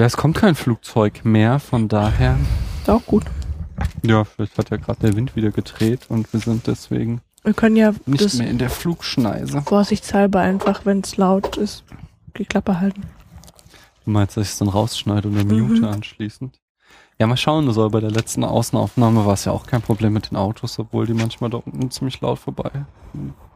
[0.00, 2.38] Ja, es kommt kein Flugzeug mehr, von daher.
[2.80, 3.24] Ist auch gut.
[4.02, 7.76] Ja, vielleicht hat ja gerade der Wind wieder gedreht und wir sind deswegen Wir können
[7.76, 9.60] ja nicht mehr in der Flugschneise.
[9.60, 11.84] vorsichtshalber einfach, wenn es laut ist,
[12.38, 13.02] die Klappe halten.
[14.06, 15.68] Du meinst, dass ich es dann rausschneide und eine Mhm.
[15.74, 16.58] Mute anschließend?
[17.18, 20.14] Ja, mal schauen, das soll bei der letzten Außenaufnahme war es ja auch kein Problem
[20.14, 22.70] mit den Autos, obwohl die manchmal da unten ziemlich laut vorbei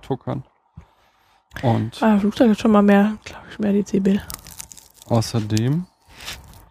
[0.02, 0.45] tuckern.
[1.62, 4.20] Und Ah, Flugzeug hat schon mal mehr, glaube ich, mehr Dezibel.
[5.06, 5.86] außerdem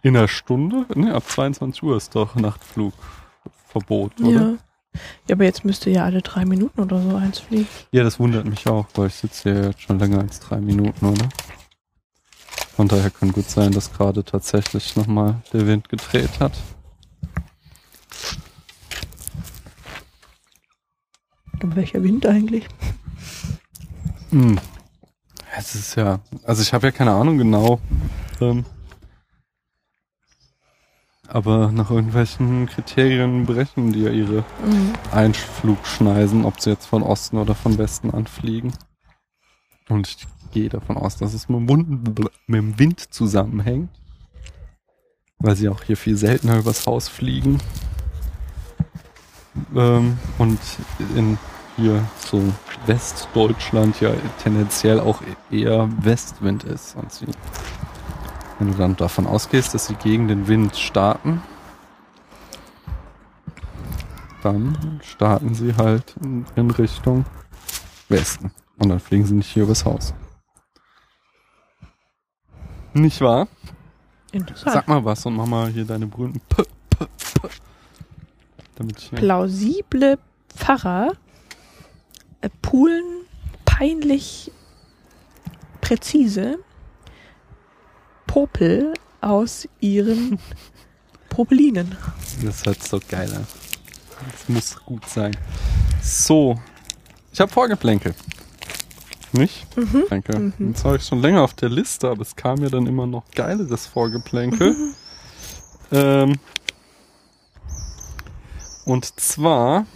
[0.04, 4.30] in einer Stunde, ne, ab 22 Uhr ist doch Nachtflugverbot, oder?
[4.30, 4.54] Ja.
[5.26, 7.66] Ja, aber jetzt müsste ja alle drei Minuten oder so eins fliegen.
[7.90, 11.04] Ja, das wundert mich auch, weil ich sitze hier jetzt schon länger als drei Minuten,
[11.04, 11.28] oder?
[12.76, 16.52] Von daher kann gut sein, dass gerade tatsächlich nochmal der Wind gedreht hat.
[21.60, 22.68] Aber welcher Wind eigentlich?
[24.30, 24.60] Hm.
[25.56, 27.80] Es ist ja, also ich habe ja keine Ahnung genau,
[28.40, 28.64] ähm,
[31.28, 34.92] aber nach irgendwelchen Kriterien berechnen die ja ihre Mhm.
[35.12, 38.72] Einflugschneisen, ob sie jetzt von Osten oder von Westen anfliegen.
[39.88, 43.90] Und ich gehe davon aus, dass es mit dem, Wund- mit dem Wind zusammenhängt,
[45.38, 47.58] weil sie auch hier viel seltener übers Haus fliegen.
[49.74, 50.58] Ähm, und
[51.16, 51.38] in
[51.76, 52.40] hier so
[52.86, 56.94] Westdeutschland ja tendenziell auch eher Westwind ist.
[56.96, 57.26] Und sie,
[58.58, 61.42] wenn du dann davon ausgehst, dass sie gegen den Wind starten,
[64.42, 67.24] dann starten sie halt in, in Richtung
[68.08, 68.52] Westen.
[68.78, 70.14] Und dann fliegen sie nicht hier übers Haus.
[72.92, 73.48] Nicht wahr?
[74.32, 74.72] Interessant.
[74.72, 77.48] Sag mal was und mach mal hier deine berühmten P, P, P.
[78.76, 81.12] Damit ich Plausible Pfarrer
[82.40, 83.24] äh, poolen
[83.64, 84.52] peinlich
[85.80, 86.58] präzise
[88.34, 90.40] Popel aus ihren
[91.28, 91.96] Popelinen.
[92.44, 93.46] Das hört so geil an.
[94.32, 95.36] Das muss gut sein.
[96.02, 96.58] So.
[97.32, 98.12] Ich habe Vorgeplänkel.
[99.30, 99.64] Nicht?
[99.76, 100.02] Mhm.
[100.10, 100.36] Danke.
[100.36, 100.72] Mhm.
[100.72, 103.22] Das habe ich schon länger auf der Liste, aber es kam mir dann immer noch
[103.36, 104.72] geileres Vorgeplänkel.
[104.72, 104.94] Mhm.
[105.92, 106.40] Ähm,
[108.84, 109.86] und zwar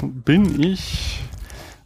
[0.00, 1.18] bin ich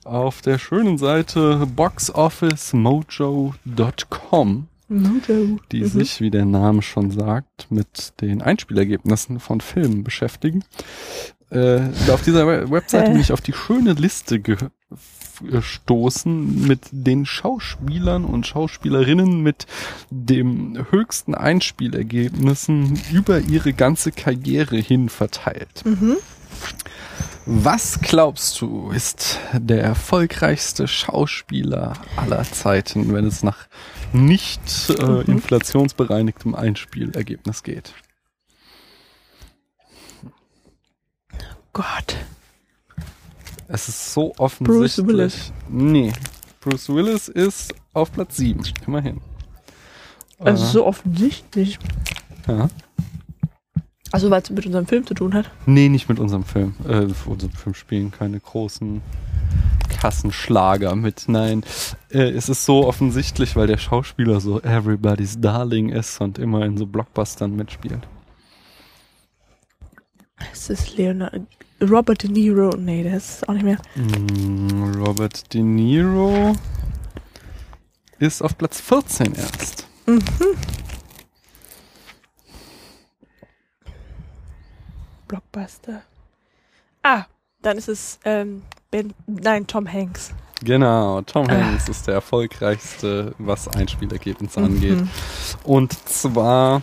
[0.04, 5.58] auf der schönen Seite boxofficemojo.com, Mojo.
[5.72, 5.86] die Mhm.
[5.86, 10.62] sich, wie der Name schon sagt, mit den Einspielergebnissen von Filmen beschäftigen.
[11.50, 11.80] Äh,
[12.10, 13.12] auf dieser We- Webseite Hä?
[13.12, 14.56] bin ich auf die schöne Liste ge
[15.44, 19.66] gestoßen mit den Schauspielern und Schauspielerinnen mit
[20.10, 25.84] dem höchsten Einspielergebnissen über ihre ganze Karriere hin verteilt.
[25.84, 26.16] Mhm.
[27.48, 33.68] Was glaubst du, ist der erfolgreichste Schauspieler aller Zeiten, wenn es nach
[34.12, 35.20] nicht äh, Mhm.
[35.26, 37.94] inflationsbereinigtem Einspielergebnis geht?
[41.72, 42.16] Gott.
[43.68, 44.96] Es ist so offensichtlich.
[44.96, 45.52] Bruce Willis.
[45.68, 46.12] Nee.
[46.60, 49.20] Bruce Willis ist auf Platz 7, immerhin.
[50.38, 51.78] Also Äh, so offensichtlich.
[52.48, 52.68] ja.
[54.12, 55.50] Also weil es mit unserem Film zu tun hat.
[55.66, 56.74] Nee, nicht mit unserem Film.
[56.86, 59.02] Äh, für unseren Film spielen keine großen
[59.88, 61.24] Kassenschlager mit.
[61.26, 61.64] Nein,
[62.10, 66.76] äh, es ist so offensichtlich, weil der Schauspieler so Everybody's Darling ist und immer in
[66.76, 68.06] so Blockbustern mitspielt.
[70.52, 71.46] Es ist Leonardo.
[71.82, 72.70] Robert De Niro.
[72.76, 73.78] Nee, der ist auch nicht mehr.
[73.94, 76.54] Mm, Robert De Niro
[78.18, 79.86] ist auf Platz 14 erst.
[80.06, 80.22] Mhm.
[85.28, 86.02] Blockbuster.
[87.02, 87.24] Ah,
[87.62, 90.32] dann ist es ähm, ben, nein, Tom Hanks.
[90.62, 91.52] Genau, Tom Ah.
[91.54, 95.00] Hanks ist der erfolgreichste, was Einspielergebnisse angeht.
[95.00, 95.10] Mhm.
[95.64, 96.82] Und zwar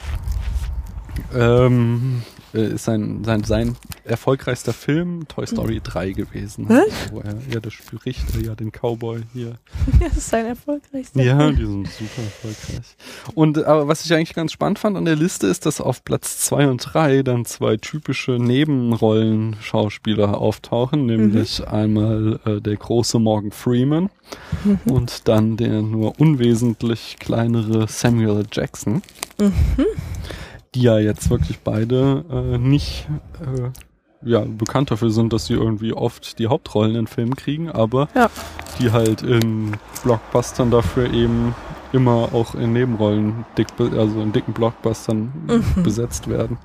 [1.33, 6.65] ähm, äh, ist sein, sein, sein erfolgreichster Film Toy Story 3 gewesen.
[6.69, 7.11] Was?
[7.11, 9.55] Wo er ja, das spricht er ja den Cowboy hier.
[9.99, 11.21] Das ist sein erfolgreichster.
[11.23, 11.55] Ja, Film.
[11.55, 12.95] die sind super erfolgreich.
[13.35, 16.39] Und aber was ich eigentlich ganz spannend fand an der Liste ist, dass auf Platz
[16.39, 24.09] zwei und drei dann zwei typische Nebenrollen-Schauspieler auftauchen, nämlich einmal äh, der große Morgan Freeman
[24.63, 24.79] Mhm.
[24.91, 28.43] und dann der nur unwesentlich kleinere Samuel.
[28.51, 29.01] Jackson,
[29.39, 29.53] Mhm.
[30.75, 33.07] Die ja jetzt wirklich beide äh, nicht
[33.41, 33.69] äh,
[34.25, 38.29] ja, bekannt dafür sind, dass sie irgendwie oft die Hauptrollen in Filmen kriegen, aber Ja.
[38.79, 41.53] die halt in Blockbustern dafür eben
[41.91, 45.83] immer auch in Nebenrollen, dick, also in dicken Blockbustern Mhm.
[45.83, 46.57] besetzt werden.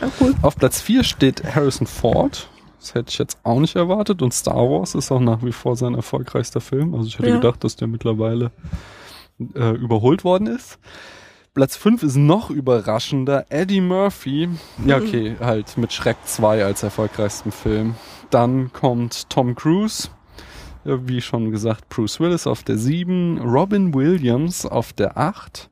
[0.00, 0.34] Ja, cool.
[0.42, 2.48] Auf Platz 4 steht Harrison Ford.
[2.78, 4.20] Das hätte ich jetzt auch nicht erwartet.
[4.20, 6.94] Und Star Wars ist auch nach wie vor sein erfolgreichster Film.
[6.94, 7.36] Also ich hätte Ja.
[7.36, 8.50] gedacht, dass der mittlerweile
[9.54, 10.78] äh, überholt worden ist.
[11.56, 13.46] Platz 5 ist noch überraschender.
[13.48, 14.50] Eddie Murphy.
[14.84, 17.94] Ja, okay, halt mit Shrek 2 als erfolgreichsten Film.
[18.28, 20.10] Dann kommt Tom Cruise.
[20.84, 25.70] Wie schon gesagt, Bruce Willis auf der 7, Robin Williams auf der 8,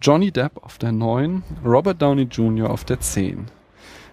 [0.00, 2.70] Johnny Depp auf der 9, Robert Downey Jr.
[2.70, 3.46] auf der 10.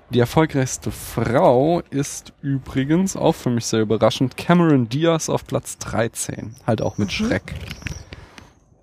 [0.09, 6.55] Die erfolgreichste Frau ist übrigens, auch für mich sehr überraschend, Cameron Diaz auf Platz 13.
[6.65, 7.53] Halt auch mit Schreck.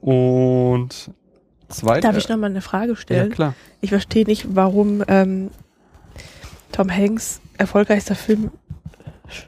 [0.00, 1.10] Und
[1.72, 2.00] zweite.
[2.02, 3.30] Darf ich noch mal eine Frage Ja, stellen?
[3.30, 3.54] klar.
[3.80, 5.50] Ich verstehe nicht, warum ähm,
[6.72, 8.50] Tom Hanks erfolgreichster Film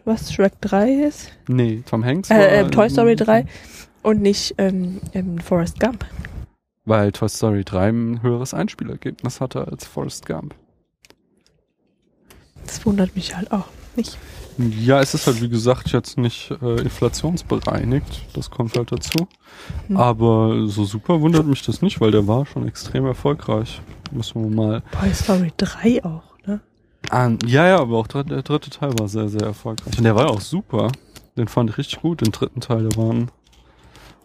[0.05, 1.31] was Shrek 3 ist?
[1.47, 2.31] Nee, Tom Hanks.
[2.31, 3.47] Äh, äh, Toy Story 3
[4.03, 6.05] und nicht ähm, ähm, Forrest Gump.
[6.87, 10.55] Weil Toy Story 3 ein höheres Einspielergebnis hatte als Forrest Gump.
[12.67, 14.17] Das wundert mich halt auch nicht.
[14.59, 18.27] Ja, es ist halt wie gesagt jetzt nicht äh, inflationsbereinigt.
[18.35, 19.27] Das kommt halt dazu.
[19.89, 19.97] Hm.
[19.97, 23.81] Aber so super wundert mich das nicht, weil der war schon extrem erfolgreich.
[24.13, 24.83] Müssen wir mal.
[25.01, 26.61] Toy Story 3 auch, ne?
[27.11, 29.99] An ja, ja, aber auch dr- der dritte Teil war sehr, sehr erfolgreich.
[29.99, 30.93] Und der war auch super.
[31.37, 32.21] Den fand ich richtig gut.
[32.21, 33.31] Den dritten Teil, der waren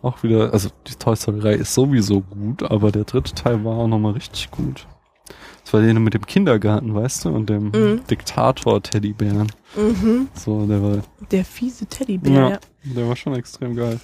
[0.01, 3.77] auch wieder, also die Toy Story 3 ist sowieso gut, aber der dritte Teil war
[3.77, 4.85] auch nochmal richtig gut.
[5.69, 8.01] Das war der mit dem Kindergarten, weißt du, und dem Mhm.
[8.09, 9.51] Diktator-Teddybären.
[9.77, 10.27] Mhm.
[10.33, 10.97] So, der war,
[11.29, 12.49] Der fiese Teddybär, Ja.
[12.49, 12.59] ja.
[12.85, 13.99] der war schon extrem geil.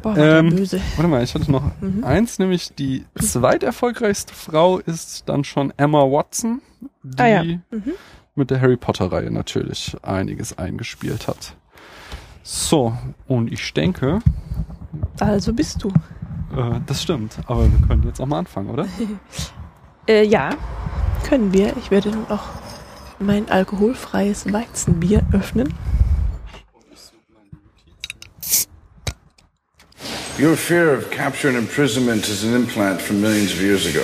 [0.00, 0.80] Boah, Ähm, böse.
[0.96, 2.02] Warte mal, ich hatte noch Mhm.
[2.04, 6.62] eins, nämlich die zweiterfolgreichste Frau ist dann schon Emma Watson,
[7.02, 7.44] die Ah ja.
[7.44, 7.60] Mhm.
[8.34, 11.54] mit der Harry Potter-Reihe natürlich einiges eingespielt hat.
[12.42, 12.96] So,
[13.28, 14.20] und ich denke,
[15.20, 15.88] Also bist du.
[16.56, 18.86] äh, das stimmt, aber wir können jetzt auch mal anfangen, oder?
[20.08, 20.50] Äh, ja,
[21.28, 21.76] können wir.
[21.76, 22.48] Ich werde nun auch
[23.18, 25.72] mein alkoholfreies Weizenbier öffnen.
[30.38, 34.02] Your fear of capture and imprisonment is an implant from millions of years ago.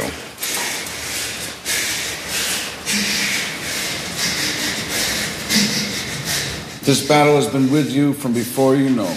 [6.84, 9.12] This battle has been with you from before you know.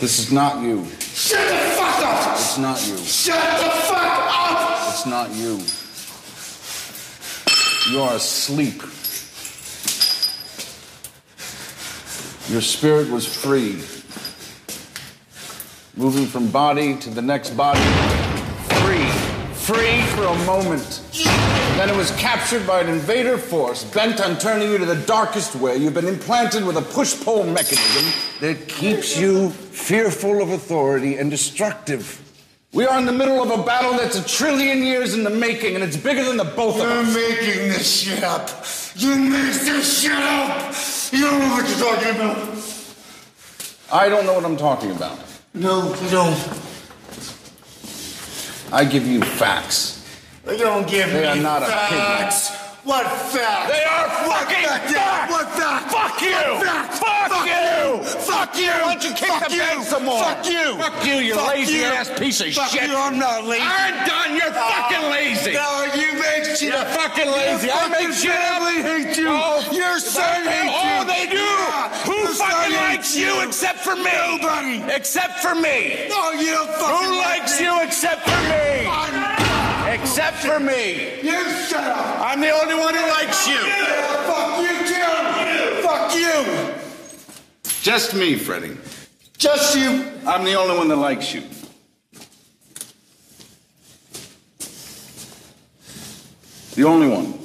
[0.00, 0.86] This is not you.
[1.14, 2.32] Shut the fuck up!
[2.34, 2.96] It's not you.
[2.98, 4.88] Shut the fuck up!
[4.88, 5.60] It's not you.
[7.92, 8.80] You are asleep.
[12.50, 13.74] Your spirit was free,
[15.96, 18.23] moving from body to the next body.
[19.64, 20.02] Free.
[20.14, 21.02] For a moment.
[21.78, 25.56] Then it was captured by an invader force bent on turning you to the darkest
[25.56, 25.78] way.
[25.78, 31.30] You've been implanted with a push pull mechanism that keeps you fearful of authority and
[31.30, 32.20] destructive.
[32.74, 35.76] We are in the middle of a battle that's a trillion years in the making,
[35.76, 37.14] and it's bigger than the both of us.
[37.14, 38.50] You're making this shit up.
[38.96, 40.74] You make this shit up.
[41.10, 42.58] You don't know what you're talking about.
[43.90, 45.18] I don't know what I'm talking about.
[45.54, 46.73] No, you don't.
[48.72, 50.00] I give you facts.
[50.44, 52.50] They don't give They me are not facts.
[52.84, 53.72] What facts?
[53.72, 54.92] They are what fucking facts?
[54.92, 55.32] facts.
[55.32, 55.92] What facts?
[55.94, 56.36] Fuck you.
[56.36, 56.98] What facts?
[57.00, 58.04] Fuck you.
[58.20, 58.68] Fuck you.
[58.68, 59.60] Why don't you kick Fuck the you.
[59.60, 60.22] bed some more?
[60.22, 60.76] Fuck you.
[60.76, 61.84] Fuck you, you Fuck lazy you.
[61.84, 62.90] ass piece of Fuck shit.
[62.90, 62.94] you.
[62.96, 63.64] I'm not lazy.
[63.64, 64.36] I'm done.
[64.36, 65.52] You're oh, fucking lazy.
[65.54, 67.68] No, you make shit You're fucking lazy.
[67.68, 68.36] Your I make fucking shit up.
[68.52, 69.28] family hates you.
[69.30, 70.92] Oh, Your son hates you.
[70.92, 71.40] Oh, they do.
[71.40, 74.10] Yeah, Who your son fucking likes you except for me?
[74.38, 74.82] Nobody.
[74.92, 76.06] Except for me.
[76.08, 77.66] No, you don't fucking Who like likes me.
[77.66, 78.86] you except for me?
[78.86, 79.32] I'm-
[80.00, 81.20] Except for me.
[81.22, 81.38] You
[81.68, 82.20] shut up.
[82.20, 83.58] I'm the only one who likes you.
[84.26, 85.82] Fuck you too.
[85.82, 86.74] Fuck you.
[87.82, 88.76] Just me, Freddie.
[89.38, 90.10] Just you.
[90.26, 91.42] I'm the only one that likes you.
[96.74, 97.38] The only one.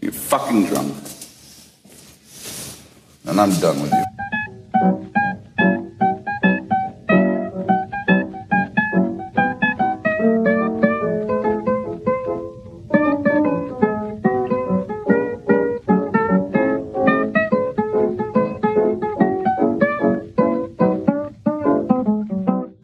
[0.00, 0.94] You're fucking drunk.
[3.30, 4.04] And I'm done with you.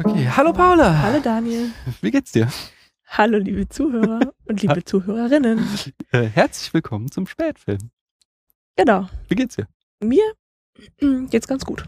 [0.04, 1.02] Okay, hallo Paula.
[1.02, 1.72] Hallo Daniel.
[2.00, 2.46] Wie geht's dir?
[3.08, 5.66] Hallo liebe Zuhörer und liebe Zuhörerinnen.
[6.12, 7.90] Äh, herzlich willkommen zum Spätfilm.
[8.76, 9.08] Genau.
[9.28, 9.66] Wie geht's dir?
[10.00, 10.24] Mir
[11.30, 11.84] geht's ganz gut.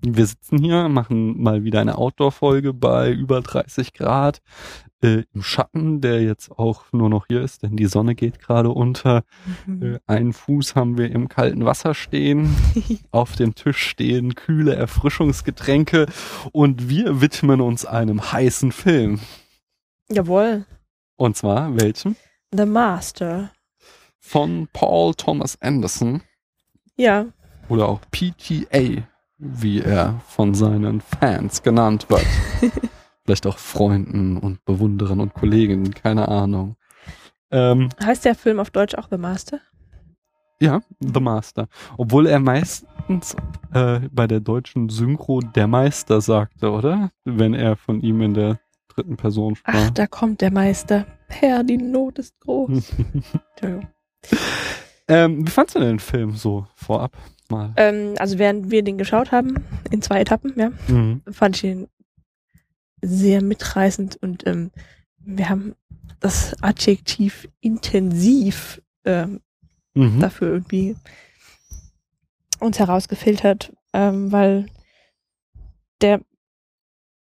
[0.00, 4.40] Wir sitzen hier, machen mal wieder eine Outdoor-Folge bei über 30 Grad
[5.02, 8.70] äh, im Schatten, der jetzt auch nur noch hier ist, denn die Sonne geht gerade
[8.70, 9.24] unter.
[9.80, 12.54] Äh, einen Fuß haben wir im kalten Wasser stehen,
[13.10, 16.06] auf dem Tisch stehen kühle Erfrischungsgetränke
[16.52, 19.20] und wir widmen uns einem heißen Film.
[20.08, 20.64] Jawohl.
[21.16, 22.14] Und zwar welchem?
[22.52, 23.50] The Master.
[24.20, 26.22] Von Paul Thomas Anderson
[26.96, 27.26] Ja.
[27.68, 29.02] Oder auch PTA
[29.38, 32.26] wie er von seinen Fans genannt wird.
[33.24, 36.76] Vielleicht auch Freunden und Bewunderern und Kollegen, keine Ahnung.
[37.50, 39.60] Ähm, Heißt der Film auf Deutsch auch The Master?
[40.60, 41.68] ja, The Master.
[41.98, 43.36] Obwohl er meistens
[43.72, 47.12] äh, bei der deutschen Synchro der Meister sagte, oder?
[47.24, 48.58] Wenn er von ihm in der
[48.88, 49.90] dritten Person Ach, sprach.
[49.90, 51.06] da kommt der Meister.
[51.28, 52.70] Herr, die Not ist groß.
[53.54, 53.88] Entschuldigung.
[55.06, 57.16] ähm, wie fandst du denn den Film so vorab
[57.50, 57.72] mal?
[57.76, 59.54] Ähm, also während wir den geschaut haben,
[59.90, 61.22] in zwei Etappen, ja, Mhm.
[61.30, 61.88] fand ich ihn
[63.02, 64.70] sehr mitreißend und ähm,
[65.18, 65.74] wir haben
[66.20, 69.40] das Adjektiv intensiv ähm,
[69.94, 70.20] Mhm.
[70.20, 70.96] dafür irgendwie
[72.60, 74.66] uns herausgefiltert, ähm, weil
[76.00, 76.20] der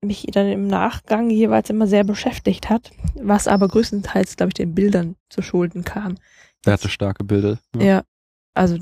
[0.02, 4.74] mich dann im Nachgang jeweils immer sehr beschäftigt hat, was aber größtenteils, glaube ich, den
[4.74, 6.16] Bildern zu Schulden kam.
[6.64, 7.58] Der hatte starke Bilder.
[7.78, 8.02] Ja,
[8.54, 8.78] also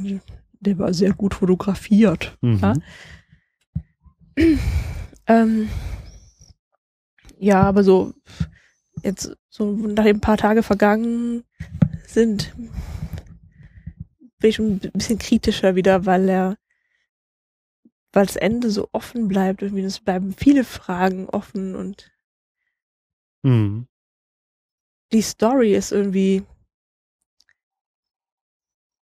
[0.61, 2.37] der war sehr gut fotografiert.
[2.41, 2.59] Mhm.
[2.59, 2.75] Ja.
[5.27, 5.69] Ähm,
[7.39, 8.15] ja, aber so
[9.03, 11.45] jetzt so nachdem ein paar Tage vergangen
[12.07, 12.55] sind,
[14.39, 16.57] bin ich schon ein bisschen kritischer wieder, weil er,
[18.13, 19.63] weil das Ende so offen bleibt.
[19.63, 22.11] Irgendwie es bleiben viele Fragen offen und
[23.45, 23.87] Mhm.
[25.13, 26.43] die Story ist irgendwie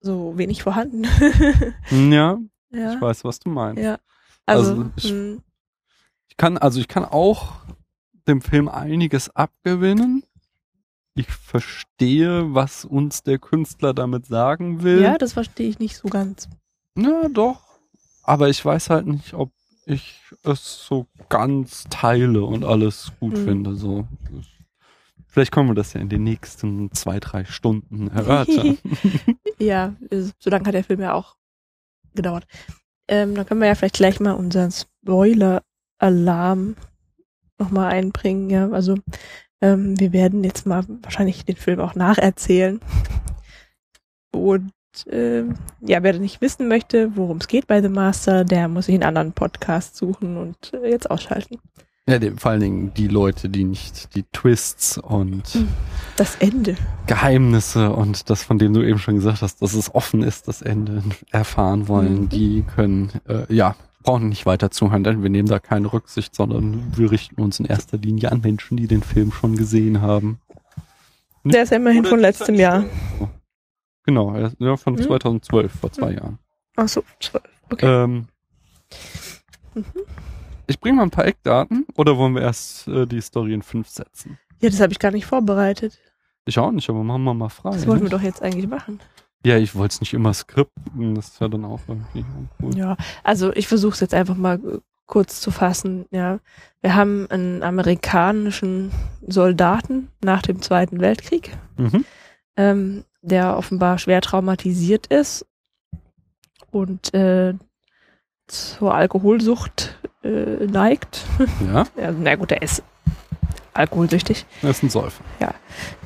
[0.02, 1.04] so wenig vorhanden.
[1.90, 2.38] Ja,
[2.70, 3.82] ja, ich weiß, was du meinst.
[3.82, 3.98] ja.
[4.46, 5.38] Also, Also ich- mh,
[6.28, 7.52] Ich kann, also ich kann auch
[8.26, 10.24] dem Film einiges abgewinnen.
[11.14, 15.00] Ich verstehe, was uns der Künstler damit sagen will.
[15.02, 16.48] ja, das verstehe ich nicht so ganz.
[16.94, 17.60] Na doch.
[18.22, 19.50] Aber ich weiß halt nicht, ob
[19.84, 23.44] ich es so ganz teile und alles gut Mhm.
[23.44, 23.74] finde.
[23.76, 24.06] So.
[25.32, 28.76] Vielleicht können wir das ja in den nächsten zwei, drei Stunden erörtern.
[29.58, 31.36] Ja, äh, so lange hat der Film ja auch
[32.14, 32.46] gedauert.
[33.08, 36.76] Ähm, dann können wir ja vielleicht gleich mal unseren Spoiler-Alarm
[37.58, 38.50] nochmal einbringen.
[38.50, 38.96] Ja, also
[39.62, 42.80] ähm, wir werden jetzt mal wahrscheinlich den Film auch nacherzählen.
[44.34, 44.72] Und
[45.08, 48.96] ähm, ja, wer nicht wissen möchte, worum es geht bei The Master, der muss sich
[48.96, 51.58] einen anderen Podcast suchen und äh, jetzt ausschalten.
[52.08, 55.68] Ja, dem, vor allen Dingen die Leute, die nicht die Twists und Mhm.
[56.16, 56.76] Das Ende.
[57.06, 60.60] Geheimnisse und das, von dem du eben schon gesagt hast, dass es offen ist, das
[60.62, 62.28] Ende erfahren wollen, Mhm.
[62.28, 66.92] die können, äh, ja, brauchen nicht weiter zuhören, denn wir nehmen da keine Rücksicht, sondern
[66.96, 70.40] wir richten uns in erster Linie an Menschen, die den Film schon gesehen haben.
[71.44, 72.84] Der ist ja immerhin von letztem Jahr.
[73.14, 73.30] stimmt.
[74.04, 75.02] Genau, ist- ja, von Mhm.
[75.02, 76.16] 2012, vor zwei Mhm.
[76.18, 76.38] Jahren.
[76.76, 77.44] Ach so, zwölf.
[77.70, 77.86] Okay.
[78.04, 78.26] Ähm,
[79.74, 79.84] Mhm.
[80.72, 83.88] Ich bringe mal ein paar Eckdaten oder wollen wir erst äh, die Story in fünf
[83.88, 84.38] setzen?
[84.60, 85.98] Ja, das habe ich gar nicht vorbereitet.
[86.44, 87.70] Ich auch nicht, aber machen wir mal frei.
[87.70, 88.12] Das wollten wir nicht?
[88.14, 89.00] doch jetzt eigentlich machen.
[89.44, 92.24] Ja, ich wollte es nicht immer skripten, das ist ja dann auch irgendwie
[92.60, 92.76] cool.
[92.76, 96.06] Ja, also ich versuche es jetzt einfach mal äh, kurz zu fassen.
[96.12, 96.38] Ja,
[96.80, 98.92] wir haben einen amerikanischen
[99.26, 102.04] Soldaten nach dem Zweiten Weltkrieg, Mhm.
[102.56, 105.44] ähm, der offenbar schwer traumatisiert ist
[106.70, 107.54] und äh,
[108.46, 111.24] zur Alkoholsucht äh, neigt.
[111.66, 112.82] Ja, ja, na gut, er ist
[113.74, 114.44] alkoholsüchtig.
[114.62, 115.22] er ist ein Säufer.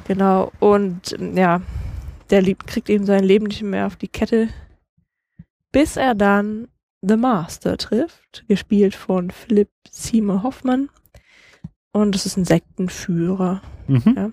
[0.06, 0.52] Genau.
[0.60, 1.60] Und ähm, ja,
[2.30, 4.48] der liebt, kriegt eben sein Leben nicht mehr auf die Kette,
[5.72, 6.68] bis er dann
[7.02, 10.88] The Master trifft, gespielt von Philipp Seymour Hoffmann.
[11.92, 14.32] Und das ist ein Sektenführer, Mhm.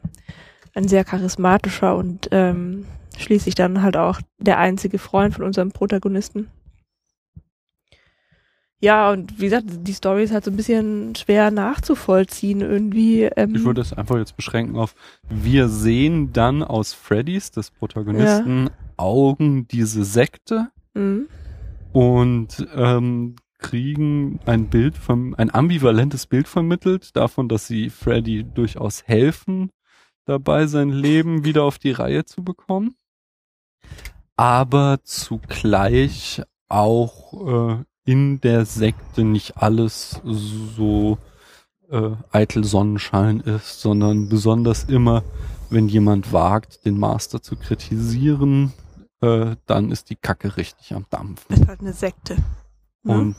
[0.74, 2.86] ein sehr charismatischer und ähm,
[3.18, 6.50] schließlich dann halt auch der einzige Freund von unserem Protagonisten.
[8.84, 13.24] Ja, und wie gesagt, die Story ist halt so ein bisschen schwer nachzuvollziehen irgendwie.
[13.24, 14.94] Ähm, Ich würde es einfach jetzt beschränken auf,
[15.30, 21.30] wir sehen dann aus Freddys, des Protagonisten, Augen diese Sekte mhm.
[21.94, 29.08] und ähm, kriegen ein Bild vom, ein ambivalentes Bild vermittelt davon, dass sie Freddy durchaus
[29.08, 29.70] helfen,
[30.26, 32.96] dabei sein Leben wieder auf die Reihe zu bekommen.
[34.36, 41.18] Aber zugleich auch äh, in der Sekte nicht alles so
[41.90, 45.24] äh, eitel Sonnenschein ist, sondern besonders immer,
[45.70, 48.74] wenn jemand wagt, den Master zu kritisieren,
[49.22, 51.56] äh, dann ist die Kacke richtig am Dampfen.
[51.56, 52.36] ist halt eine Sekte.
[53.04, 53.14] Ne?
[53.18, 53.36] Und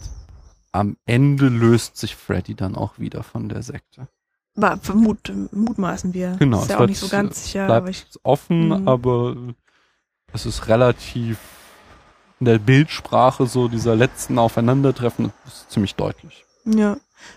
[0.73, 4.09] am Ende löst sich Freddy dann auch wieder von der Sekte.
[4.57, 6.37] War vermut, mutmaßen wir.
[6.39, 8.89] Genau, Ist ja auch nicht so ganz sicher, bleibt aber ich, offen, Mhm.
[8.89, 9.37] aber
[10.33, 11.39] es ist relativ
[12.41, 16.45] in der Bildsprache so dieser letzten Aufeinandertreffen ist ziemlich deutlich.
[16.65, 16.97] ja.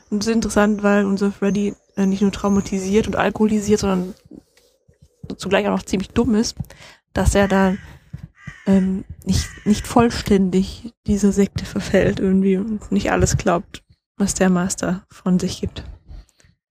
[0.09, 4.13] Und das ist interessant, weil unser Freddy äh, nicht nur traumatisiert und alkoholisiert, sondern
[5.37, 6.57] zugleich auch noch ziemlich dumm ist,
[7.13, 7.77] dass er dann
[8.65, 13.81] ähm, nicht, nicht vollständig dieser Sekte verfällt irgendwie und nicht alles glaubt,
[14.17, 15.83] was der Master von sich gibt.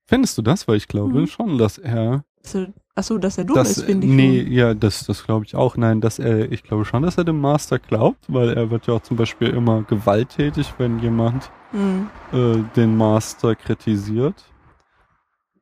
[0.07, 0.69] Findest du das?
[0.69, 1.27] Weil ich glaube Mhm.
[1.27, 2.67] schon, dass er Also,
[2.97, 4.53] achso, dass er dumm das, ist, finde ich nee, schon.
[4.53, 5.77] ja, das, das glaube ich auch.
[5.77, 8.95] Nein, dass er, ich glaube schon, dass er dem Master glaubt, weil er wird ja
[8.95, 12.09] auch zum Beispiel immer gewalttätig, wenn jemand Mhm.
[12.33, 14.45] äh, den Master kritisiert.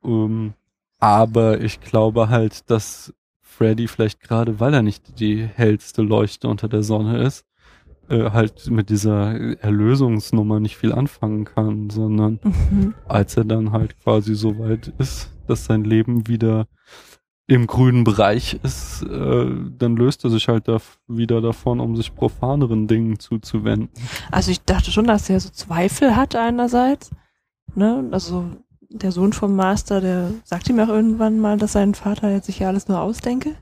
[0.03, 0.53] Ähm,
[0.99, 6.67] aber ich glaube halt, dass Freddy vielleicht gerade, weil er nicht die hellste Leuchte unter
[6.67, 7.45] der Sonne ist,
[8.09, 12.93] äh, halt mit dieser Erlösungsnummer nicht viel anfangen kann, sondern Mhm.
[13.07, 16.67] als er dann halt quasi so weit ist, dass sein Leben wieder
[17.47, 19.45] im grünen Bereich ist, äh,
[19.77, 23.89] dann löst er sich halt da wieder davon, um sich profaneren Dingen zuzuwenden.
[24.31, 27.11] Also ich dachte schon, dass er so Zweifel hat einerseits.
[27.75, 28.07] Ne?
[28.11, 28.45] Also
[28.89, 32.59] der Sohn vom Master, der sagt ihm auch irgendwann mal, dass sein Vater jetzt sich
[32.59, 33.55] ja alles nur ausdenke.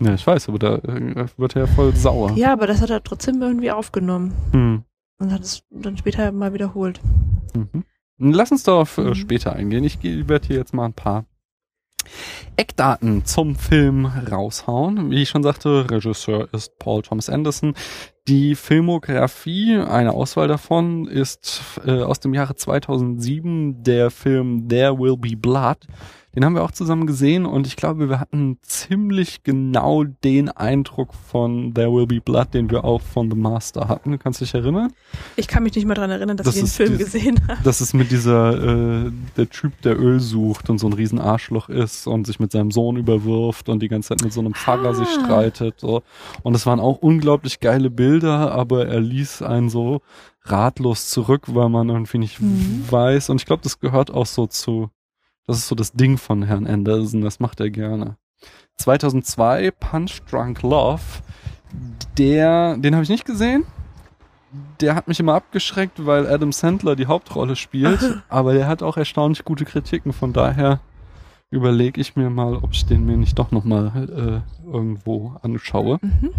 [0.00, 2.32] Ja, ich weiß, aber da äh, wird er ja voll sauer.
[2.36, 4.84] Ja, aber das hat er trotzdem irgendwie aufgenommen Hm.
[5.18, 7.00] und hat es dann später mal wiederholt.
[7.54, 7.84] Mhm.
[8.18, 9.14] Lass uns darauf äh, Mhm.
[9.14, 9.84] später eingehen.
[9.84, 11.24] Ich werde hier jetzt mal ein paar
[12.56, 15.10] Eckdaten zum Film raushauen.
[15.10, 17.74] Wie ich schon sagte, Regisseur ist Paul Thomas Anderson.
[18.26, 25.16] Die Filmografie, eine Auswahl davon, ist äh, aus dem Jahre 2007 der Film There Will
[25.16, 25.78] Be Blood.
[26.34, 31.14] Den haben wir auch zusammen gesehen und ich glaube, wir hatten ziemlich genau den Eindruck
[31.14, 34.12] von There Will Be Blood, den wir auch von The Master hatten.
[34.12, 34.92] Du kannst dich erinnern?
[35.36, 37.58] Ich kann mich nicht mal dran erinnern, dass Das ich den Film die- gesehen habe.
[37.64, 41.70] Das ist mit dieser, äh, der Typ, der Öl sucht und so ein riesen Arschloch
[41.70, 44.94] ist und sich mit seinem Sohn überwirft und die ganze Zeit mit so einem Pfarrer
[44.94, 45.24] sich Ah.
[45.24, 45.80] streitet.
[45.80, 46.02] So.
[46.42, 50.02] Und es waren auch unglaublich geile Bilder, aber er ließ einen so
[50.44, 52.84] ratlos zurück, weil man irgendwie nicht Mhm.
[52.88, 53.30] weiß.
[53.30, 54.90] Und ich glaube, das gehört auch so zu,
[55.48, 58.16] das ist so das Ding von Herrn Anderson, das macht er gerne.
[58.76, 61.02] 2002 Punch Drunk Love,
[62.16, 63.64] der, den habe ich nicht gesehen.
[64.80, 68.96] Der hat mich immer abgeschreckt, weil Adam Sandler die Hauptrolle spielt, aber der hat auch
[68.96, 70.80] erstaunlich gute Kritiken, von daher
[71.50, 75.98] überlege ich mir mal, ob ich den mir nicht doch nochmal äh, irgendwo anschaue.
[76.02, 76.30] Mhm.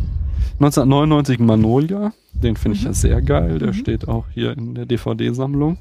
[0.59, 3.73] 1999 Manolia, den finde ich ja sehr geil, der Mhm.
[3.73, 5.77] steht auch hier in der DVD-Sammlung.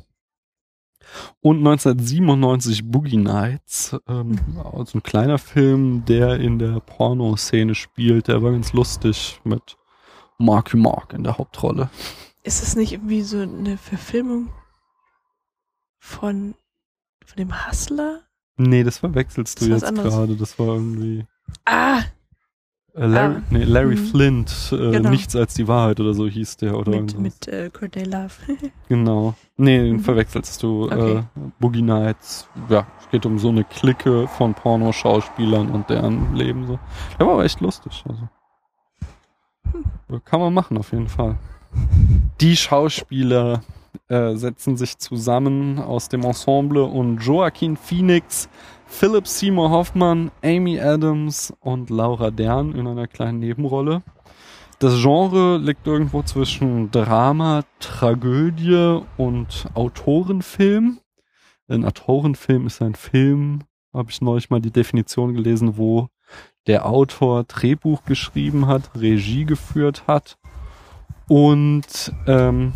[1.41, 4.39] Und 1997 Boogie Nights, ähm,
[4.73, 9.77] also ein kleiner Film, der in der Pornoszene spielt, der war ganz lustig mit
[10.39, 11.91] Marky Mark in der Hauptrolle.
[12.43, 14.51] Ist es nicht irgendwie so eine Verfilmung
[15.99, 16.55] von,
[17.25, 18.23] von dem Hustler?
[18.57, 21.27] Nee, das verwechselst du Das jetzt gerade, das war irgendwie
[21.65, 22.03] Ah,
[23.07, 23.43] Larry, Ah.
[23.51, 24.07] nee, Larry Mhm.
[24.07, 25.11] Flint, äh, Genau.
[25.11, 27.21] nichts als die Wahrheit oder so hieß der oder mit, irgendwas.
[27.21, 28.31] mit äh, Courtney Love.
[28.89, 29.35] Genau.
[29.57, 30.01] Nee, den Mhm.
[30.01, 30.85] verwechselst du.
[30.87, 31.17] Okay.
[31.19, 31.23] Äh,
[31.61, 32.49] Boogie Nights.
[32.69, 36.79] Ja, es geht um so eine Clique von Pornoschauspielern und deren Leben so.
[37.19, 38.05] Der war aber echt lustig.
[38.09, 38.29] Also.
[39.73, 40.21] Hm.
[40.25, 41.37] Kann man machen, auf jeden Fall.
[42.41, 43.61] Die Schauspieler
[44.09, 48.49] äh, setzen sich zusammen aus dem Ensemble und Joaquin Phoenix,
[48.89, 54.03] Philip Seymour Hoffman, Amy Adams und Laura Dern in einer kleinen Nebenrolle.
[54.81, 60.99] Das Genre liegt irgendwo zwischen Drama, Tragödie und Autorenfilm.
[61.69, 66.09] Ein Autorenfilm ist ein Film, habe ich neulich mal die Definition gelesen, wo
[66.67, 70.39] der Autor Drehbuch geschrieben hat, Regie geführt hat
[71.29, 72.73] und ähm,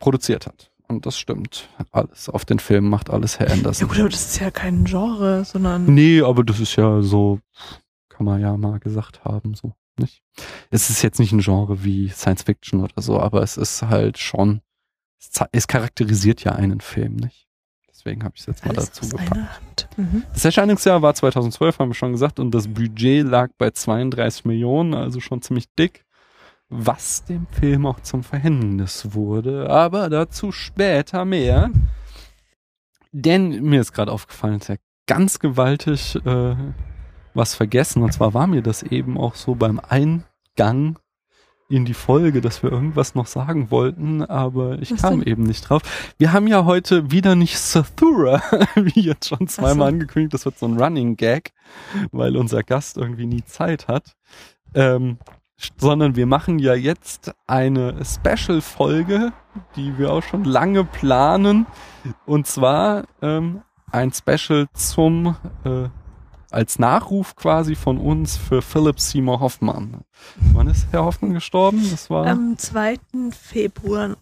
[0.00, 0.73] produziert hat.
[0.86, 1.68] Und das stimmt.
[1.92, 3.88] Alles auf den Film macht alles Herr Ja Anderson.
[3.88, 7.40] gut, aber das ist ja kein Genre, sondern Nee, aber das ist ja so,
[8.08, 10.22] kann man ja mal gesagt haben, so, nicht?
[10.70, 14.18] Es ist jetzt nicht ein Genre wie Science Fiction oder so, aber es ist halt
[14.18, 14.60] schon,
[15.52, 17.48] es, charakterisiert ja einen Film, nicht?
[17.88, 19.88] Deswegen habe ich es jetzt mal alles dazu gepackt.
[19.96, 20.24] Mhm.
[20.34, 24.92] Das Erscheinungsjahr war 2012, haben wir schon gesagt, und das Budget lag bei 32 Millionen,
[24.92, 26.03] also schon ziemlich dick,
[26.76, 29.70] was dem Film auch zum Verhängnis wurde.
[29.70, 31.70] Aber dazu später mehr.
[33.12, 36.56] Denn mir ist gerade aufgefallen, dass ja ganz gewaltig äh,
[37.32, 38.02] was vergessen.
[38.02, 40.98] Und zwar war mir das eben auch so beim Eingang
[41.68, 45.28] in die Folge, dass wir irgendwas noch sagen wollten, aber ich Was kam denn?
[45.28, 45.82] eben nicht drauf.
[46.18, 48.42] Wir haben ja heute wieder nicht Sathura,
[48.74, 49.94] wie jetzt schon zweimal so.
[49.94, 50.34] angekündigt.
[50.34, 51.52] Das wird so ein Running Gag,
[52.12, 54.14] weil unser Gast irgendwie nie Zeit hat.
[54.74, 55.18] Ähm,
[55.76, 59.32] sondern wir machen ja jetzt eine Special-Folge,
[59.76, 61.66] die wir auch schon lange planen.
[62.26, 65.88] Und zwar ähm, ein Special zum äh,
[66.54, 70.02] als Nachruf quasi von uns für Philip Seymour Hoffmann.
[70.52, 71.82] Wann ist Herr Hoffmann gestorben?
[71.90, 72.96] Das war Am 2.
[73.30, 74.16] Februar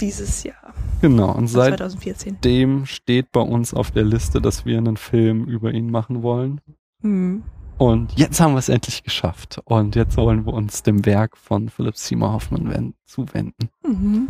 [0.00, 1.30] dieses Jahr, genau.
[1.30, 2.86] Und also seitdem 2014.
[2.86, 6.60] steht bei uns auf der Liste, dass wir einen Film über ihn machen wollen.
[7.02, 7.44] Hm.
[7.78, 9.60] Und jetzt haben wir es endlich geschafft.
[9.64, 13.68] Und jetzt wollen wir uns dem Werk von Philip Seymour Hoffman wen- zuwenden.
[13.86, 14.28] Mhm.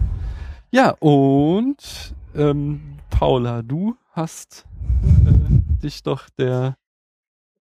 [0.72, 4.66] Ja, und ähm, Paula, du hast
[5.26, 5.32] äh,
[5.82, 6.76] dich doch der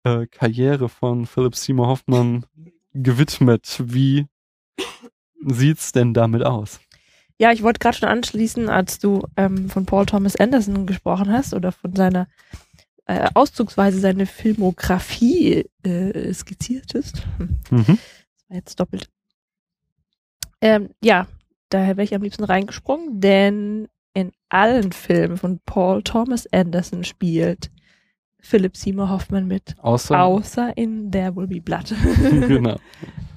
[0.04, 2.46] äh, Karriere von Philip Seymour Hoffman
[2.93, 3.82] gewidmet.
[3.86, 4.28] Wie
[5.46, 6.80] sieht's denn damit aus?
[7.39, 11.54] Ja, ich wollte gerade schon anschließen, als du ähm, von Paul Thomas Anderson gesprochen hast
[11.54, 12.28] oder von seiner
[13.05, 17.23] äh, auszugsweise seine Filmografie äh, skizziert ist.
[17.37, 17.85] Hm, Mhm.
[17.85, 19.09] das war jetzt doppelt.
[20.61, 21.27] Ähm, ja,
[21.69, 27.71] daher wäre ich am liebsten reingesprungen, denn in allen Filmen von Paul Thomas Anderson spielt
[28.39, 31.93] Philip Seymour Hoffman mit, Außer außer in There Will Be Blood.
[32.47, 32.77] genau,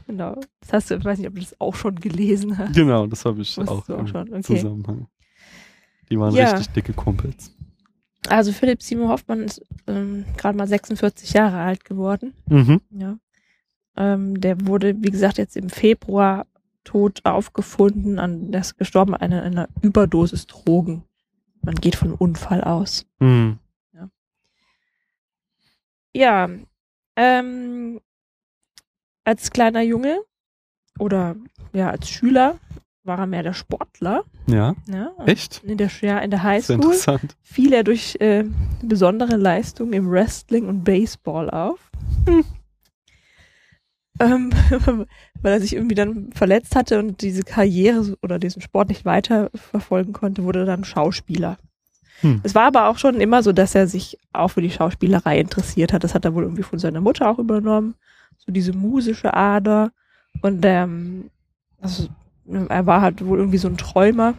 [0.06, 0.40] genau.
[0.60, 2.74] Das hast du, ich weiß nicht, ob du das auch schon gelesen hast.
[2.74, 4.42] genau, das habe ich Wusstest auch auch im schon, okay.
[4.42, 5.06] Zusammenhang.
[6.10, 6.50] Die waren Ja.
[6.52, 7.52] richtig dicke Kumpels.
[8.28, 12.34] Also Philipp Seymour Hoffmann ist ähm, gerade mal 46 Jahre alt geworden.
[12.48, 12.80] Mhm.
[12.90, 13.18] Ja.
[13.96, 16.46] Ähm, der wurde, wie gesagt, jetzt im Februar
[16.84, 21.04] tot aufgefunden, an der ist gestorben an einer, einer Überdosis Drogen.
[21.62, 23.06] Man geht von Unfall aus.
[23.18, 23.58] Mhm.
[26.16, 26.48] Ja,
[27.16, 28.00] ähm,
[29.24, 30.22] als kleiner Junge
[30.98, 31.36] oder
[31.74, 32.58] ja als Schüler
[33.06, 34.24] war er mehr der Sportler.
[34.46, 35.62] Ja, Ja, echt?
[35.64, 37.36] In der, ja, in der Highschool interessant.
[37.42, 38.44] fiel er durch äh,
[38.82, 41.78] besondere Leistungen im Wrestling und Baseball auf.
[44.18, 44.50] Ähm,
[45.42, 49.50] weil er sich irgendwie dann verletzt hatte und diese Karriere oder diesen Sport nicht weiter
[49.54, 51.58] verfolgen konnte, wurde er dann Schauspieler.
[52.20, 52.40] Hm.
[52.42, 55.92] Es war aber auch schon immer so, dass er sich auch für die Schauspielerei interessiert
[55.92, 56.02] hat.
[56.04, 57.94] Das hat er wohl irgendwie von seiner Mutter auch übernommen.
[58.38, 59.92] So diese musische Ader.
[60.42, 61.30] Und ähm,
[61.80, 62.08] also,
[62.68, 64.34] er war halt wohl irgendwie so ein Träumer,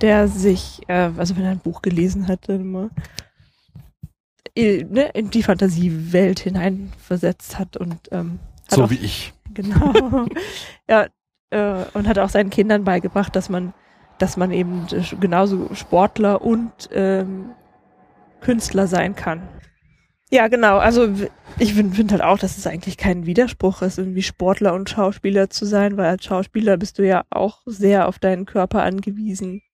[0.00, 2.90] der sich, äh, also wenn er ein Buch gelesen hat, dann immer
[4.54, 8.38] in, ne, in die Fantasiewelt hineinversetzt hat und ähm,
[8.70, 9.32] hat So auch, wie ich.
[9.54, 10.26] genau
[10.88, 11.06] ja
[11.50, 13.72] äh, und hat auch seinen Kindern beigebracht, dass man
[14.18, 17.50] dass man eben äh, genauso Sportler und ähm,
[18.40, 19.48] Künstler sein kann.
[20.32, 20.78] Ja, genau.
[20.78, 21.12] Also
[21.58, 25.50] ich finde find halt auch, dass es eigentlich kein Widerspruch ist, irgendwie Sportler und Schauspieler
[25.50, 29.62] zu sein, weil als Schauspieler bist du ja auch sehr auf deinen Körper angewiesen.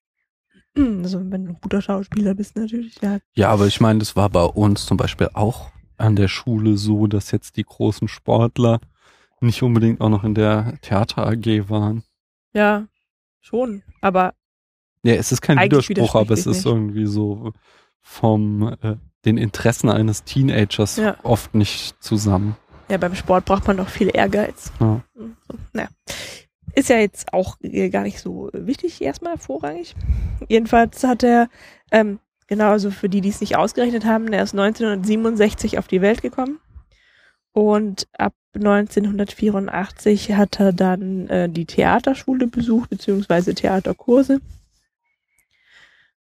[0.77, 3.19] Also wenn du ein guter Schauspieler bist natürlich, ja.
[3.35, 7.09] Ja, aber ich meine, das war bei uns zum Beispiel auch an der Schule so,
[7.09, 8.79] dass jetzt die großen Sportler
[9.41, 12.05] nicht unbedingt auch noch in der Theater AG waren.
[12.53, 12.87] Ja,
[13.41, 13.83] schon.
[14.01, 14.35] Aber
[15.03, 17.53] Ja, es ist kein Widerspruch, aber es ist sich irgendwie so
[18.01, 21.17] vom äh, den Interessen eines Teenagers Ja.
[21.23, 22.57] oft nicht zusammen.
[22.89, 24.73] ja, beim Sport braucht man noch viel Ehrgeiz.
[24.81, 25.01] Ja.
[25.15, 25.29] So,
[25.73, 25.89] naja.
[26.75, 29.97] Ist ja jetzt auch äh, gar nicht so wichtig, erstmal vorrangig.
[30.49, 31.49] Jedenfalls hat er,
[31.91, 36.01] ähm, genau, also für die, die es nicht ausgerechnet haben, er ist 1967 auf die
[36.03, 36.61] Welt gekommen.
[37.53, 44.41] Und ab 1984 hat er dann äh, die Theaterschule besucht, beziehungsweise Theaterkurse.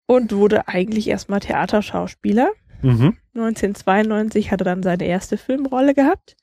[0.05, 2.49] Und wurde eigentlich erstmal Theaterschauspieler.
[2.81, 3.17] Mhm.
[3.35, 6.35] 1992 hat er dann seine erste Filmrolle gehabt.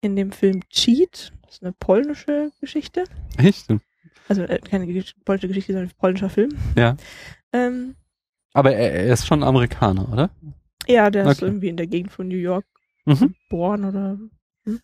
[0.00, 1.32] In dem Film Cheat.
[1.44, 3.04] Das ist eine polnische Geschichte.
[3.36, 3.66] Echt?
[4.28, 4.86] Also äh, keine
[5.24, 6.50] polnische Geschichte, sondern ein polnischer Film.
[6.76, 6.96] Ja.
[7.52, 7.96] Ähm,
[8.52, 10.30] Aber er, er ist schon Amerikaner, oder?
[10.86, 11.46] ja, der ist Okay.
[11.46, 12.64] irgendwie in der Gegend von New York
[13.06, 13.34] Mhm.
[13.48, 14.18] geboren oder
[14.64, 14.80] hm,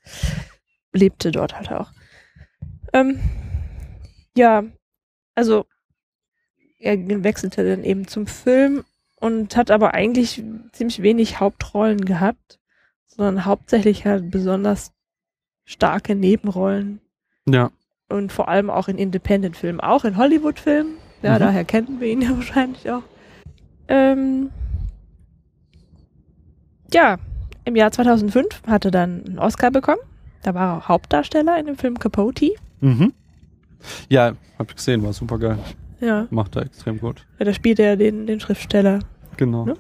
[0.93, 1.93] lebte dort halt auch.
[2.95, 3.21] Ähm,
[4.37, 4.65] ja,
[5.35, 5.67] also
[6.79, 8.85] er wechselte dann eben zum Film
[9.25, 12.59] und hat aber eigentlich ziemlich wenig Hauptrollen gehabt,
[13.07, 14.93] sondern hauptsächlich halt besonders
[15.65, 17.01] starke Nebenrollen
[17.49, 17.71] Ja.
[18.11, 20.95] und vor allem auch in Independent-Filmen, auch in Hollywood-Filmen.
[21.23, 21.39] Ja, Mhm.
[21.39, 23.03] daher kennen wir ihn ja wahrscheinlich auch.
[23.89, 24.51] Ähm,
[26.93, 27.17] ja,
[27.65, 30.01] im Jahr 2005 hat er dann einen Oscar bekommen.
[30.43, 32.51] Da war er Hauptdarsteller in dem Film Capote.
[32.81, 33.13] Mhm.
[34.11, 35.59] Ja, hab ich gesehen, war super geil.
[36.01, 37.25] Ja, Macht er extrem gut.
[37.39, 38.99] da spielt er den, den Schriftsteller,
[39.37, 39.65] Genau.
[39.65, 39.77] Ne?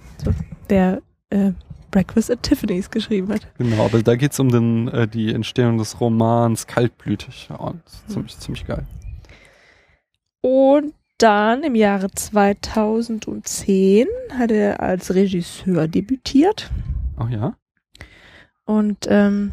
[0.70, 1.52] der äh,
[1.90, 3.46] Breakfast at Tiffany's geschrieben hat.
[3.58, 7.48] Genau, aber da geht's um den, äh, die Entstehung des Romans Kaltblütig.
[7.50, 8.86] Ja, und ist ziemlich, ziemlich geil.
[10.40, 16.70] Und dann im Jahre 2010 hat er als Regisseur debütiert.
[17.16, 17.54] Ach ja?
[18.64, 19.52] Und ähm,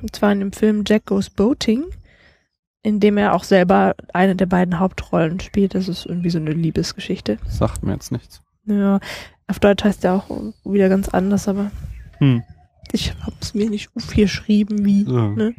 [0.00, 1.84] und zwar in dem Film Jack Goes Boating,
[2.82, 5.74] in dem er auch selber eine der beiden Hauptrollen spielt.
[5.74, 7.38] Das ist irgendwie so eine Liebesgeschichte.
[7.48, 8.42] Sagt mir jetzt nichts.
[8.68, 9.00] Ja,
[9.46, 10.28] auf Deutsch heißt er auch
[10.64, 11.70] wieder ganz anders, aber
[12.18, 12.42] Hm.
[12.92, 15.04] ich habe es mir nicht aufgeschrieben, wie.
[15.04, 15.28] So.
[15.30, 15.54] Ne?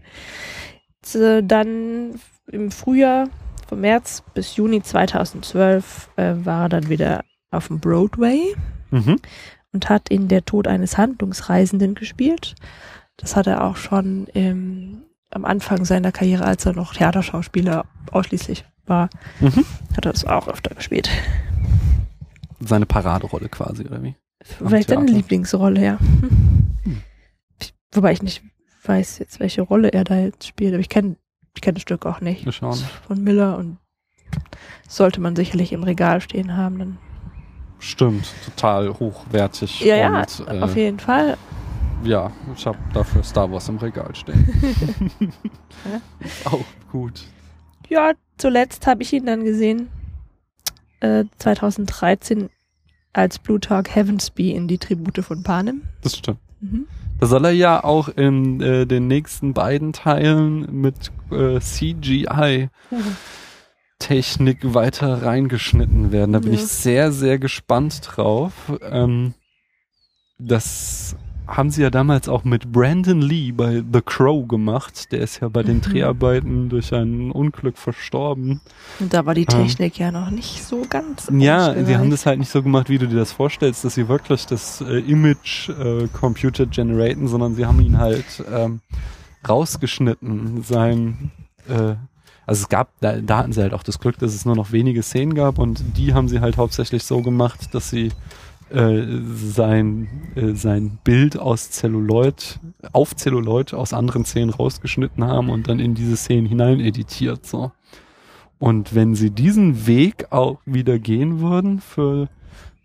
[1.02, 2.20] Jetzt, äh, dann
[2.52, 3.30] im Frühjahr,
[3.68, 8.56] vom März bis Juni 2012, äh, war er dann wieder auf dem Broadway
[8.92, 9.18] Mhm.
[9.74, 12.56] und hat in Der Tod eines Handlungsreisenden gespielt.
[13.18, 18.64] das hat er auch schon im, am Anfang seiner Karriere, als er noch Theaterschauspieler ausschließlich
[18.86, 19.10] war,
[19.42, 19.66] Mhm.
[19.98, 21.10] hat er das auch öfter gespielt.
[22.60, 24.16] Seine Paraderolle quasi, oder wie?
[24.42, 25.06] Vielleicht seine.
[25.06, 26.00] Lieblingsrolle, ja.
[26.00, 27.02] Hm.
[27.92, 28.44] Wobei ich nicht
[28.84, 31.16] weiß jetzt, welche Rolle er da jetzt spielt, aber ich kenne
[31.56, 32.46] ich kenn das Stück auch nicht.
[32.46, 32.78] Wir schauen.
[33.08, 33.78] Von Miller und
[34.88, 36.98] sollte man sicherlich im Regal stehen haben, dann.
[37.80, 39.80] Stimmt, total hochwertig.
[39.82, 41.38] Ja, ja, und, äh, auf jeden Fall.
[42.04, 44.48] Ja, ich habe dafür Star Wars im Regal stehen.
[46.46, 47.26] Auch gut.
[47.90, 49.90] Ja, zuletzt habe ich ihn dann gesehen,
[51.02, 52.50] äh, 2013
[53.14, 55.82] als Blue Talk Heavensby in die Tribute von Panem.
[56.04, 56.40] Das stimmt.
[56.62, 56.86] Mhm.
[57.20, 62.70] Da soll er ja auch in äh, den nächsten beiden Teilen mit äh, CGI
[64.00, 66.32] Technik weiter reingeschnitten werden.
[66.32, 66.60] Da bin Ja.
[66.60, 68.54] ich sehr, sehr gespannt drauf.
[68.82, 69.34] Ähm,
[70.38, 71.18] das
[71.50, 75.12] haben sie ja damals auch mit Brandon Lee bei The Crow gemacht.
[75.12, 75.82] Der ist ja bei den Mhm.
[75.82, 78.62] Dreharbeiten durch ein Unglück verstorben.
[79.00, 79.66] Und da war die Ähm.
[79.68, 81.28] Technik ja noch nicht so ganz.
[81.36, 84.08] Ja, sie haben das halt nicht so gemacht, wie du dir das vorstellst, dass sie
[84.08, 88.82] wirklich das äh, Image äh, Computer generaten, sondern sie haben ihn halt ähm,
[89.48, 90.64] rausgeschnitten.
[90.64, 91.32] Sein,
[91.68, 91.96] äh,
[92.46, 94.72] also es gab, da, da hatten sie halt auch das Glück, dass es nur noch
[94.72, 98.12] wenige Szenen gab und die haben sie halt hauptsächlich so gemacht, dass sie
[98.72, 102.60] äh, sein, äh, sein Bild aus Celluloid,
[102.94, 107.72] auf Celluloid aus anderen Szenen rausgeschnitten haben und dann in diese Szenen hinein editiert, so.
[108.60, 112.28] Und wenn sie diesen Weg auch wieder gehen würden für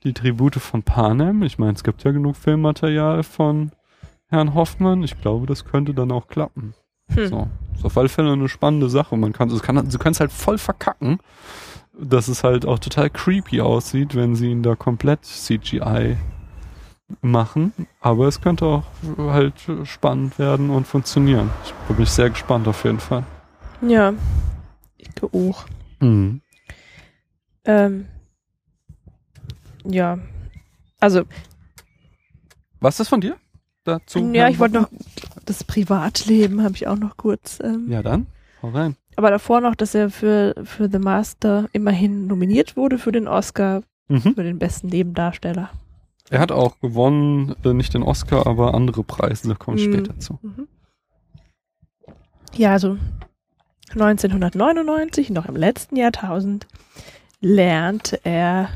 [0.05, 3.73] die Tribute von Panem, ich meine, es gibt ja genug Filmmaterial von
[4.29, 6.75] Herrn Hoffmann, ich glaube, das könnte dann auch klappen.
[7.13, 7.27] Hm.
[7.29, 7.49] So.
[7.75, 9.17] Ist auf alle Fälle eine spannende Sache.
[9.17, 11.19] Man kann, es kann, sie können es halt voll verkacken,
[11.99, 16.17] dass es halt auch total creepy aussieht, wenn sie ihn da komplett CGI
[17.21, 17.73] machen.
[18.01, 18.85] Aber es könnte auch
[19.19, 19.55] halt
[19.85, 21.51] spannend werden und funktionieren.
[21.65, 23.25] Ich bin sehr gespannt auf jeden Fall.
[23.81, 24.15] Ja.
[24.97, 25.67] Ich auch.
[26.01, 26.41] Mhm.
[27.65, 28.07] Ähm,
[29.85, 30.19] ja.
[31.01, 31.25] Also,
[32.81, 33.37] Was ist das von dir?
[33.85, 34.19] Dazu?
[34.33, 34.89] ja, ich wollte noch
[35.45, 37.61] das Privatleben habe ich auch noch kurz.
[37.63, 38.27] Ähm, Ja, dann.
[38.63, 38.97] Hau rein.
[39.17, 43.83] Aber davor noch, dass er für, für The Master immerhin nominiert wurde für den Oscar
[44.09, 44.35] Mhm.
[44.35, 45.71] für den besten Nebendarsteller.
[46.29, 49.93] Er hat auch gewonnen, äh, nicht den Oscar, aber andere Preise, da komme ich Mhm.
[49.95, 50.39] später zu.
[50.43, 50.69] Mhm.
[52.55, 52.99] Ja, also
[53.95, 56.67] 1999, noch im letzten Jahrtausend,
[57.41, 58.69] lernte er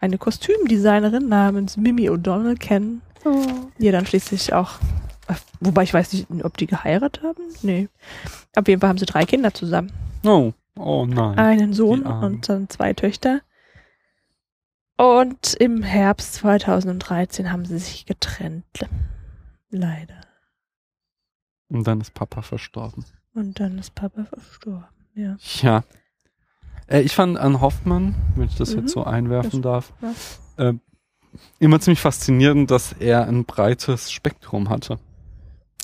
[0.00, 3.02] eine Kostümdesignerin namens Mimi O'Donnell kennen,
[3.78, 4.72] die er dann schließlich auch,
[5.60, 7.42] wobei ich weiß nicht, ob die geheiratet haben.
[7.62, 7.88] Nee.
[8.56, 9.92] Auf jeden Fall haben sie drei Kinder zusammen.
[10.24, 11.38] Oh, oh nein.
[11.38, 13.40] Einen Sohn und dann zwei Töchter.
[14.96, 18.64] Und im Herbst 2013 haben sie sich getrennt.
[19.70, 20.20] Leider.
[21.68, 23.04] Und dann ist Papa verstorben.
[23.34, 24.84] Und dann ist Papa verstorben.
[25.14, 25.36] Ja.
[25.62, 25.84] Ja.
[26.86, 28.82] Äh, ich fand an Hoffmann, wenn ich das Mhm.
[28.82, 29.92] jetzt so einwerfen darf,
[30.58, 30.68] Ja.
[30.68, 30.74] äh,
[31.58, 34.98] immer ziemlich faszinierend, dass er ein breites Spektrum hatte.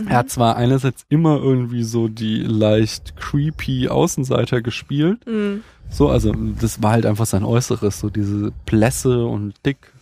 [0.08, 5.62] Er hat zwar einerseits immer irgendwie so die leicht creepy Außenseiter gespielt, Mhm.
[5.90, 9.92] so, also das war halt einfach sein Äußeres, so diese Blässe und dick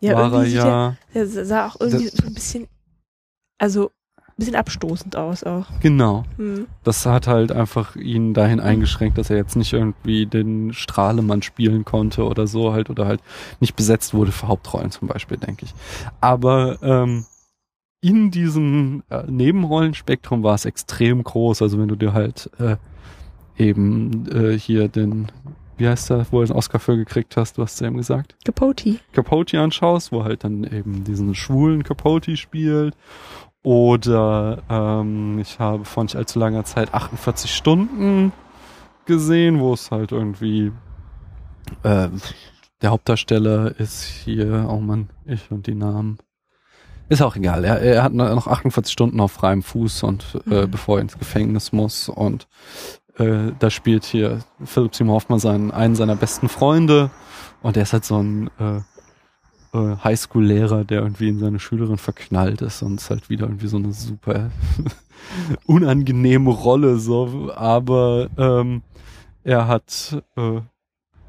[0.00, 0.96] Ja, war er ja.
[1.14, 2.66] er, der sah auch irgendwie so ein bisschen,
[3.58, 3.90] also
[4.28, 5.66] ein bisschen abstoßend aus auch.
[5.80, 6.24] Genau.
[6.36, 6.66] Mhm.
[6.84, 11.84] Das hat halt einfach ihn dahin eingeschränkt, dass er jetzt nicht irgendwie den Strahlemann spielen
[11.84, 13.20] konnte oder so halt oder halt
[13.58, 15.74] nicht besetzt wurde für Hauptrollen zum Beispiel, denke ich.
[16.20, 17.24] Aber ähm,
[18.00, 21.62] in diesem äh, Nebenrollenspektrum war es extrem groß.
[21.62, 22.76] Also wenn du dir halt äh,
[23.56, 25.32] eben äh, hier den,
[25.76, 28.36] wie heißt der, wo du den Oscar für gekriegt hast, du hast es eben gesagt,
[28.44, 28.98] Capote.
[29.12, 32.94] Capote anschaust, wo halt dann eben diesen schwulen Capote spielt.
[33.64, 38.32] Oder ähm, ich habe vor nicht allzu langer Zeit 48 Stunden
[39.04, 40.72] gesehen, wo es halt irgendwie
[41.82, 42.08] äh,
[42.80, 46.18] der Hauptdarsteller ist hier, oh Mann, ich und die Namen.
[47.08, 47.64] Ist auch egal.
[47.64, 50.70] Er, er hat noch 48 Stunden auf freiem Fuß und äh, Mhm.
[50.70, 52.46] bevor er ins Gefängnis muss und
[53.16, 57.10] äh, da spielt hier Philipp Simon Hoffmann seinen, einen seiner besten Freunde
[57.62, 58.76] und der ist halt so ein äh,
[59.76, 63.78] äh, Highschool-Lehrer, der irgendwie in seine Schülerin verknallt ist und ist halt wieder irgendwie so
[63.78, 64.50] eine super
[65.66, 68.82] unangenehme Rolle, so, aber ähm,
[69.44, 70.60] er hat äh,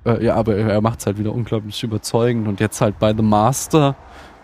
[0.05, 3.23] äh, ja, aber er macht es halt wieder unglaublich überzeugend und jetzt halt bei The
[3.23, 3.95] Master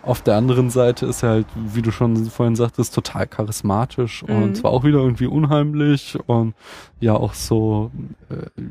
[0.06, 4.42] auf der anderen Seite ist er halt, wie du schon vorhin sagtest, total charismatisch Mhm.
[4.42, 6.54] und zwar auch wieder irgendwie unheimlich und
[7.00, 7.90] ja auch so
[8.30, 8.62] äh,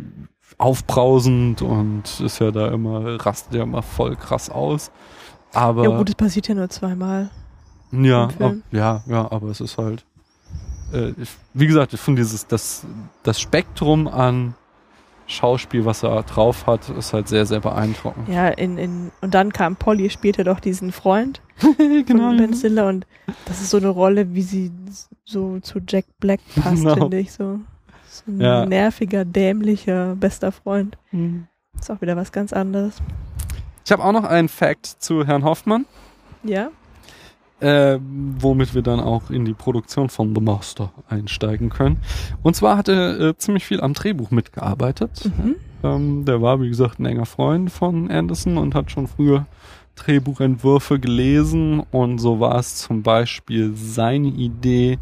[0.57, 4.91] aufbrausend und ist ja da immer, rastet ja immer voll krass aus.
[5.53, 7.29] Aber Ja gut, es passiert ja nur zweimal.
[7.91, 10.05] Ja, ab, ja, ja, aber es ist halt,
[10.93, 12.85] äh, ich, wie gesagt, ich finde dieses, das,
[13.23, 14.53] das Spektrum an
[15.27, 18.27] Schauspiel, was er drauf hat, ist halt sehr, sehr beeindruckend.
[18.29, 21.41] Ja, in, in, und dann kam Polly, spielte doch diesen Freund
[22.05, 22.27] genau.
[22.29, 23.07] von Ben Stiller und
[23.45, 24.71] das ist so eine Rolle, wie sie
[25.23, 26.93] so zu Jack Black passt, Genau.
[26.95, 27.59] finde ich, so.
[28.07, 28.65] So ein Ja.
[28.65, 30.97] nerviger, dämlicher, bester Freund.
[31.11, 31.47] Mhm.
[31.79, 32.97] Ist auch wieder was ganz anderes.
[33.83, 35.85] Ich habe auch noch einen Fact zu Herrn Hoffmann,
[36.43, 36.69] Ja?
[37.65, 41.97] Äh, womit wir dann auch in die Produktion von The Master einsteigen können.
[42.43, 45.31] Und zwar hat er äh, ziemlich viel am Drehbuch mitgearbeitet.
[45.35, 45.55] Mhm.
[45.83, 49.47] Ähm, der war, wie gesagt, ein enger Freund von Anderson und hat schon früher
[49.95, 51.79] Drehbuchentwürfe gelesen.
[51.91, 54.99] Und so war es zum Beispiel seine Idee,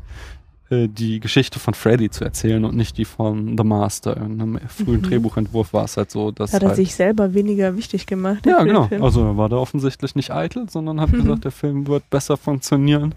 [0.74, 4.18] äh, die Geschichte von Freddy zu erzählen und nicht die von The Master.
[4.18, 5.04] In einem frühen Mhm.
[5.04, 8.46] Drehbuchentwurf war es halt so, dass Hat er halt sich selber weniger wichtig gemacht.
[8.46, 8.88] ja, genau.
[8.88, 9.04] Film.
[9.04, 11.22] Also er war da offensichtlich nicht eitel, sondern hat Mhm.
[11.24, 13.14] gesagt, der Film wird besser funktionieren,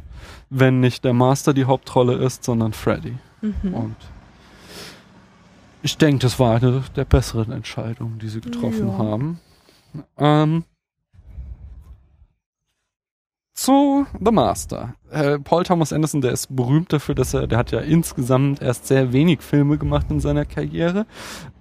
[0.50, 3.14] wenn nicht der Master die Hauptrolle ist, sondern Freddy.
[3.40, 3.74] Mhm.
[3.74, 3.96] Und
[5.82, 8.98] ich denke, das war eine der besseren Entscheidungen, die sie getroffen Ja.
[8.98, 9.38] haben.
[10.18, 10.64] Ähm,
[13.66, 14.94] zu The Master.
[15.10, 18.86] Äh, Paul Thomas Anderson, der ist berühmt dafür, dass er, der hat ja insgesamt erst
[18.86, 21.04] sehr wenig Filme gemacht in seiner Karriere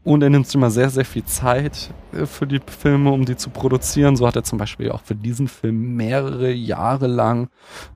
[0.03, 3.37] und er nimmt sich immer sehr, sehr viel Zeit äh, für die Filme, um die
[3.37, 4.15] zu produzieren.
[4.17, 7.49] So hat er zum Beispiel auch für diesen Film mehrere Jahre lang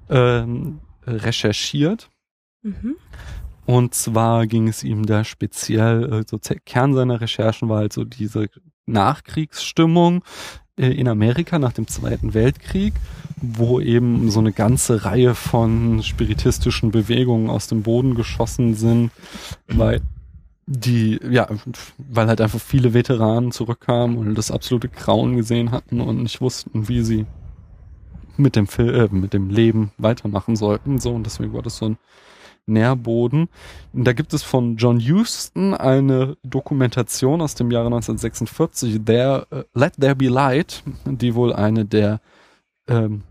[0.10, 2.10] ähm, recherchiert.
[2.63, 2.95] Mhm.
[3.67, 7.93] Und zwar ging es ihm da speziell, äh, so Z- Kern seiner Recherchen war halt
[7.93, 8.48] so diese
[8.88, 10.24] Nachkriegsstimmung
[10.88, 12.94] in Amerika nach dem Zweiten Weltkrieg,
[13.42, 19.12] wo eben so eine ganze Reihe von spiritistischen Bewegungen aus dem Boden geschossen sind,
[19.68, 20.02] weil
[20.65, 21.48] die, ja,
[21.98, 26.88] weil halt einfach viele Veteranen zurückkamen und das absolute Grauen gesehen hatten und nicht wussten,
[26.88, 27.26] wie sie
[28.38, 31.00] mit dem Fil äh, mit dem Leben weitermachen sollten.
[31.00, 31.98] So, und deswegen war das so ein
[32.69, 33.49] Nährboden.
[33.93, 39.63] Und da gibt es von John Huston eine Dokumentation aus dem Jahre 1946, There, äh,
[39.73, 42.21] Let There Be Light, die wohl eine der
[42.88, 43.23] ähm,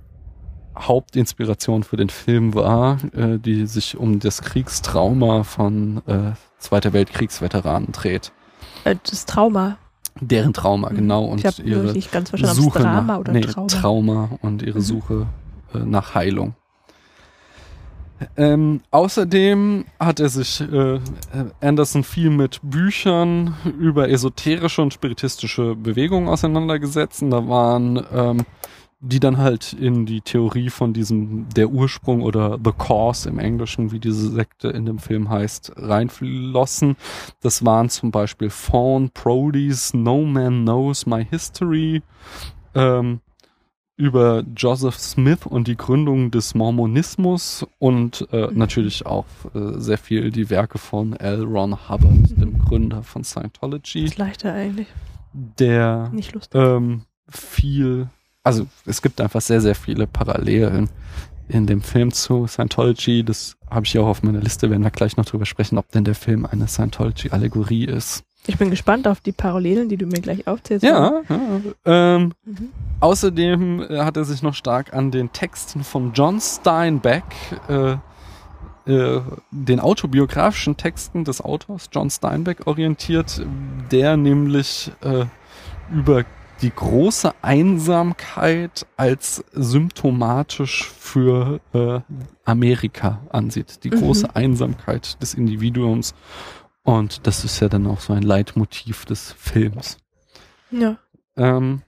[0.76, 7.92] Hauptinspiration für den Film war, äh, die sich um das Kriegstrauma von äh, Zweiter Weltkriegsveteranen
[7.92, 8.32] dreht.
[8.84, 9.78] Äh, das Trauma.
[10.20, 10.96] Deren Trauma, Mhm.
[10.96, 11.24] genau.
[11.24, 13.66] Und ich habe ihre nicht ganz Suche Drama nach, oder nee, Trauma.
[13.68, 14.82] Trauma und ihre Mhm.
[14.82, 15.26] Suche
[15.74, 16.54] äh, nach Heilung.
[18.36, 21.00] Ähm, außerdem hat er sich äh,
[21.60, 27.22] Anderson viel mit Büchern über esoterische und spiritistische Bewegungen auseinandergesetzt.
[27.22, 28.46] Und da waren ähm,
[29.00, 33.92] die dann halt in die Theorie von diesem der Ursprung oder The Cause im Englischen,
[33.92, 36.96] wie diese Sekte in dem Film heißt, reinflossen.
[37.40, 42.02] Das waren zum Beispiel Fawn, Prody's No Man Knows My History,
[42.74, 43.20] ähm,
[43.98, 48.56] über Joseph Smith und die Gründung des Mormonismus und äh, Mhm.
[48.58, 51.42] natürlich auch äh, sehr viel die Werke von L.
[51.44, 54.86] Ron Hubbard, dem Gründer von Scientology, Ist leichter eigentlich.
[55.32, 56.58] der Nicht lustig.
[56.60, 58.08] ähm, viel,
[58.44, 60.88] also es gibt einfach sehr, sehr viele Parallelen
[61.48, 63.24] in dem Film zu Scientology.
[63.24, 65.90] Das habe ich ja auch auf meiner Liste, werden wir gleich noch drüber sprechen, ob
[65.90, 68.22] denn der Film eine Scientology-Allegorie ist.
[68.48, 70.82] Ich bin gespannt auf die Parallelen, die du mir gleich aufzählst.
[70.84, 72.70] Ja, ja ähm, Mhm.
[73.00, 77.22] Außerdem äh, hat er sich noch stark an den Texten von John Steinbeck,
[77.68, 77.96] äh,
[78.90, 79.20] äh,
[79.52, 83.40] den autobiografischen Texten des Autors John Steinbeck orientiert,
[83.92, 85.26] der nämlich äh,
[85.92, 86.24] über
[86.60, 92.00] die große Einsamkeit als symptomatisch für äh,
[92.44, 93.84] Amerika ansieht.
[93.84, 93.96] Die Mhm.
[94.00, 96.14] große Einsamkeit des Individuums.
[96.88, 99.98] Und das ist ja dann auch so ein Leitmotiv des Films.
[100.70, 100.96] Ja.
[101.36, 101.82] Ähm,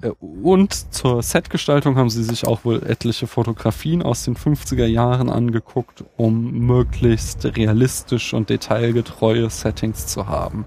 [0.00, 5.28] äh, und zur Setgestaltung haben sie sich auch wohl etliche Fotografien aus den 50er Jahren
[5.28, 10.64] angeguckt, um möglichst realistisch und detailgetreue Settings zu haben.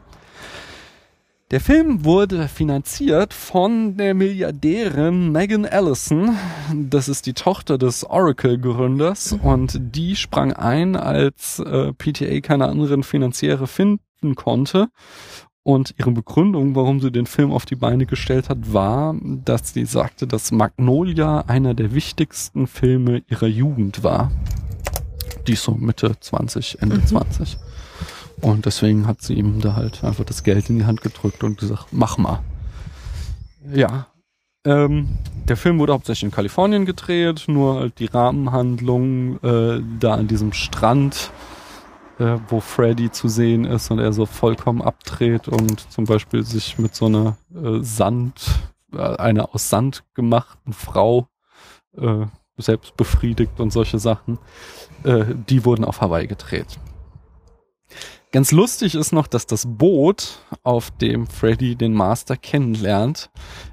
[1.52, 6.38] Der Film wurde finanziert von der Milliardärin Megan Allison.
[6.74, 13.04] Das ist die Tochter des Oracle-Gründers und die sprang ein, als äh, PTA keine anderen
[13.04, 14.88] Finanziere finden konnte.
[15.64, 19.86] Und ihre Begründung, warum sie den Film auf die Beine gestellt hat, war, dass sie
[19.86, 24.32] sagte, dass Magnolia einer der wichtigsten Filme ihrer Jugend war.
[25.48, 27.08] Die ist so Mitte 20, Ende Mhm.
[27.08, 27.58] 20.
[28.42, 31.60] Und deswegen hat sie ihm da halt einfach das Geld in die Hand gedrückt und
[31.60, 32.40] gesagt, mach mal.
[33.72, 34.08] Ja.
[34.66, 35.18] Ähm,
[35.48, 40.54] der Film wurde hauptsächlich in Kalifornien gedreht, nur halt die Rahmenhandlung äh, da an diesem
[40.54, 41.32] Strand,
[42.20, 46.78] äh, wo Freddy zu sehen ist und er so vollkommen abdreht und zum Beispiel sich
[46.78, 48.46] mit so einer äh, Sand,
[48.94, 51.28] äh, einer aus Sand gemachten Frau
[51.98, 52.26] äh,
[52.58, 54.38] selbst befriedigt und solche Sachen.
[55.04, 56.80] Äh, die wurden auf Hawaii gedreht.
[58.32, 63.30] Ganz lustig ist noch, dass das Boot, auf dem Freddy den Master kennenlernt,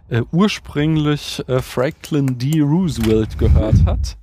[0.09, 2.61] äh, ursprünglich äh, Franklin D.
[2.61, 4.17] Roosevelt gehört hat.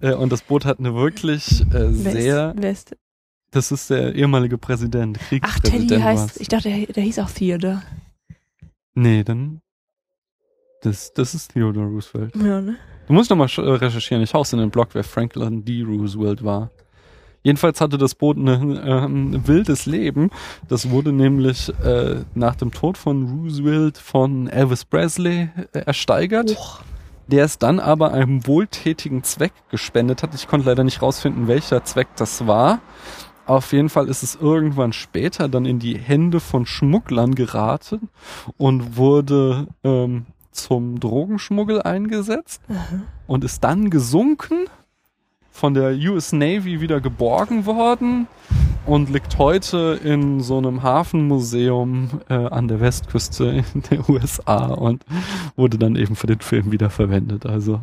[0.00, 2.96] Äh, und das Boot hat eine wirklich äh, sehr, ist,
[3.50, 5.88] das ist der ehemalige Präsident, ach, Kriegspräsident.
[5.88, 7.82] Teddy heißt, ich dachte, der, der hieß auch Theodore.
[8.94, 9.62] Nee, dann,
[10.82, 12.36] das, das ist Theodore Roosevelt.
[12.36, 12.76] Ja, ne?
[13.06, 14.22] Du musst nochmal recherchieren.
[14.22, 15.82] Ich hau's in den Blog, wer Franklin D.
[15.82, 16.70] Roosevelt war.
[17.42, 20.30] Jedenfalls hatte das Boot ein ähm, wildes Leben.
[20.68, 26.50] Das wurde nämlich äh, nach dem Tod von Roosevelt von Elvis Presley äh, ersteigert.
[26.50, 26.80] Och,
[27.28, 30.34] Der es dann aber einem wohltätigen Zweck gespendet hat.
[30.34, 32.80] Ich konnte leider nicht rausfinden, welcher Zweck das war.
[33.46, 38.10] Auf jeden Fall ist es irgendwann später dann in die Hände von Schmugglern geraten
[38.58, 42.60] und wurde ähm, zum Drogenschmuggel eingesetzt
[43.26, 44.66] und ist dann gesunken,
[45.58, 48.28] von der US Navy wieder geborgen worden
[48.86, 55.04] und liegt heute in so einem Hafenmuseum äh, an der Westküste in der USA und
[55.56, 57.44] wurde dann eben für den Film wieder verwendet.
[57.44, 57.80] Also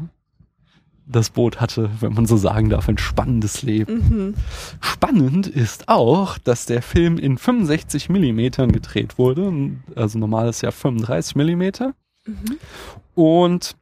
[1.06, 3.94] das Boot hatte, wenn man so sagen darf, ein spannendes Leben.
[3.94, 4.34] mhm.
[4.80, 9.52] Spannend ist auch, dass der Film in 65 Millimetern gedreht wurde.
[9.96, 11.94] Also normal ist ja 35 Millimeter.
[12.26, 12.58] Mhm.
[13.16, 13.76] Und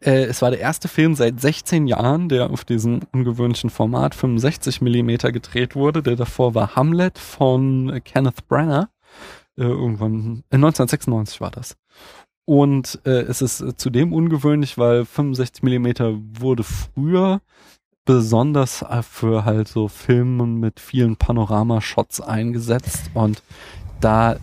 [0.00, 4.80] äh, es war der erste Film seit 16 Jahren, der auf diesem ungewöhnlichen Format 65
[4.80, 6.02] Millimeter gedreht wurde.
[6.02, 8.88] Der davor war Hamlet von Kenneth Branagh.
[9.56, 11.76] Äh, irgendwann, äh, 1996 war das.
[12.44, 17.40] Und äh, es ist äh, zudem ungewöhnlich, weil 65 Millimeter wurde früher
[18.04, 23.42] besonders äh, für halt so Filmen mit vielen Panoramashots eingesetzt und
[24.00, 24.36] da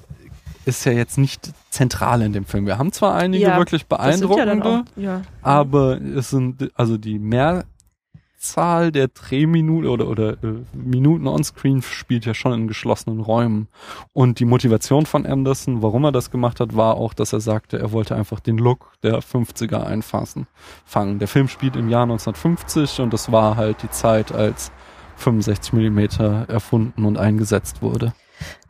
[0.70, 2.65] ist ja jetzt nicht zentral in dem Film.
[2.65, 7.20] Wir haben zwar einige Ja, wirklich sind ja beeindruckende, auch, aber es sind also die
[7.20, 13.67] Mehrzahl der Drehminuten oder oder äh, Minuten onscreen spielt ja schon in geschlossenen Räumen
[14.13, 17.80] und die Motivation von Anderson, warum er das gemacht hat, war auch, dass er sagte,
[17.80, 20.47] er wollte einfach den Look der 50er einfassen,
[20.86, 21.20] fangen.
[21.20, 24.72] Der Film spielt im Jahr 1950 und das war halt die Zeit, als
[25.20, 28.13] 65 Millimeter erfunden und eingesetzt wurde.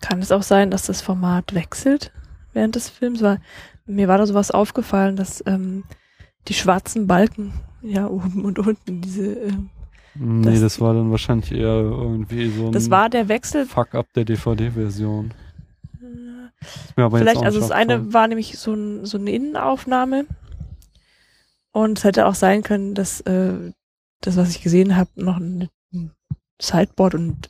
[0.02, 2.12] Kann es auch sein, dass das Format wechselt
[2.54, 3.22] während des Films?
[3.22, 3.40] Weil
[3.86, 5.84] mir war da sowas aufgefallen, dass ähm,
[6.48, 9.70] die schwarzen Balken ja oben und unten diese ähm,
[10.16, 14.12] Nee, Das- das, war dann wahrscheinlich eher irgendwie so ein das war der Wechsel Fuck-up
[14.14, 15.34] der DVD-Version.
[17.20, 20.26] Vielleicht, also das eine war nämlich so, ein, so eine Innenaufnahme.
[21.72, 23.72] Und es hätte auch sein können, dass äh,
[24.22, 26.12] das, was ich gesehen habe, noch ein, ein
[26.62, 27.50] Sideboard und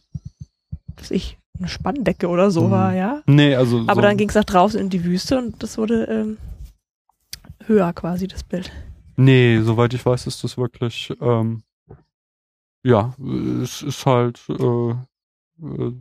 [0.98, 2.72] was ich, eine Spanndecke oder so Mhm.
[2.72, 3.22] war, ja.
[3.28, 3.80] Nee, also.
[3.82, 6.38] Aber so, dann ging es nach draußen in die Wüste und das wurde ähm,
[7.66, 8.72] höher quasi, das Bild.
[9.18, 11.14] Nee, soweit ich weiß, ist das wirklich.
[11.22, 11.64] Ähm,
[12.84, 13.14] ja,
[13.62, 15.94] es ist halt äh, äh,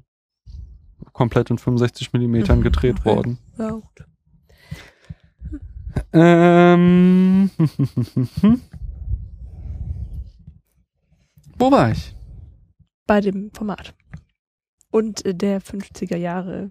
[1.12, 3.08] komplett in 65 Millimetern Mhm, gedreht okay.
[3.16, 3.38] worden.
[3.58, 4.04] Ja, gut.
[6.12, 7.50] Ähm,
[11.58, 12.14] Wo war ich?
[13.08, 13.94] Bei dem Format.
[14.98, 16.70] Und äh, der 50er Jahre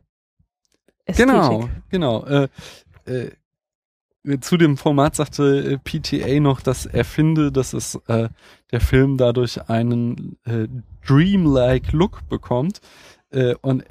[1.05, 1.33] Ästhetik.
[1.33, 2.25] Genau, genau.
[2.25, 2.49] Äh,
[3.05, 3.31] äh,
[4.41, 8.27] zu dem Format sagte äh, PTA noch, dass er finde, dass es äh,
[8.71, 10.67] der Film dadurch einen äh,
[11.07, 12.81] dreamlike Look bekommt.
[13.31, 13.85] Äh, und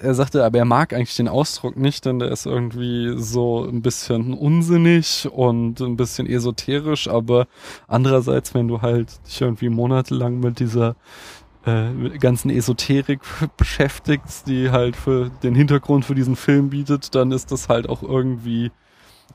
[0.00, 3.82] er sagte, aber er mag eigentlich den Ausdruck nicht, denn der ist irgendwie so ein
[3.82, 7.46] bisschen unsinnig und ein bisschen esoterisch, aber
[7.86, 10.96] andererseits, wenn du halt dich irgendwie monatelang mit dieser
[11.66, 13.20] äh, mit ganzen Esoterik
[13.56, 18.02] beschäftigst, die halt für den Hintergrund für diesen Film bietet, dann ist das halt auch
[18.02, 18.70] irgendwie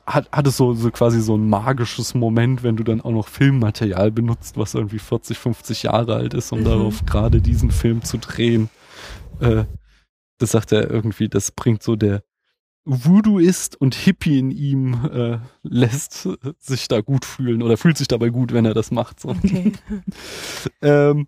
[0.07, 3.27] hat, hat es so, so quasi so ein magisches Moment, wenn du dann auch noch
[3.27, 6.65] Filmmaterial benutzt, was irgendwie 40, 50 Jahre alt ist, um Mhm.
[6.65, 8.69] darauf gerade diesen Film zu drehen.
[9.39, 9.65] Äh,
[10.39, 12.23] das sagt er irgendwie, das bringt so der
[12.83, 16.27] Voodooist und Hippie in ihm äh, lässt
[16.57, 19.19] sich da gut fühlen oder fühlt sich dabei gut, wenn er das macht.
[19.19, 19.29] So.
[19.29, 19.73] Okay.
[20.81, 21.27] Ähm,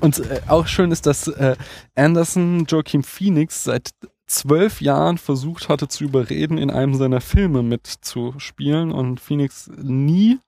[0.00, 1.56] und äh, auch schön ist, dass äh,
[1.94, 3.90] Anderson Joaquin Phoenix seit
[4.26, 10.40] zwölf Jahren versucht hatte zu überreden, in einem seiner Filme mitzuspielen und Phoenix nie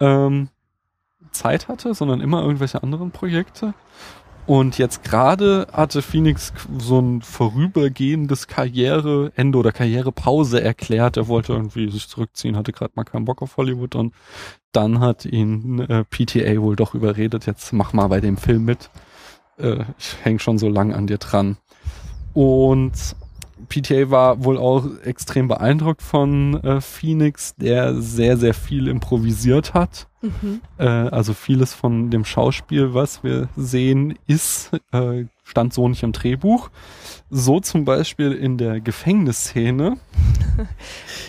[0.00, 0.48] ähm,
[1.32, 3.74] Zeit hatte, sondern immer irgendwelche anderen Projekte.
[4.46, 11.16] Und jetzt gerade hatte Phoenix so ein vorübergehendes Karriereende oder Karrierepause erklärt.
[11.16, 14.14] Er wollte irgendwie sich zurückziehen, hatte gerade mal keinen Bock auf Hollywood und
[14.72, 18.90] dann hat ihn äh, PTA wohl doch überredet, jetzt mach mal bei dem Film mit.
[19.56, 21.56] Äh, ich häng schon so lang an dir dran.
[22.34, 22.92] Und
[23.68, 30.08] PTA war wohl auch extrem beeindruckt von äh, Phoenix, der sehr, sehr viel improvisiert hat.
[30.22, 30.60] Mhm.
[30.78, 35.24] Äh, also vieles von dem Schauspiel, was wir sehen, ist, äh,
[35.54, 36.68] stand so nicht im Drehbuch.
[37.30, 39.96] So zum Beispiel in der Gefängnisszene.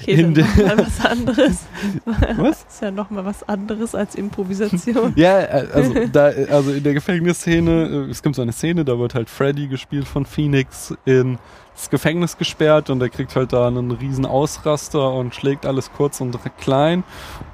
[0.03, 1.59] Okay, In ist ja der- was anderes.
[2.37, 2.63] Was?
[2.69, 5.13] Ist ja noch mal was anderes als Improvisation.
[5.15, 8.99] Ja, äh, also da, also in der Gefängnisszene, äh, es gibt so eine Szene, da
[8.99, 11.39] wird halt Freddy gespielt von Phoenix in
[11.73, 16.21] das Gefängnis gesperrt und er kriegt halt da einen riesen Ausraster und schlägt alles kurz
[16.21, 17.03] und klein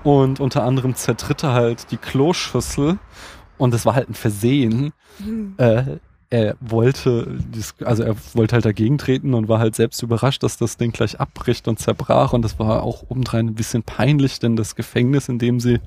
[0.03, 2.99] und unter anderem zertritt er halt die Kloschüssel
[3.57, 4.91] und das war halt ein Versehen.
[5.23, 5.53] Hm.
[5.57, 5.83] Äh,
[6.31, 7.39] er wollte,
[7.83, 11.19] also er wollte halt dagegen treten und war halt selbst überrascht, dass das Ding gleich
[11.19, 15.39] abbricht und zerbrach und das war auch obendrein ein bisschen peinlich, denn das Gefängnis, in
[15.39, 15.81] dem sie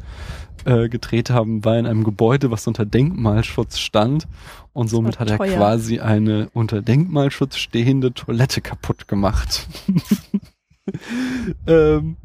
[0.66, 4.28] äh, gedreht haben, war in einem Gebäude, was unter Denkmalschutz stand
[4.74, 5.56] und somit hat er teuer.
[5.56, 9.66] quasi eine unter Denkmalschutz stehende Toilette kaputt gemacht.
[11.66, 12.18] ähm,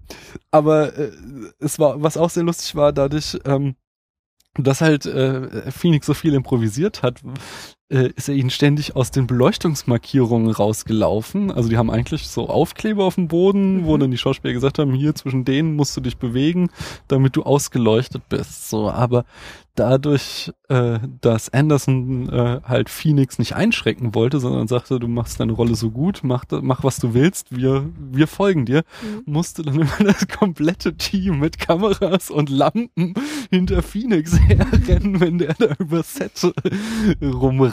[0.51, 1.11] aber äh,
[1.59, 3.75] es war, was auch sehr lustig war, dadurch, ähm,
[4.55, 7.21] dass halt äh, Phoenix so viel improvisiert hat,
[7.89, 11.51] äh, ist er ihnen ständig aus den Beleuchtungsmarkierungen rausgelaufen.
[11.51, 13.99] Also die haben eigentlich so Aufkleber auf dem Boden, wo Mhm.
[14.01, 16.69] dann die Schauspieler gesagt haben, hier zwischen denen musst du dich bewegen,
[17.07, 18.69] damit du ausgeleuchtet bist.
[18.69, 19.25] So, aber
[19.75, 25.53] dadurch, äh, dass Anderson äh, halt Phoenix nicht einschrecken wollte, sondern sagte, du machst deine
[25.53, 29.21] Rolle so gut, mach, mach was du willst, wir, wir folgen dir, Mhm.
[29.25, 33.13] musste dann immer das komplette Team mit Kameras und Lampen
[33.49, 36.37] hinter Phoenix herrennen, wenn der da über Set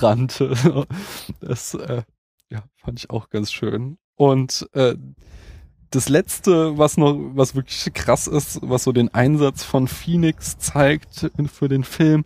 [0.06, 0.86] rumrannte.
[1.40, 2.02] Das äh,
[2.50, 3.98] ja, fand ich auch ganz schön.
[4.14, 4.96] Und äh,
[5.90, 11.30] das letzte, was noch, was wirklich krass ist, was so den Einsatz von Phoenix zeigt
[11.52, 12.24] für den Film,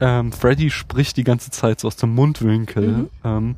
[0.00, 2.88] ähm, Freddy spricht die ganze Zeit so aus dem Mundwinkel.
[2.88, 3.10] Mhm.
[3.24, 3.56] Ähm,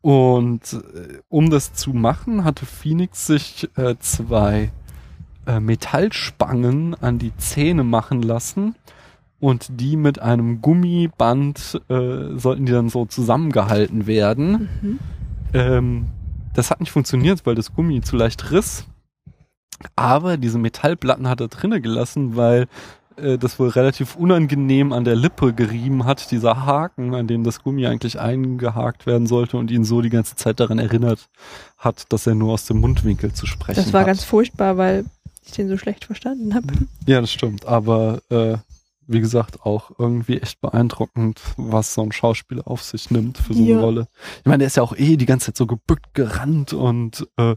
[0.00, 4.70] und äh, um das zu machen, hatte Phoenix sich äh, zwei
[5.46, 8.74] äh, Metallspangen an die Zähne machen lassen
[9.40, 14.68] und die mit einem Gummiband äh, sollten die dann so zusammengehalten werden.
[14.82, 14.98] Mhm.
[15.54, 16.06] Ähm,
[16.54, 18.84] das hat nicht funktioniert, weil das Gummi zu leicht riss.
[19.94, 22.66] Aber diese Metallplatten hat er drinnen gelassen, weil
[23.16, 27.62] äh, das wohl relativ unangenehm an der Lippe gerieben hat, dieser Haken, an dem das
[27.62, 31.28] Gummi eigentlich eingehakt werden sollte und ihn so die ganze Zeit daran erinnert
[31.76, 34.08] hat, dass er nur aus dem Mundwinkel zu sprechen Das war hat.
[34.08, 35.04] ganz furchtbar, weil
[35.44, 36.66] ich den so schlecht verstanden habe.
[37.06, 37.66] Ja, das stimmt.
[37.66, 38.56] Aber äh,
[39.08, 43.60] wie gesagt, auch irgendwie echt beeindruckend, was so ein Schauspieler auf sich nimmt für so
[43.60, 43.80] eine Ja.
[43.80, 44.08] Rolle.
[44.40, 47.52] Ich meine, der ist ja auch eh die ganze Zeit so gebückt gerannt und äh,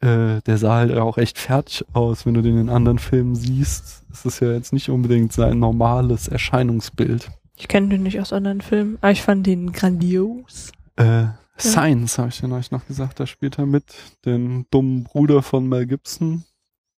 [0.00, 2.26] äh, der sah halt auch echt fertig aus.
[2.26, 6.28] Wenn du den in anderen Filmen siehst, ist es ja jetzt nicht unbedingt sein normales
[6.28, 7.30] Erscheinungsbild.
[7.56, 10.72] Ich kenne den nicht aus anderen Filmen, aber ich fand den grandios.
[10.96, 13.84] Äh, Science, habe ich ja neulich noch gesagt, da spielt er mit,
[14.24, 16.42] den dummen Bruder von Mel Gibson.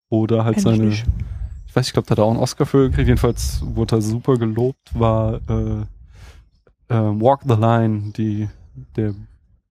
[0.08, 0.92] Oder halt Kenn seine
[1.76, 3.08] weiß, ich glaube, da hat er auch einen Oscar für gekriegt.
[3.08, 5.82] Jedenfalls wurde er super gelobt, war äh,
[6.88, 8.48] äh, Walk the Line, die,
[8.96, 9.14] der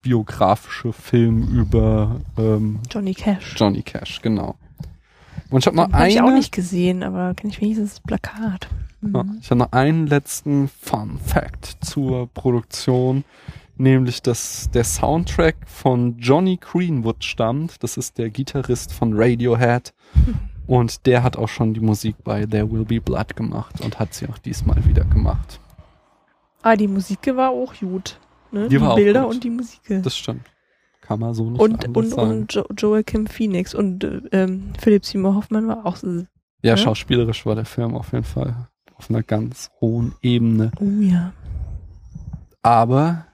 [0.02, 3.56] biografische Film über ähm, Johnny Cash.
[3.58, 4.56] Johnny Cash, genau.
[5.50, 8.00] Und ich habe noch Habe ich auch eine, nicht gesehen, aber kenne ich wenigstens das
[8.02, 8.68] Plakat.
[9.02, 9.16] Mhm.
[9.16, 13.24] ja, ich habe noch einen letzten Fun Fact zur Produktion,
[13.78, 17.84] nämlich dass der Soundtrack von Johnny Greenwood stammt.
[17.84, 19.94] Das ist der Gitarrist von Radiohead.
[20.68, 24.14] Und der hat auch schon die Musik bei There Will Be Blood gemacht und hat
[24.14, 25.60] sie auch diesmal wieder gemacht.
[26.64, 28.20] Ah, die Musik war auch gut.
[28.52, 28.68] Ne?
[28.70, 29.36] Die war auch Bilder gut.
[29.36, 29.82] und die Musik.
[30.02, 30.46] Das stimmt.
[31.02, 32.32] Kann man so nicht Und, und, sagen.
[32.32, 36.08] und jo Joachim Phoenix und äh, ähm, Philipp Seymour Hoffmann war auch so.
[36.64, 36.78] ja, ne?
[36.78, 40.72] schauspielerisch war der Film auf jeden Fall auf einer ganz hohen Ebene.
[40.80, 41.32] Oh ja.
[42.64, 43.26] Aber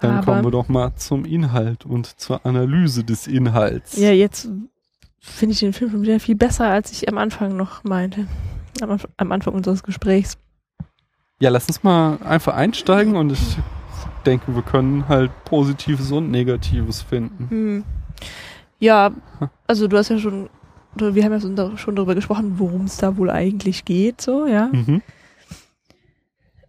[0.00, 3.96] dann Aber- kommen wir doch mal zum Inhalt und zur Analyse des Inhalts.
[3.96, 4.48] Ja, jetzt
[5.20, 8.26] finde ich den Film schon wieder viel besser, als ich am Anfang noch meinte.
[8.80, 10.38] Am, am Anfang unseres Gesprächs.
[11.38, 13.58] Ja, lass uns mal einfach einsteigen und ich
[14.26, 17.48] denke, wir können halt Positives und Negatives finden.
[17.50, 17.84] Hm.
[18.78, 19.12] Ja,
[19.66, 20.48] also du hast ja schon,
[20.94, 24.70] wir haben ja schon, schon darüber gesprochen, worum es da wohl eigentlich geht, so, ja.
[24.72, 25.02] Mhm.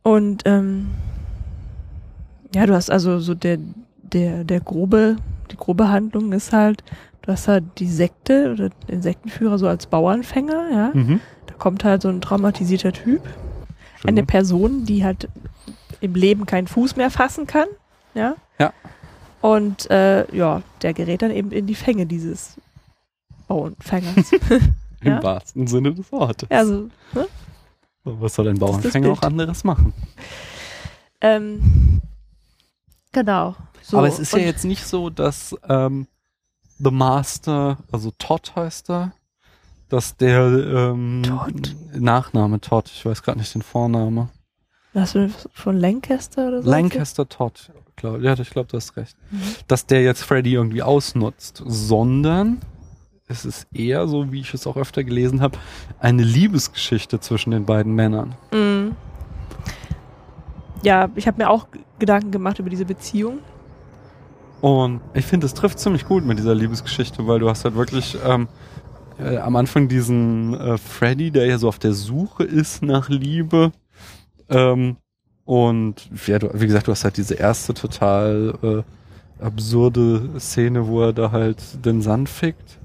[0.03, 0.87] Und ähm,
[2.53, 3.59] ja, du hast also so der,
[4.01, 5.17] der, der grobe,
[5.51, 6.83] die grobe Handlung ist halt,
[7.21, 10.91] du hast halt die Sekte oder den Sektenführer so als Bauernfänger, ja.
[10.93, 11.19] Mhm.
[11.47, 13.21] Da kommt halt so ein traumatisierter Typ,
[14.05, 15.27] eine Person, die halt
[15.99, 17.67] im Leben keinen Fuß mehr fassen kann,
[18.13, 18.35] ja.
[18.59, 18.73] Ja.
[19.41, 22.57] Und äh, ja, der gerät dann eben in die Fänge dieses
[23.47, 24.31] Bauernfängers.
[25.01, 25.23] Im ja.
[25.23, 26.49] wahrsten Sinne des Wortes.
[26.51, 27.27] also, ne?
[28.03, 29.93] Was soll ein Bauernfänger auch anderes machen?
[31.21, 32.01] Ähm,
[33.13, 33.55] Genau.
[33.81, 33.97] So.
[33.97, 36.07] Aber es ist ja Und- jetzt nicht so, dass ähm,
[36.83, 39.11] The Master, also Todd heißt er,
[39.89, 41.75] dass der ähm, Todd?
[41.93, 44.29] Nachname Todd, ich weiß gerade nicht den Vorname.
[44.93, 46.69] Hast du von Lancaster oder so?
[46.69, 49.15] Lancaster Todd, glaub, ja, ich glaube, du hast recht.
[49.29, 49.41] Mhm.
[49.67, 52.61] Dass der jetzt Freddy irgendwie ausnutzt, sondern
[53.27, 55.57] es ist eher so, wie ich es auch öfter gelesen habe,
[55.99, 58.35] eine Liebesgeschichte zwischen den beiden Männern.
[58.51, 58.95] Mhm.
[60.83, 61.67] Ja, ich habe mir auch
[61.99, 63.39] Gedanken gemacht über diese Beziehung.
[64.61, 68.15] Und ich finde, es trifft ziemlich gut mit dieser Liebesgeschichte, weil du hast halt wirklich
[68.23, 68.47] ähm,
[69.19, 73.71] äh, am Anfang diesen äh, Freddy, der ja so auf der Suche ist nach Liebe.
[74.49, 74.97] Ähm,
[75.45, 81.01] und ja, du, wie gesagt, du hast halt diese erste total äh, absurde Szene, wo
[81.01, 82.77] er da halt den Sand fickt.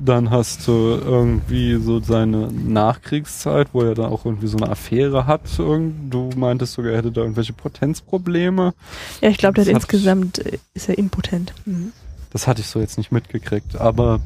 [0.00, 5.26] Dann hast du irgendwie so seine Nachkriegszeit, wo er da auch irgendwie so eine Affäre
[5.26, 5.40] hat.
[5.58, 8.74] Du meintest sogar, er hätte da irgendwelche Potenzprobleme.
[9.20, 11.52] Ja, ich glaube, hab ich- insgesamt äh, ist er impotent.
[11.64, 11.92] Mhm.
[12.30, 14.20] Das hatte ich so jetzt nicht mitgekriegt, aber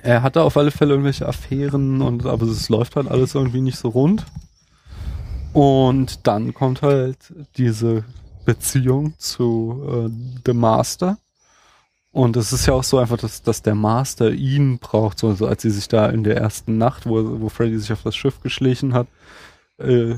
[0.00, 3.76] er hatte auf alle Fälle irgendwelche Affären und aber es läuft halt alles irgendwie nicht
[3.78, 4.24] so rund.
[5.52, 7.18] Und dann kommt halt
[7.56, 8.04] diese
[8.46, 10.10] Beziehung zu äh,
[10.46, 11.18] The Master.
[12.12, 15.46] Und es ist ja auch so einfach, dass, dass der Master ihn braucht, so, so
[15.46, 18.40] als sie sich da in der ersten Nacht, wo, wo Freddy sich auf das Schiff
[18.42, 19.06] geschlichen hat,
[19.78, 20.16] äh,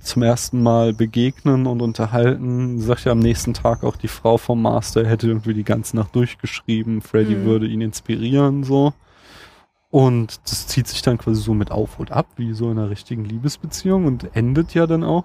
[0.00, 2.80] zum ersten Mal begegnen und unterhalten.
[2.80, 5.96] Sagt ja am nächsten Tag auch die Frau vom Master, er hätte irgendwie die ganze
[5.96, 7.44] Nacht durchgeschrieben, Freddy Mhm.
[7.44, 8.92] würde ihn inspirieren, so.
[9.90, 12.90] Und das zieht sich dann quasi so mit auf und ab, wie so in einer
[12.90, 15.24] richtigen Liebesbeziehung und endet ja dann auch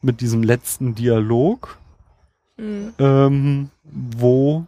[0.00, 1.76] mit diesem letzten Dialog,
[2.56, 2.92] Mhm.
[2.98, 4.66] ähm, wo,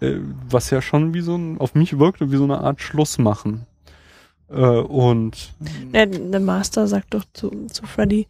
[0.00, 0.16] äh,
[0.48, 3.66] was ja schon wie so ein, auf mich wirkte, wie so eine Art Schluss machen.
[4.48, 5.54] Äh, und
[5.92, 8.28] Der, der Master sagt doch zu, zu Freddy,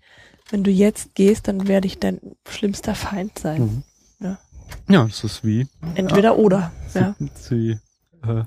[0.50, 3.62] wenn du jetzt gehst, dann werde ich dein schlimmster Feind sein.
[3.62, 3.82] Mhm.
[4.20, 4.38] Ja.
[4.88, 5.66] Ja, das ist wie.
[5.94, 6.72] Entweder oder.
[6.88, 7.14] Sie, Ja.
[7.34, 7.70] sie,
[8.22, 8.44] äh,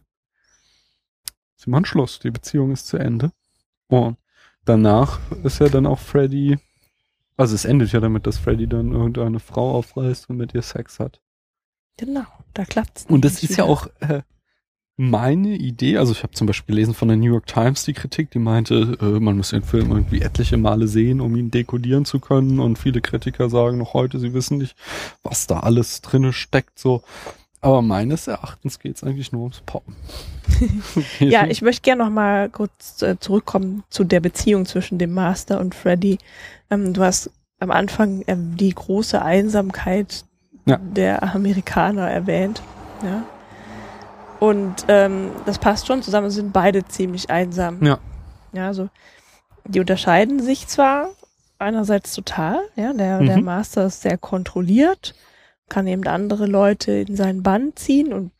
[1.55, 3.32] sie machen Schluss, die Beziehung ist zu Ende.
[3.88, 4.17] Und
[4.65, 6.57] danach ist ja dann auch Freddy,
[7.38, 10.99] also es endet ja damit, dass Freddy dann irgendeine Frau aufreißt und mit ihr Sex
[10.99, 11.20] hat.
[12.00, 13.06] Genau, da klappt's.
[13.10, 13.66] Und das ist ja wieder.
[13.66, 14.22] auch äh,
[14.95, 15.97] meine Idee.
[15.97, 18.97] Also ich habe zum Beispiel gelesen von der New York Times die Kritik, die meinte,
[19.02, 22.60] äh, man muss den Film irgendwie etliche Male sehen, um ihn dekodieren zu können.
[22.60, 24.76] Und viele Kritiker sagen noch heute, sie wissen nicht,
[25.24, 26.80] was da alles drinne steckt.
[26.80, 27.04] So,
[27.60, 29.95] aber meines Erachtens geht es eigentlich nur ums Poppen.
[31.20, 35.60] Ja, ich möchte gerne noch mal kurz äh, zurückkommen zu der Beziehung zwischen dem Master
[35.60, 36.18] und Freddy.
[36.72, 37.30] Ähm, du hast
[37.60, 40.26] am Anfang ähm, die große Einsamkeit
[40.66, 40.78] Ja.
[40.78, 42.62] der Amerikaner erwähnt.
[43.03, 43.24] Ja.
[44.39, 47.84] Und ähm, das passt schon zusammen, sind beide ziemlich einsam.
[47.84, 47.99] Ja.
[48.53, 48.89] Ja, also
[49.66, 51.10] die unterscheiden sich zwar
[51.60, 53.43] einerseits total, ja, der, der Mhm.
[53.43, 55.14] Master ist sehr kontrolliert,
[55.68, 58.32] kann eben andere Leute in seinen Bann ziehen und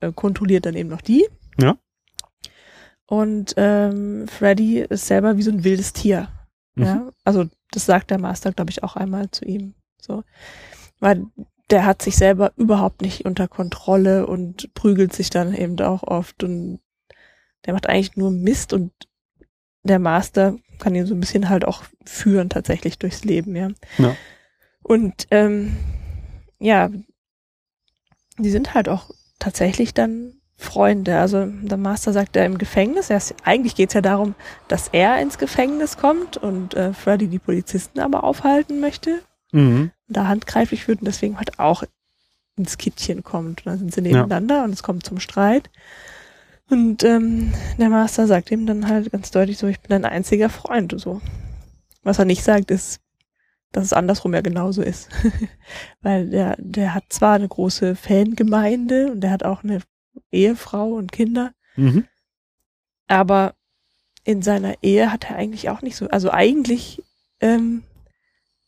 [0.00, 1.26] äh, kontrolliert dann eben noch die.
[1.60, 1.76] Ja.
[3.08, 6.28] Und ähm, Freddy ist selber wie so ein wildes Tier.
[6.76, 6.84] Mhm.
[6.84, 9.74] Ja, also das sagt der Master, glaube ich, auch einmal zu ihm.
[10.00, 10.22] So,
[11.00, 11.26] weil
[11.70, 16.44] der hat sich selber überhaupt nicht unter Kontrolle und prügelt sich dann eben auch oft
[16.44, 16.80] und
[17.64, 18.92] der macht eigentlich nur Mist und
[19.82, 23.70] der Master kann ihn so ein bisschen halt auch führen tatsächlich durchs Leben, ja.
[23.98, 24.16] Ja.
[24.82, 25.76] Und ähm,
[26.58, 26.90] ja,
[28.38, 31.18] die sind halt auch tatsächlich dann Freunde.
[31.18, 34.34] Also der Master sagt er im Gefängnis, er ist, eigentlich geht's ja darum,
[34.68, 39.22] dass er ins Gefängnis kommt und äh, Freddy die Polizisten aber aufhalten möchte,
[39.56, 39.90] Mhm.
[40.08, 41.82] da handgreiflich wird und deswegen halt auch
[42.56, 43.60] ins Kittchen kommt.
[43.60, 45.70] Und dann sind sie nebeneinander und es kommt zum Streit.
[46.68, 50.48] Und ähm, der Master sagt ihm dann halt ganz deutlich so, ich bin dein einziger
[50.48, 51.20] Freund und so.
[52.02, 53.00] Was er nicht sagt, ist,
[53.72, 55.08] dass es andersrum ja genauso ist.
[56.00, 59.80] Weil der, der hat zwar eine große Fangemeinde und der hat auch eine
[60.32, 62.04] Ehefrau und Kinder, Mhm.
[63.06, 63.54] aber
[64.24, 67.02] in seiner Ehe hat er eigentlich auch nicht so, also eigentlich
[67.40, 67.82] ähm,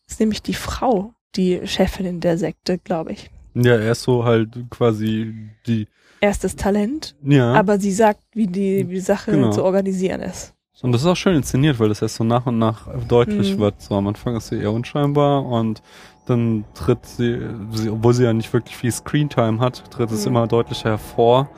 [0.08, 3.30] ist nämlich die Frau die Chefin in der Sekte, glaube ich.
[3.54, 5.34] Ja, er ist so halt quasi
[5.66, 5.86] die,
[6.20, 7.52] Erstes Talent, ja.
[7.52, 9.50] aber sie sagt, wie die, wie die Sache Genau.
[9.50, 10.52] zu organisieren ist.
[10.82, 13.60] Und das ist auch schön inszeniert, weil das erst so nach und nach deutlich Mhm.
[13.60, 13.80] wird.
[13.82, 15.82] So am Anfang ist sie eher unscheinbar und
[16.26, 17.38] dann tritt sie,
[17.72, 20.28] sie obwohl sie ja nicht wirklich viel Screentime hat, tritt es Mhm.
[20.28, 21.48] immer deutlicher hervor.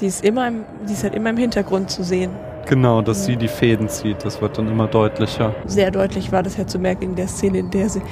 [0.00, 2.30] Die ist immer im, die ist halt immer im Hintergrund zu sehen.
[2.66, 5.54] Genau, dass sie die Fäden zieht, das wird dann immer deutlicher.
[5.66, 8.02] Sehr deutlich war das ja zu merken in der Szene, in der sie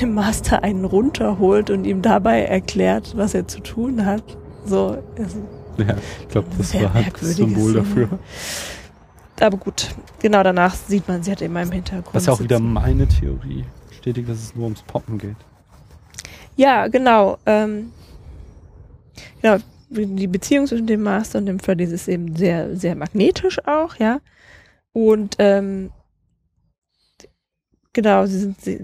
[0.00, 4.22] dem Master einen runterholt und ihm dabei erklärt, was er zu tun hat.
[4.64, 5.38] So, also,
[5.76, 7.84] Ja, ich glaube, das war halt das Symbol Szene.
[7.84, 8.08] dafür.
[9.40, 12.14] aber gut, genau danach sieht man, sie hat immer im Hintergrund.
[12.14, 15.36] Was ja auch wieder meine Theorie bestätigt, dass es nur ums Poppen geht.
[16.56, 17.38] Ja, genau.
[17.46, 17.92] Ähm,
[19.42, 19.58] genau,
[19.90, 24.20] die Beziehung zwischen dem Master und dem Freddy ist eben sehr, sehr magnetisch auch, ja.
[24.92, 25.90] Und ähm,
[27.92, 28.80] genau, sie sind, sie,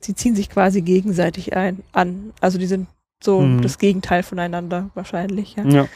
[0.00, 2.32] sie ziehen sich quasi gegenseitig ein an.
[2.40, 2.88] Also die sind
[3.22, 3.62] so Mhm.
[3.62, 5.64] das Gegenteil voneinander wahrscheinlich, ja.
[5.66, 5.88] Ja.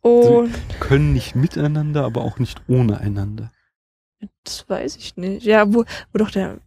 [0.00, 3.50] Und Können nicht miteinander, aber auch nicht ohne einander.
[4.44, 5.44] das weiß ich nicht.
[5.44, 6.58] Ja, wo, wo doch der,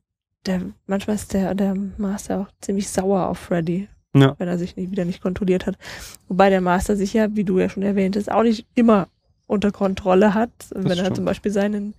[0.45, 3.87] der, manchmal ist der, der Master auch ziemlich sauer auf Freddy.
[4.13, 4.35] Ja.
[4.39, 5.77] wenn er sich nicht, wieder nicht kontrolliert hat.
[6.27, 9.07] Wobei der Master sich ja, wie du ja schon erwähnt hast, auch nicht immer
[9.47, 11.15] unter Kontrolle hat, wenn er stimmt.
[11.17, 11.93] zum Beispiel seinen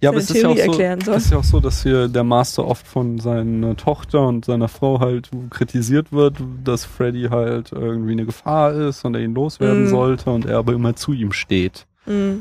[0.00, 1.14] Ja, aber seine es ist ja, auch Theorie so, erklären soll.
[1.16, 4.68] es ist ja auch so, dass hier der Master oft von seiner Tochter und seiner
[4.68, 9.84] Frau halt kritisiert wird, dass Freddy halt irgendwie eine Gefahr ist und er ihn loswerden
[9.84, 9.88] Mhm.
[9.88, 11.86] sollte und er aber immer zu ihm steht.
[12.06, 12.40] Mm.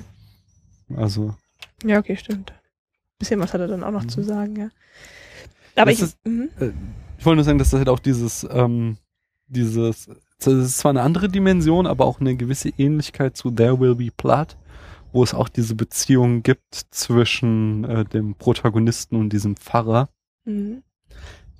[0.95, 1.33] Also,
[1.85, 2.53] Ja, okay, stimmt.
[3.19, 4.09] Bisschen was hat er dann auch noch Mhm.
[4.09, 4.69] zu sagen, ja.
[5.75, 6.49] Aber Das ich, ist- mhm.
[7.17, 8.97] ich wollte nur sagen, dass das halt auch dieses, ähm,
[9.53, 13.95] dieses, das ist zwar eine andere Dimension, aber auch eine gewisse Ähnlichkeit zu There Will
[13.95, 14.57] Be Blood,
[15.11, 20.09] wo es auch diese Beziehung gibt zwischen äh, dem Protagonisten und diesem Pfarrer.
[20.45, 20.83] Mhm.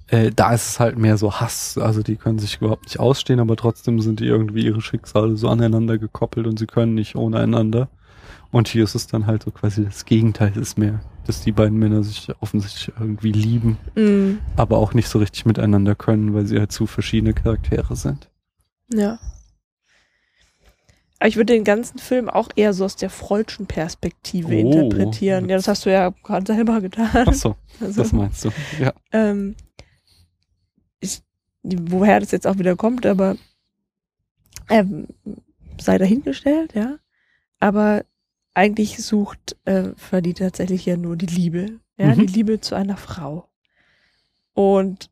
[0.07, 3.39] Äh, da ist es halt mehr so Hass, also die können sich überhaupt nicht ausstehen,
[3.39, 7.39] aber trotzdem sind die irgendwie ihre Schicksale so aneinander gekoppelt und sie können nicht ohne
[7.39, 7.89] einander.
[8.51, 11.51] Und hier ist es dann halt so quasi das Gegenteil, es ist mehr, dass die
[11.51, 14.39] beiden Männer sich offensichtlich irgendwie lieben, Mhm.
[14.57, 18.30] aber auch nicht so richtig miteinander können, weil sie halt zu verschiedene Charaktere sind.
[18.93, 19.19] Ja.
[21.19, 24.71] Aber ich würde den ganzen Film auch eher so aus der Freudschen Perspektive Oh.
[24.71, 25.47] interpretieren.
[25.47, 27.09] Ja, das hast du ja gerade selber getan.
[27.28, 28.49] Ach so, Also, das meinst du.
[28.80, 28.93] Ja.
[29.13, 29.55] ähm,
[30.99, 31.21] ich,
[31.63, 33.38] woher das jetzt auch wieder kommt, aber
[34.69, 35.07] ähm,
[35.80, 36.97] sei dahingestellt, ja.
[37.59, 38.03] Aber
[38.54, 42.28] eigentlich sucht äh, Freddy tatsächlich ja nur die Liebe, ja, Mhm.
[42.28, 43.47] die Liebe zu einer Frau.
[44.54, 45.10] Und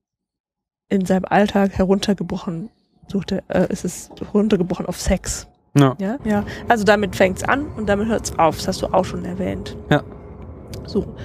[0.90, 2.70] in seinem Alltag heruntergebrochen
[3.08, 5.48] sucht er, äh, ist es heruntergebrochen auf Sex.
[5.78, 5.96] Ja.
[6.00, 6.46] Ja, ja.
[6.68, 8.58] Also damit fängt's an und damit hört's auf.
[8.58, 9.78] Das hast du auch schon erwähnt.
[9.90, 10.04] Ja.
[10.86, 11.16] So.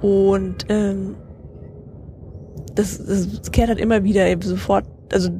[0.00, 1.16] Und ähm,
[2.74, 5.30] das, das kehrt halt immer wieder eben sofort, also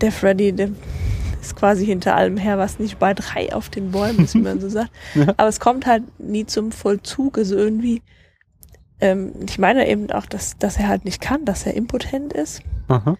[0.00, 0.70] der Freddy, der
[1.40, 4.60] ist quasi hinter allem her, was nicht bei drei auf den Bäumen ist, wie man
[4.60, 4.90] so sagt.
[5.14, 5.28] Ja.
[5.36, 7.38] Aber es kommt halt nie zum Vollzug.
[7.38, 8.02] Also irgendwie,
[9.00, 12.62] ähm, ich meine eben auch, dass, dass er halt nicht kann, dass er impotent ist.
[12.88, 13.16] Aha.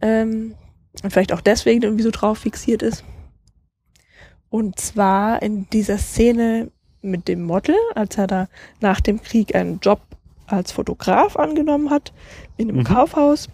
[0.00, 0.54] Ähm,
[1.02, 3.04] und vielleicht auch deswegen irgendwie so drauf fixiert ist.
[4.50, 6.70] Und zwar in dieser Szene
[7.02, 8.48] mit dem Model, als er da
[8.80, 10.00] nach dem Krieg einen Job
[10.46, 12.12] als Fotograf angenommen hat,
[12.56, 12.84] in einem Mhm.
[12.84, 13.48] Kaufhaus,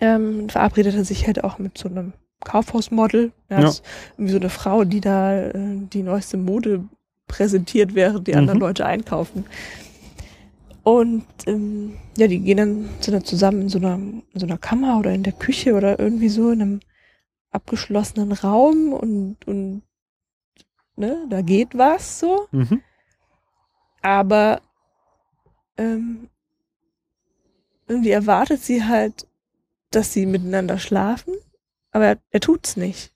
[0.00, 2.12] ähm, verabredet er sich halt auch mit so einem
[2.44, 3.32] Kaufhausmodel.
[3.50, 3.62] Ja, Ja.
[3.62, 3.84] das ist
[4.16, 5.52] irgendwie so eine Frau, die da äh,
[5.92, 6.84] die neueste Mode
[7.28, 8.62] präsentiert, während die anderen Mhm.
[8.64, 9.46] Leute einkaufen.
[10.82, 14.58] Und ähm, ja, die gehen dann, sind dann zusammen in so einer, in so einer
[14.58, 16.80] Kammer oder in der Küche oder irgendwie so in einem
[17.52, 19.82] abgeschlossenen Raum und, und
[20.96, 22.48] ne, da geht was so.
[22.50, 22.82] Mhm.
[24.02, 24.60] Aber
[25.78, 26.28] ähm,
[27.86, 29.28] irgendwie erwartet sie halt,
[29.90, 31.34] dass sie miteinander schlafen,
[31.92, 33.12] aber er, er tut's nicht.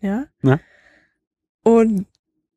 [0.00, 0.26] Ja?
[0.42, 0.60] Ja.
[1.62, 2.06] Und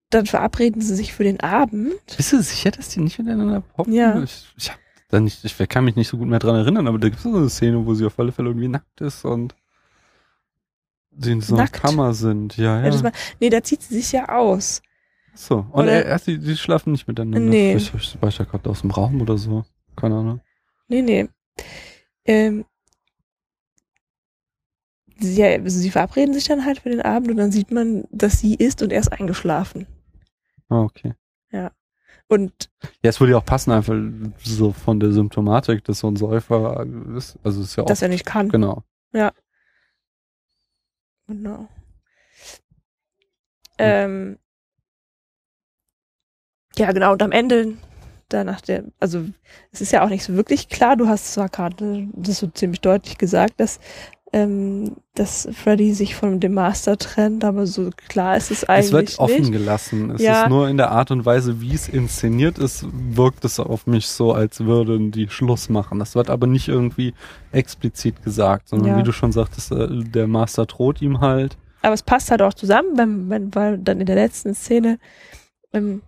[0.10, 1.94] dann verabreden sie sich für den Abend.
[2.18, 3.94] Bist du sicher, dass die nicht miteinander poppen?
[3.94, 4.22] Ja.
[4.22, 4.80] Ich, ich, hab
[5.10, 7.24] da nicht, ich kann mich nicht so gut mehr dran erinnern, aber da gibt es
[7.24, 9.56] so eine Szene, wo sie auf alle Fälle irgendwie nackt ist und
[11.18, 11.68] sie in so einer?
[11.68, 12.58] Kammer sind.
[12.58, 12.86] Ja, Ja.
[12.86, 12.92] ja.
[12.92, 14.82] das war, nee, da zieht sie sich ja aus.
[15.34, 15.60] so.
[15.72, 17.40] Und Oder- er, erst die, die schlafen nicht miteinander.
[17.40, 17.76] Nee.
[17.76, 19.66] Ich, ich war ich ja gerade aus dem Raum oder so.
[19.96, 20.42] Keine Ahnung.
[20.88, 21.28] Nee, nee.
[22.26, 22.66] Ähm,
[25.20, 28.06] sie, ja, also sie verabreden sich dann halt für den Abend und dann sieht man,
[28.12, 29.88] dass sie ist und er ist eingeschlafen.
[30.70, 31.14] Ah, okay.
[32.28, 32.72] Und
[33.04, 33.96] Ja, es würde ja auch passen, einfach
[34.44, 36.86] so von der Symptomatik, dass so ein Säufer
[37.16, 37.38] ist.
[37.44, 37.88] Also es ist ja auch.
[37.88, 38.50] dass er nicht kann.
[38.50, 38.84] Genau.
[41.28, 41.68] Genau.
[43.78, 44.38] Ähm,
[46.76, 47.14] ja, genau.
[47.14, 47.78] Und am Ende,
[48.30, 49.26] danach der, also
[49.72, 50.96] es ist ja auch nicht so wirklich klar.
[50.96, 53.80] Du hast zwar gerade das so ziemlich deutlich gesagt, dass
[54.36, 58.92] ähm, dass Freddy sich von dem Master trennt, aber so klar ist es eigentlich Es
[58.92, 59.52] wird offen nicht.
[59.54, 60.10] gelassen.
[60.12, 60.44] Es Ja.
[60.44, 64.08] ist nur in der Art und Weise, wie es inszeniert ist, wirkt es auf mich
[64.10, 66.00] so, als würden die Schluss machen.
[66.00, 67.14] Das wird aber nicht irgendwie
[67.54, 68.98] explizit gesagt, sondern Ja.
[68.98, 71.56] wie du schon sagtest, äh, der Master droht ihm halt.
[71.82, 75.00] Aber es passt halt auch zusammen, wenn, wenn, weil dann in der letzten Szene,
[75.72, 76.02] ähm,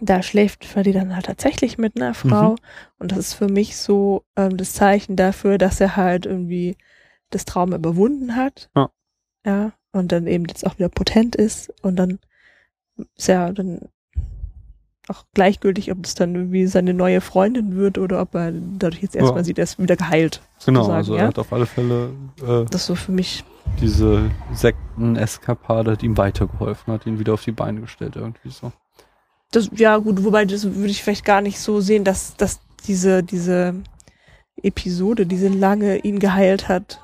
[0.00, 2.52] da schläft Freddy dann halt tatsächlich mit einer Frau.
[2.52, 2.56] Mhm.
[3.00, 6.76] Und das ist für mich so ähm, das Zeichen dafür, dass er halt irgendwie
[7.34, 8.70] das Trauma überwunden hat.
[8.76, 8.90] Ja.
[15.08, 19.14] auch gleichgültig, ob es dann irgendwie seine neue Freundin wird oder ob er dadurch jetzt
[19.16, 19.44] erstmal Ja.
[19.44, 20.40] sieht, er ist wieder geheilt.
[20.64, 21.28] Genau, sozusagen, also er ja?
[21.28, 22.10] hat auf alle Fälle
[22.42, 23.44] äh, Das ist so für mich,
[23.80, 28.72] diese Sekten-Eskapade hat ihm weitergeholfen, hat ihn wieder auf die Beine gestellt, irgendwie so.
[29.50, 33.22] das, ja gut, wobei das würde ich vielleicht gar nicht so sehen, dass, dass diese,
[33.22, 33.74] diese
[34.62, 37.03] Episode, diese lange ihn geheilt hat,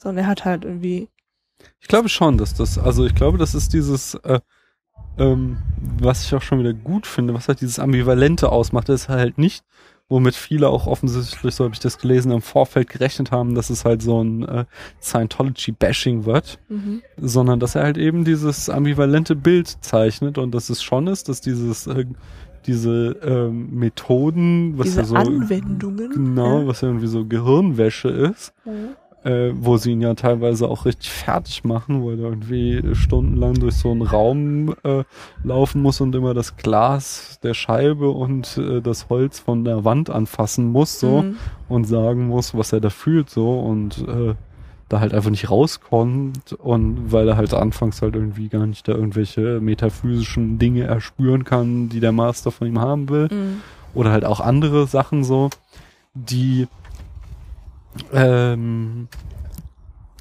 [0.00, 1.08] sondern er hat halt irgendwie,
[1.80, 4.40] Ich glaube schon, dass das, also ich glaube, das ist dieses, äh,
[5.18, 5.58] ähm,
[5.98, 9.38] was ich auch schon wieder gut finde, was halt dieses Ambivalente ausmacht, das ist halt
[9.38, 9.64] nicht,
[10.08, 13.84] womit viele auch offensichtlich, so habe ich das gelesen, im Vorfeld gerechnet haben, dass es
[13.84, 14.64] halt so ein äh,
[15.00, 17.02] Scientology-Bashing wird, mhm.
[17.16, 21.40] sondern dass er halt eben dieses ambivalente Bild zeichnet und dass es schon ist, dass
[21.40, 22.06] dieses, äh,
[22.66, 26.10] diese ähm, Methoden, was diese ja so Anwendungen.
[26.10, 26.66] genau, ja.
[26.66, 28.96] was ja irgendwie so Gehirnwäsche ist, Mhm.
[29.24, 33.74] Äh, wo sie ihn ja teilweise auch richtig fertig machen, wo er irgendwie stundenlang durch
[33.76, 35.04] so einen Raum äh,
[35.44, 40.10] laufen muss und immer das Glas der Scheibe und äh, das Holz von der Wand
[40.10, 41.36] anfassen muss so Mhm.
[41.68, 44.34] und sagen muss, was er da fühlt so und äh,
[44.88, 48.92] da halt einfach nicht rauskommt und weil er halt anfangs halt irgendwie gar nicht da
[48.92, 53.60] irgendwelche metaphysischen Dinge erspüren kann, die der Master von ihm haben will Mhm.
[53.94, 55.50] oder halt auch andere Sachen so,
[56.14, 56.66] die
[58.12, 59.08] ähm,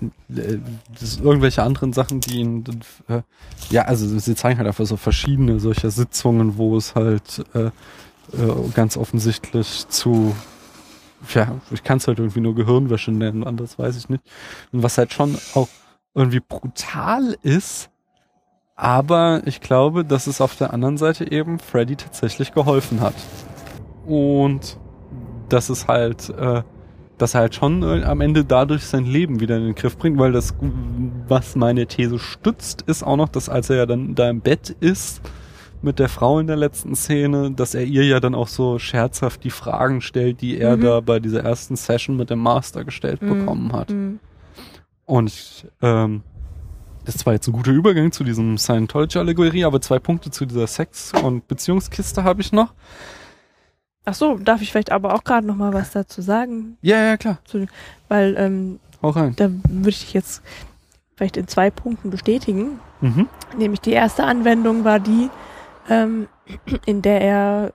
[0.02, 0.58] äh,
[1.00, 2.64] das, irgendwelche anderen Sachen, die ihn,
[3.08, 3.22] äh,
[3.70, 8.70] ja, also sie zeigen halt einfach so verschiedene solcher Sitzungen, wo es halt äh, äh,
[8.74, 10.36] ganz offensichtlich zu,
[11.34, 14.24] ja, ich kann es halt irgendwie nur Gehirnwäsche nennen, anders weiß ich nicht.
[14.72, 15.68] Und was halt schon auch
[16.14, 17.90] irgendwie brutal ist,
[18.76, 23.16] aber ich glaube, dass es auf der anderen Seite eben Freddy tatsächlich geholfen hat.
[24.06, 24.78] Und
[25.50, 26.64] dass es halt, äh,
[27.20, 30.18] dass er halt schon äh, am Ende dadurch sein Leben wieder in den Griff bringt,
[30.18, 30.54] weil das,
[31.28, 34.70] was meine These stützt, ist auch noch, dass als er ja dann da im Bett
[34.80, 35.22] ist
[35.82, 39.44] mit der Frau in der letzten Szene, dass er ihr ja dann auch so scherzhaft
[39.44, 40.82] die Fragen stellt, die er Mhm.
[40.82, 43.30] da bei dieser ersten Session mit dem Master gestellt Mhm.
[43.40, 43.90] bekommen hat.
[43.90, 44.20] Mhm.
[45.06, 46.22] Und ich, ähm,
[47.06, 51.14] das war jetzt ein guter Übergang zu diesem Scientology-Allegorie, aber zwei Punkte zu dieser Sex-
[51.24, 52.74] und Beziehungskiste habe ich noch.
[54.10, 57.16] Ach so, darf ich vielleicht aber auch gerade noch mal was dazu sagen, Ja, ja,
[57.18, 57.38] klar.
[58.08, 59.36] weil ähm, Hau rein.
[59.36, 60.42] da würde ich dich jetzt
[61.16, 62.80] vielleicht in zwei Punkten bestätigen.
[63.02, 63.28] Mhm.
[63.56, 65.30] Nämlich die erste Anwendung war die,
[65.90, 66.28] ähm,
[66.88, 67.74] in der er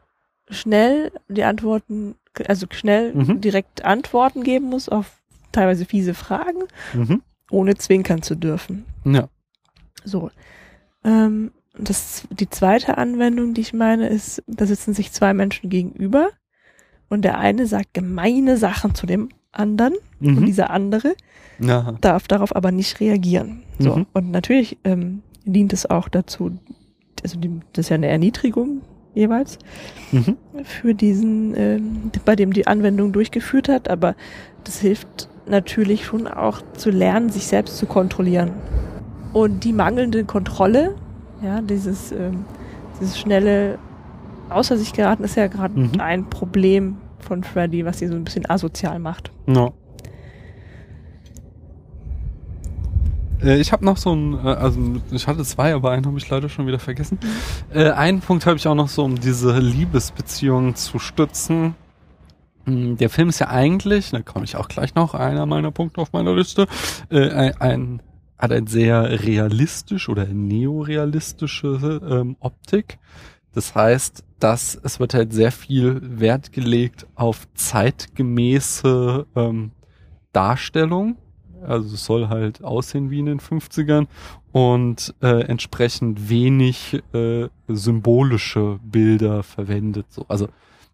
[0.51, 2.17] schnell die Antworten,
[2.49, 3.41] also schnell Mhm.
[3.41, 5.19] direkt Antworten geben muss auf
[5.53, 6.65] teilweise fiese Fragen,
[6.95, 7.23] Mhm.
[7.51, 8.85] ohne zwinkern zu dürfen.
[9.05, 9.29] Ja.
[10.05, 10.31] So.
[11.05, 16.29] Ähm, das, die zweite Anwendung, die ich meine, ist, da sitzen sich zwei Menschen gegenüber
[17.09, 20.47] und der eine sagt gemeine Sachen zu dem anderen und Mhm.
[20.47, 21.15] dieser andere
[21.59, 21.95] Ja.
[22.01, 23.63] darf darauf aber nicht reagieren.
[23.79, 23.97] So.
[23.97, 24.07] Mhm.
[24.13, 26.53] Und natürlich ähm, dient es auch dazu,
[27.23, 28.83] also die, das ist ja eine Erniedrigung
[29.15, 29.59] jeweils
[30.13, 30.37] Mhm.
[30.65, 34.15] für diesen, ähm, bei dem die Anwendung durchgeführt hat, aber
[34.65, 38.51] das hilft natürlich schon auch zu lernen, sich selbst zu kontrollieren.
[39.33, 40.95] Und die mangelnde Kontrolle,
[41.45, 42.45] ja, dieses, ähm,
[43.01, 43.79] dieses schnelle
[44.51, 46.01] außer sich geraten ist ja gerade Mhm.
[46.01, 49.31] ein Problem von Freddy, was sie so ein bisschen asozial macht.
[49.47, 49.71] Ja.
[53.43, 54.79] Äh, Ich habe noch so ein, äh, also
[55.11, 57.19] ich hatte zwei, aber einen habe ich leider schon wieder vergessen.
[57.73, 61.75] Äh, einen Punkt habe ich auch noch so, um diese Liebesbeziehung zu stützen.
[62.67, 66.01] Hm, Der Film ist ja eigentlich, da komme ich auch gleich noch, einer meiner Punkte
[66.01, 66.67] auf meiner Liste,
[67.11, 68.03] äh, ein, ein
[68.39, 72.99] hat ein sehr realistisch oder neorealistische ähm, Optik.
[73.53, 79.71] Das heißt, dass es wird halt sehr viel Wert gelegt auf zeitgemäße ähm,
[80.33, 81.17] Darstellung.
[81.63, 84.07] Also es soll halt aussehen wie in den 50ern
[84.53, 90.07] und äh, entsprechend wenig äh, symbolische Bilder verwendet.
[90.11, 90.27] So.
[90.29, 90.49] Also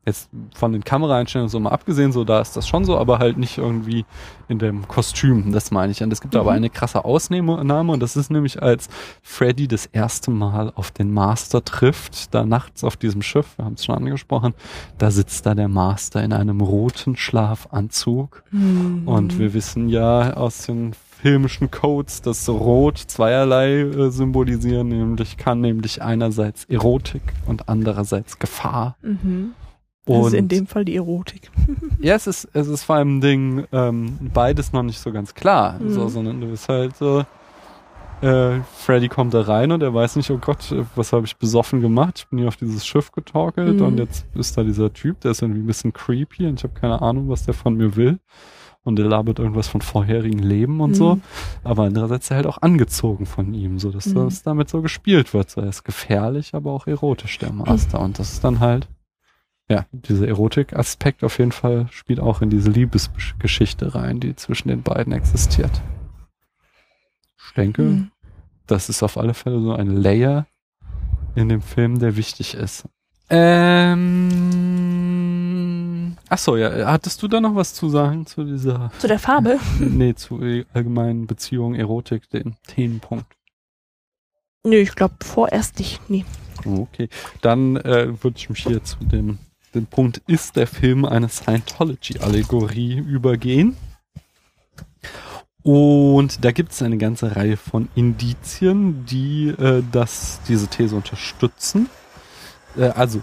[0.06, 3.36] jetzt von den Kameraeinstellungen so mal abgesehen, so da ist das schon so, aber halt
[3.36, 4.06] nicht irgendwie
[4.48, 6.02] in dem Kostüm, das meine ich.
[6.02, 6.56] Und es gibt aber Mhm.
[6.56, 8.88] eine krasse Ausnahme und das ist nämlich, als
[9.22, 13.74] Freddy das erste Mal auf den Master trifft, da nachts auf diesem Schiff, wir haben
[13.74, 14.54] es schon angesprochen,
[14.98, 20.92] da sitzt da der Master in einem roten Schlafanzug und wir wissen ja aus den
[21.22, 28.96] filmischen Codes, dass Rot zweierlei äh, symbolisieren, nämlich kann nämlich einerseits Erotik und andererseits Gefahr.
[29.02, 29.50] Mhm.
[30.18, 31.50] Und Also in dem Fall die Erotik.
[32.00, 35.78] ja, es ist, es ist vor allem Ding, ähm, beides noch nicht so ganz klar,
[35.78, 35.90] Mhm.
[35.92, 37.24] so, sondern du bist halt so,
[38.22, 41.36] äh, Freddy kommt da rein und er weiß nicht, oh Gott, äh, was habe ich
[41.36, 42.18] besoffen gemacht?
[42.18, 43.86] Ich bin hier auf dieses Schiff getorkelt Mhm.
[43.86, 46.74] und jetzt ist da dieser Typ, der ist irgendwie ein bisschen creepy und ich habe
[46.78, 48.18] keine Ahnung, was der von mir will.
[48.82, 51.16] und er labert irgendwas von vorherigen Leben und so.
[51.16, 51.22] Mhm.
[51.64, 54.14] Aber andererseits ist er halt auch angezogen von ihm, so dass Mhm.
[54.14, 55.50] das damit so gespielt wird.
[55.50, 58.00] So, er ist gefährlich, aber auch erotisch, der Master.
[58.00, 58.88] Und das ist dann halt,
[59.70, 64.82] ja, dieser Erotik-Aspekt auf jeden Fall spielt auch in diese Liebesgeschichte rein, die zwischen den
[64.82, 65.80] beiden existiert.
[67.46, 68.10] Ich denke, Mhm.
[68.66, 70.46] das ist auf alle Fälle so ein Layer
[71.36, 72.84] in dem Film, der wichtig ist.
[74.40, 79.18] Ähm, ach so, ja, hattest du da noch was zu sagen zu dieser, Zu der
[79.20, 79.58] Farbe?
[79.78, 80.40] nee, zu
[80.72, 83.26] allgemeinen Beziehung, Erotik, den Themenpunkt?
[84.64, 86.00] Nö, ich glaube vorerst nicht.
[86.10, 86.24] Nee.
[86.64, 87.08] Okay,
[87.40, 89.38] dann äh, würde ich mich hier zu dem,
[89.74, 93.76] dem Punkt, ist der Film eine Scientology-Allegorie übergehen?
[95.62, 101.90] Und da gibt es eine ganze Reihe von Indizien, die äh, das, diese These unterstützen.
[102.76, 103.20] Äh, also,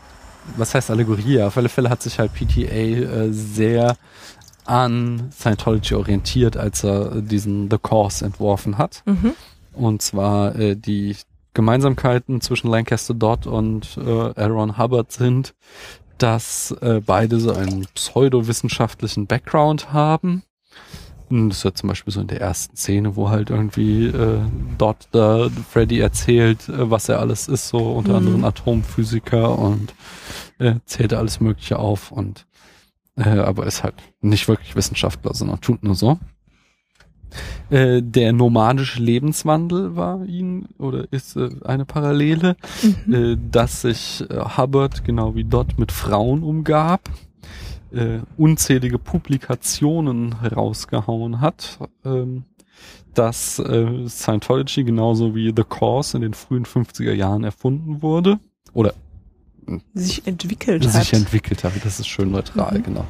[0.55, 1.35] was heißt Allegorie?
[1.35, 3.97] Ja, Auf alle Fälle hat sich halt PTA äh, sehr
[4.65, 9.01] an Scientology orientiert, als er diesen The Course entworfen hat.
[9.05, 9.33] Mhm.
[9.73, 11.15] Und zwar äh, die
[11.53, 15.55] Gemeinsamkeiten zwischen Lancaster Dodd und äh, Aaron Hubbard sind,
[16.17, 20.43] dass äh, beide so einen pseudowissenschaftlichen Background haben.
[21.29, 24.39] Und das ist ja zum Beispiel so in der ersten Szene, wo halt irgendwie äh,
[24.77, 28.17] Dodd da Freddy erzählt, äh, was er alles ist, so unter Mhm.
[28.17, 29.93] anderem Atomphysiker und
[30.59, 32.45] äh, zählt alles Mögliche auf und
[33.17, 36.17] äh, aber ist halt nicht wirklich Wissenschaftler, sondern tut nur so.
[37.69, 42.55] Äh, der nomadische Lebenswandel war ihn oder ist äh, eine Parallele,
[43.05, 43.13] Mhm.
[43.13, 47.01] äh, dass sich äh, Hubbard genau wie Dodd mit Frauen umgab,
[47.91, 52.43] äh, unzählige Publikationen rausgehauen hat, ähm,
[53.13, 58.39] dass Scientology genauso wie The Course in den frühen 50er Jahren erfunden wurde
[58.73, 58.93] oder
[59.95, 61.13] Sich entwickelt sich hat.
[61.13, 61.73] entwickelt hat.
[61.83, 62.83] Das ist schön neutral, Mhm.
[62.83, 63.05] genau.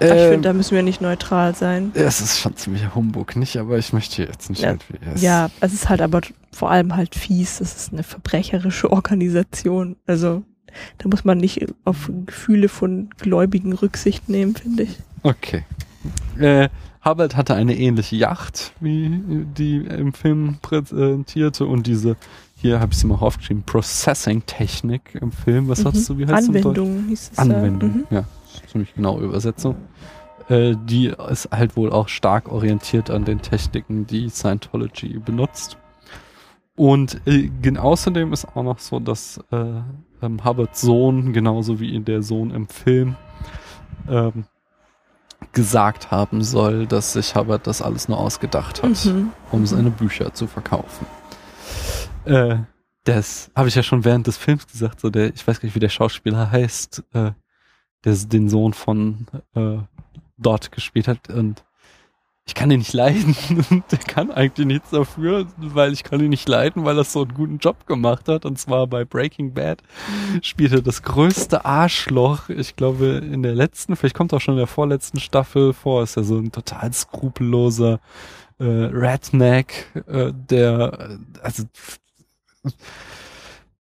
[0.00, 1.90] Ich Ähm, finde, da müssen wir nicht neutral sein.
[1.94, 3.56] es ist schon ziemlich Humbug, nicht?
[3.56, 4.70] Aber ich möchte jetzt nicht Ja.
[4.70, 4.94] irgendwie.
[5.14, 6.20] es- Ja, es ist halt aber
[6.52, 7.60] vor allem halt fies.
[7.60, 9.96] Es ist eine verbrecherische Organisation.
[10.06, 10.42] Also
[10.98, 14.98] da muss man nicht auf Gefühle von Gläubigen Rücksicht nehmen, finde ich.
[15.22, 15.64] Okay.
[16.38, 16.68] Äh,
[17.04, 19.20] Hubbard hatte eine ähnliche Yacht, wie
[19.58, 22.16] die im Film präsentierte und diese,
[22.56, 25.68] hier habe ich sie mal aufgeschrieben, Processing-Technik im Film.
[25.68, 25.88] Was Mhm.
[25.88, 26.48] hast du, wie heißt?
[26.48, 27.38] Anwendung hieß es.
[27.38, 28.06] Anwendung, Mhm.
[28.10, 28.24] ja.
[28.72, 29.76] Ziemlich genaue Übersetzung.
[30.48, 35.76] Äh, die ist halt wohl auch stark orientiert an den Techniken, die Scientology benutzt.
[36.74, 39.82] Und äh, außerdem ist auch noch so, dass äh,
[40.22, 43.16] ähm, Hubbards Sohn, genauso wie der Sohn im Film,
[44.08, 44.44] ähm,
[45.52, 49.30] gesagt haben soll, dass sich Hubbard das alles nur ausgedacht hat Mhm.
[49.50, 51.06] um seine Bücher zu verkaufen.
[52.24, 52.58] Äh,
[53.04, 55.74] das habe ich ja schon während des Films gesagt, so der, ich weiß gar nicht,
[55.74, 57.32] wie der Schauspieler heißt, äh,
[58.04, 59.78] der den Sohn von äh,
[60.36, 61.64] dort gespielt hat und
[62.44, 63.36] ich kann ihn nicht leiden.
[63.90, 67.34] der kann eigentlich nichts dafür, weil ich kann ihn nicht leiden, weil er so einen
[67.34, 68.44] guten Job gemacht hat.
[68.44, 69.82] Und zwar bei Breaking Bad
[70.42, 72.48] spielt er das größte Arschloch.
[72.48, 76.16] Ich glaube, in der letzten, vielleicht kommt auch schon in der vorletzten Staffel vor, ist
[76.16, 78.00] er so ein total skrupelloser
[78.58, 81.64] äh, Redneck, äh, der, also,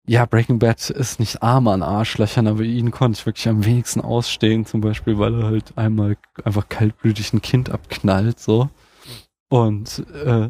[0.08, 4.00] ja, Breaking Bad ist nicht arm an Arschlöchern, aber ihn konnte ich wirklich am wenigsten
[4.00, 8.68] ausstehen, zum Beispiel, weil er halt einmal einfach kaltblütig ein Kind abknallt, so.
[9.50, 10.48] Und äh,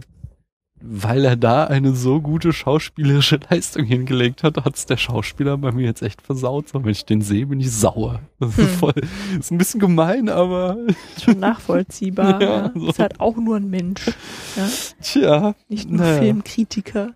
[0.81, 5.87] weil er da eine so gute schauspielerische Leistung hingelegt hat, hat's der Schauspieler bei mir
[5.87, 6.69] jetzt echt versaut.
[6.69, 8.21] So, wenn ich den sehe, bin ich sauer.
[8.39, 8.79] Das ist Hm.
[8.79, 8.95] voll,
[9.41, 10.77] ist ein bisschen gemein, aber
[11.23, 12.41] Schon nachvollziehbar.
[12.41, 12.89] Ja, ja, so.
[12.91, 14.07] Ist halt auch nur ein Mensch.
[14.55, 14.69] Ja?
[15.03, 16.21] tja, Nicht nur Naja.
[16.21, 17.15] Filmkritiker.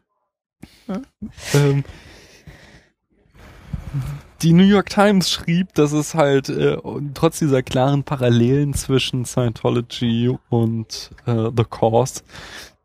[1.55, 1.84] Ähm,
[4.43, 6.76] die New York Times schrieb, dass es halt äh,
[7.14, 12.22] trotz dieser klaren Parallelen zwischen Scientology und äh, The Cause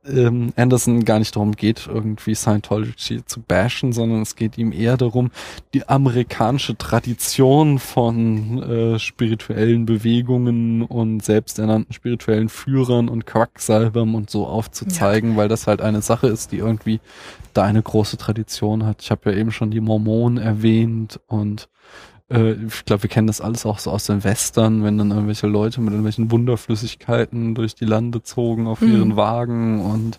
[0.09, 4.97] ähm, Anderson gar nicht darum geht, irgendwie Scientology zu bashen, sondern es geht ihm eher
[4.97, 5.31] darum,
[5.73, 14.47] die amerikanische Tradition von äh, spirituellen Bewegungen und selbsternannten spirituellen Führern und Quacksalbern und so
[14.47, 16.99] aufzuzeigen, weil das halt eine Sache ist, die irgendwie
[17.53, 19.01] da eine große Tradition hat.
[19.01, 21.69] Ich habe ja eben schon die Mormonen erwähnt und
[22.29, 25.47] äh, ich glaube, wir kennen das alles auch so aus den Western, wenn dann irgendwelche
[25.47, 28.91] Leute mit irgendwelchen Wunderflüssigkeiten durch die Lande zogen auf Mhm.
[28.91, 30.17] ihren Wagen und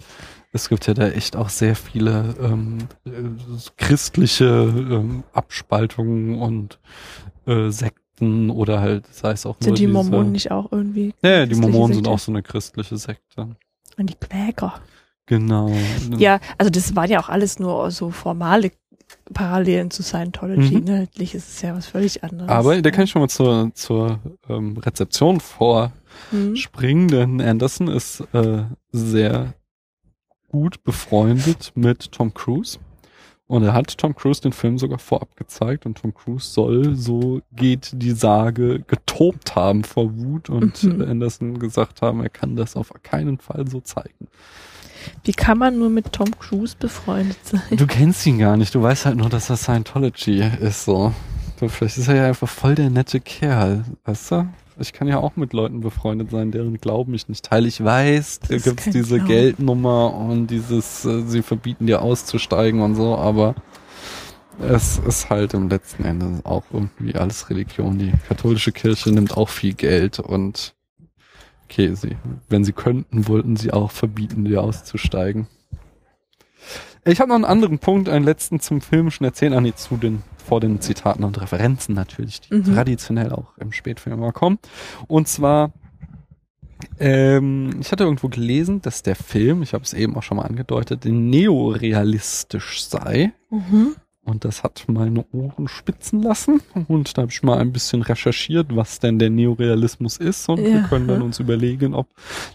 [0.53, 3.11] es gibt ja da echt auch sehr viele ähm, äh,
[3.77, 6.79] christliche ähm, Abspaltungen und
[7.47, 11.15] äh, Sekten oder halt, sei es auch Sind die diese, Mormonen nicht auch irgendwie?
[11.23, 12.11] Ja, die Mormonen sind Sekte?
[12.11, 13.57] auch so eine christliche Sekte.
[13.97, 14.81] Und die Quäker.
[15.27, 15.71] Genau.
[16.17, 18.71] Ja, also das waren ja auch alles nur so formale
[19.35, 20.77] Parallelen zu Scientology.
[20.77, 20.87] Mhm.
[20.89, 22.51] Inhaltlich ist es ja was völlig anderes.
[22.51, 24.19] Aber da kann ich schon mal zur, zur
[24.49, 25.93] ähm, Rezeption vor
[26.31, 26.57] Hm.
[26.57, 29.55] springen, denn Anderson ist äh, sehr
[30.49, 32.79] gut befreundet mit Tom Cruise.
[33.47, 37.41] Und er hat Tom Cruise den Film sogar vorab gezeigt und Tom Cruise soll, so
[37.53, 41.01] geht die Sage, getobt haben vor Wut und Mhm.
[41.03, 44.29] Anderson gesagt haben, er kann das auf keinen Fall so zeigen.
[45.25, 47.63] Wie kann man nur mit Tom Cruise befreundet sein?
[47.71, 51.13] Du kennst ihn gar nicht, du weißt halt nur, dass das Scientology ist so.
[51.67, 54.49] Vielleicht ist er ja einfach voll der nette Kerl, weißt du?
[54.81, 57.67] Ich kann ja auch mit Leuten befreundet sein, deren Glauben ich nicht teile.
[57.67, 59.29] Ich weiß, da gibt's diese Glauben.
[59.29, 63.57] Geldnummer und dieses, äh, sie verbieten dir auszusteigen und so, aber
[64.61, 67.99] es ist halt im letzten Ende auch irgendwie alles Religion.
[67.99, 70.75] Die katholische Kirche nimmt auch viel Geld und
[71.71, 72.17] okay, sie,
[72.49, 75.47] wenn sie könnten, wollten sie auch verbieten, dir auszusteigen.
[77.05, 80.23] Ich habe noch einen anderen Punkt, einen letzten zum filmischen Erzählen, ah nee, zu den,
[80.37, 82.75] vor den Zitaten und Referenzen natürlich, die Mhm.
[82.75, 84.59] traditionell auch im Spätfilm immer kommen.
[85.07, 85.73] Und zwar,
[86.99, 90.45] ähm, ich hatte irgendwo gelesen, dass der Film, ich habe es eben auch schon mal
[90.47, 93.33] angedeutet, neorealistisch sei.
[93.51, 93.95] Mhm.
[94.29, 96.61] Und das hat meine Ohren spitzen lassen.
[96.87, 100.49] Und da habe ich mal ein bisschen recherchiert, was denn der Neorealismus ist.
[100.49, 100.87] Und wir Ja.
[100.89, 102.09] können dann uns überlegen, ob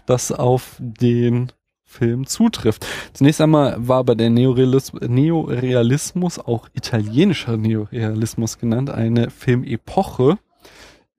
[0.06, 1.50] das auf den
[1.84, 2.86] Film zutrifft.
[3.12, 10.38] Zunächst einmal war aber der Neorealismus, Neorealismus auch italienischer Neorealismus genannt, eine Filmepoche,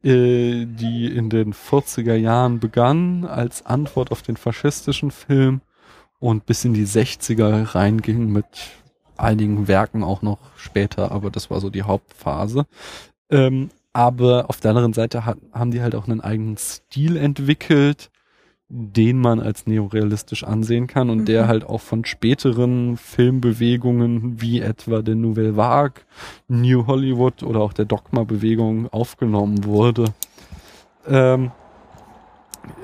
[0.03, 5.61] äh, die in den 40er Jahren begann als Antwort auf den faschistischen Film
[6.19, 8.45] und bis in die 60er reinging mit
[9.17, 12.65] einigen Werken auch noch später, aber das war so die Hauptphase.
[13.29, 18.09] Ähm, aber auf der anderen Seite hat, haben die halt auch einen eigenen Stil entwickelt,
[18.67, 21.47] den man als neorealistisch ansehen kann und der Mhm.
[21.47, 26.03] halt auch von späteren Filmbewegungen wie etwa der Nouvelle Vague,
[26.47, 30.05] New Hollywood oder auch der Dogma-Bewegung aufgenommen wurde.
[31.07, 31.51] Ähm,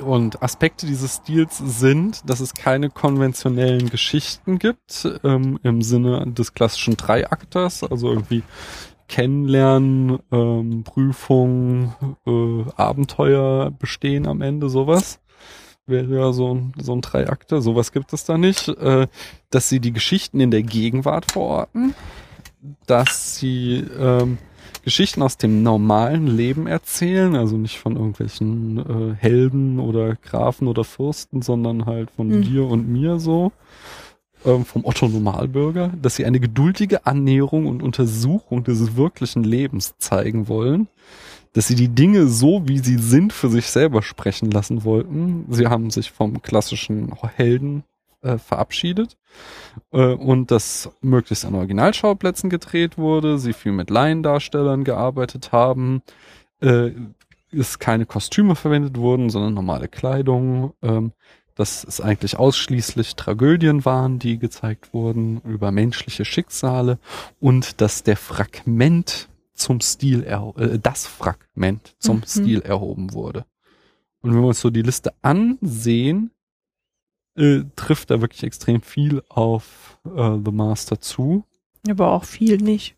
[0.05, 6.53] und Aspekte dieses Stils sind, dass es keine konventionellen Geschichten gibt, ähm, im Sinne des
[6.53, 8.43] klassischen Dreiakters, also irgendwie
[9.07, 11.93] Kennenlernen, ähm, Prüfung,
[12.25, 15.19] äh, Abenteuer bestehen am Ende, sowas.
[15.85, 18.69] Wäre ja so ein, so ein Dreiakter, sowas gibt es da nicht.
[18.69, 19.07] Äh,
[19.49, 21.93] dass sie die Geschichten in der Gegenwart verorten,
[22.85, 24.37] dass sie ähm,
[24.83, 30.83] Geschichten aus dem normalen Leben erzählen, also nicht von irgendwelchen äh, Helden oder Grafen oder
[30.83, 32.41] Fürsten, sondern halt von Hm.
[32.41, 33.51] dir und mir so,
[34.45, 40.47] ähm, vom Otto Normalbürger, dass sie eine geduldige Annäherung und Untersuchung des wirklichen Lebens zeigen
[40.47, 40.87] wollen,
[41.53, 45.45] dass sie die Dinge so, wie sie sind, für sich selber sprechen lassen wollten.
[45.49, 47.83] Sie haben sich vom klassischen Helden
[48.21, 49.17] äh, verabschiedet
[49.91, 56.01] äh, und das möglichst an Originalschauplätzen gedreht wurde, sie viel mit Laiendarstellern gearbeitet haben,
[56.61, 56.91] äh,
[57.51, 61.11] es keine Kostüme verwendet wurden, sondern normale Kleidung, ähm,
[61.55, 66.97] dass es eigentlich ausschließlich Tragödien waren, die gezeigt wurden über menschliche Schicksale
[67.39, 72.25] und dass der Fragment zum Stil äh, das Fragment zum Mhm.
[72.25, 73.45] Stil erhoben wurde.
[74.21, 76.31] Und wenn wir uns so die Liste ansehen,
[77.35, 81.45] äh, trifft da wirklich extrem viel auf äh, The Master zu.
[81.89, 82.95] Aber auch viel nicht.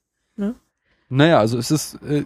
[1.10, 2.26] Naja, also es ist äh,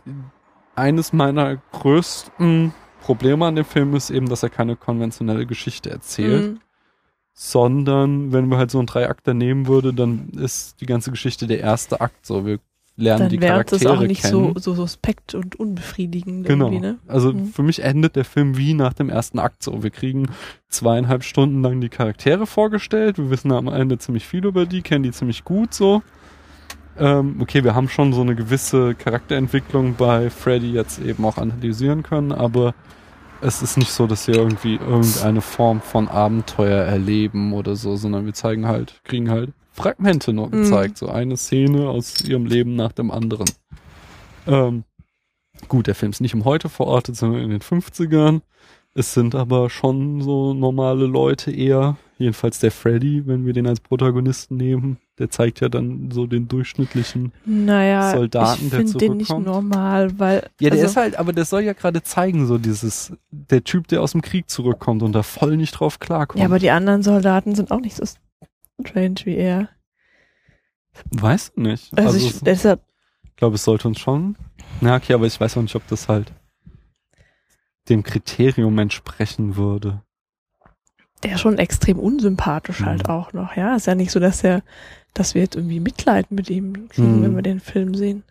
[0.76, 6.51] eines meiner größten Probleme an dem Film ist eben, dass er keine konventionelle Geschichte erzählt,
[6.53, 6.60] Mhm.
[7.34, 11.60] sondern wenn wir halt so einen Dreiakter nehmen würde, dann ist die ganze Geschichte der
[11.60, 12.45] erste Akt so.
[12.45, 12.60] Wir
[12.98, 14.54] lernen Dann die wäre Charaktere das auch nicht kennen.
[14.56, 16.66] so, so suspekt und unbefriedigend Genau.
[16.72, 16.98] irgendwie, ne?
[17.08, 17.45] Also Mhm.
[17.48, 19.84] für mich endet der Film wie nach dem ersten Akt so.
[19.84, 20.28] Wir kriegen
[20.70, 23.18] zweieinhalb Stunden lang die Charaktere vorgestellt.
[23.20, 26.02] Wir wissen am Ende ziemlich viel über die, kennen die ziemlich gut so.
[27.00, 32.02] Ähm, okay, wir haben schon so eine gewisse Charakterentwicklung bei Freddy jetzt eben auch analysieren
[32.02, 32.74] können, aber
[33.40, 38.26] es ist nicht so, dass wir irgendwie irgendeine Form von Abenteuer erleben oder so, sondern
[38.26, 40.64] wir zeigen halt, kriegen halt Fragmente nur Mhm.
[40.64, 43.45] gezeigt, so eine Szene aus ihrem Leben nach dem anderen.
[44.48, 44.84] Ähm,
[45.68, 48.41] gut, der Film ist nicht im Heute verortet, sondern in den 50ern.
[48.95, 53.80] Es sind aber schon so normale Leute eher, jedenfalls der Freddy, wenn wir den als
[53.80, 57.32] Protagonisten nehmen, der zeigt ja dann so den durchschnittlichen.
[57.45, 59.45] Naja, Soldaten, ich der finde den nicht zurückkommt.
[59.45, 63.14] normal, weil Ja, der also, ist halt, aber der soll ja gerade zeigen, so dieses,
[63.30, 66.40] der Typ, der aus dem Krieg zurückkommt und da voll nicht drauf klarkommt.
[66.40, 68.04] ja, aber die anderen Soldaten sind auch nicht so
[68.86, 69.70] strange wie er.
[71.12, 71.94] Weiß nicht.
[71.98, 72.82] Also, Also, ich, es- deshalb,
[73.26, 74.36] Ich glaube, es sollte uns schon.
[74.82, 76.32] Na, okay, aber ich weiß auch nicht, ob das halt
[77.90, 80.02] dem Kriterium entsprechen würde.
[81.24, 82.86] der ist schon extrem unsympathisch Mhm.
[82.86, 83.76] halt auch noch, ja.
[83.76, 84.62] Ist ja nicht so, dass er,
[85.16, 87.24] dass wir jetzt irgendwie Mitleid mit ihm kriegen, Mhm.
[87.24, 88.24] wenn wir den Film sehen.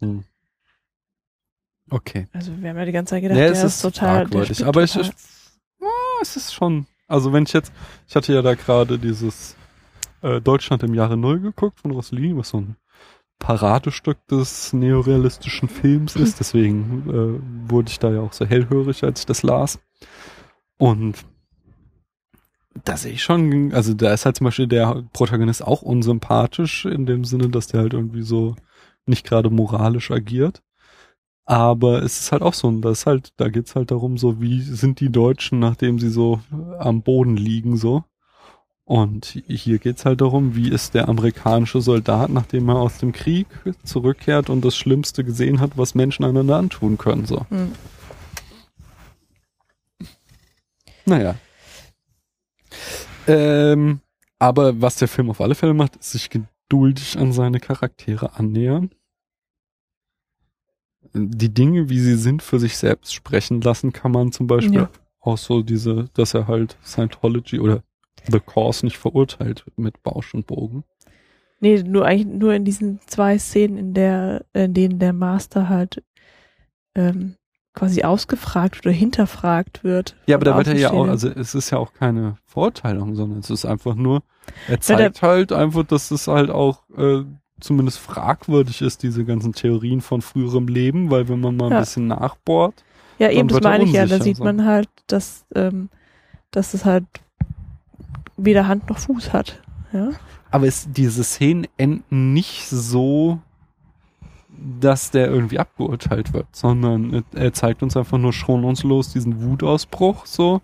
[0.00, 0.24] Hm.
[1.90, 2.26] Okay.
[2.34, 4.82] Also wir haben ja die ganze Zeit gedacht, Ja, der ist, ist total, der aber
[4.82, 5.06] ich, total.
[5.06, 5.12] ich
[5.82, 7.72] ah, es ist schon, also wenn ich jetzt,
[8.06, 9.56] ich hatte ja da gerade dieses
[10.22, 12.76] äh, Deutschland im Jahre Null geguckt von Rossellini, was so ein
[13.38, 19.20] Paradestück des neorealistischen Films ist, deswegen äh, wurde ich da ja auch so hellhörig, als
[19.20, 19.78] ich das las.
[20.76, 21.24] Und
[22.84, 27.06] da sehe ich schon, also da ist halt zum Beispiel der Protagonist auch unsympathisch in
[27.06, 28.56] dem Sinne, dass der halt irgendwie so
[29.06, 30.62] nicht gerade moralisch agiert.
[31.48, 34.60] Aber es ist halt auch so, das ist halt, da geht's halt darum, so wie
[34.60, 36.40] sind die Deutschen, nachdem sie so
[36.78, 38.04] am Boden liegen, so.
[38.84, 43.46] Und hier geht's halt darum, wie ist der amerikanische Soldat, nachdem er aus dem Krieg
[43.82, 47.46] zurückkehrt und das Schlimmste gesehen hat, was Menschen einander antun können, so.
[47.48, 47.72] Hm.
[51.06, 51.34] Naja.
[53.26, 54.00] Ähm,
[54.38, 58.90] aber was der Film auf alle Fälle macht, ist sich geduldig an seine Charaktere annähern.
[61.14, 64.90] Die Dinge, wie sie sind, für sich selbst sprechen lassen, kann man zum Beispiel Ja.
[65.20, 67.82] auch so diese, dass er halt Scientology oder
[68.30, 70.84] The Cause nicht verurteilt mit Bausch und Bogen.
[71.60, 76.02] Nee, nur eigentlich nur in diesen zwei Szenen, in der, in denen der Master halt
[76.94, 77.34] ähm,
[77.74, 80.16] quasi ausgefragt oder hinterfragt wird.
[80.26, 83.38] Ja, aber da wird er ja auch, also es ist ja auch keine Verurteilung, sondern
[83.38, 84.22] es ist einfach nur,
[84.68, 87.24] er zeigt halt einfach, dass es halt auch äh,
[87.60, 91.80] zumindest fragwürdig ist, diese ganzen Theorien von früherem Leben, weil wenn man mal ein Ja.
[91.80, 92.84] bisschen nachbohrt,
[93.18, 94.06] Ja, eben, das meine ich ja.
[94.06, 95.88] Da sieht man halt, dass, ähm,
[96.52, 97.04] dass es halt
[98.36, 99.60] weder Hand noch Fuß hat.
[99.92, 100.10] Ja.
[100.50, 103.38] aber es, diese Szenen enden nicht so,
[104.80, 110.60] dass der irgendwie abgeurteilt wird, sondern er- zeigt uns einfach nur schonungslos diesen Wutausbruch, so,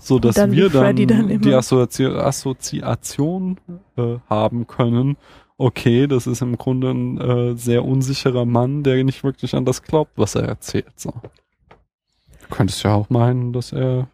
[0.00, 3.58] so dass wir dann, dann die Assozi Assoziation
[3.96, 5.16] äh, haben können.
[5.56, 9.82] Okay, das ist im Grunde ein äh, sehr unsicherer Mann, der nicht wirklich an das
[9.82, 10.92] glaubt, was er erzählt.
[10.98, 11.12] So.
[12.40, 14.08] Du könntest ja auch meinen, dass er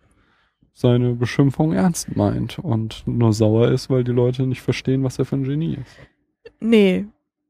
[0.72, 5.24] seine Beschimpfung ernst meint und nur sauer ist, weil die Leute nicht verstehen, was er
[5.24, 6.52] für ein Genie ist.
[6.60, 7.06] Nee,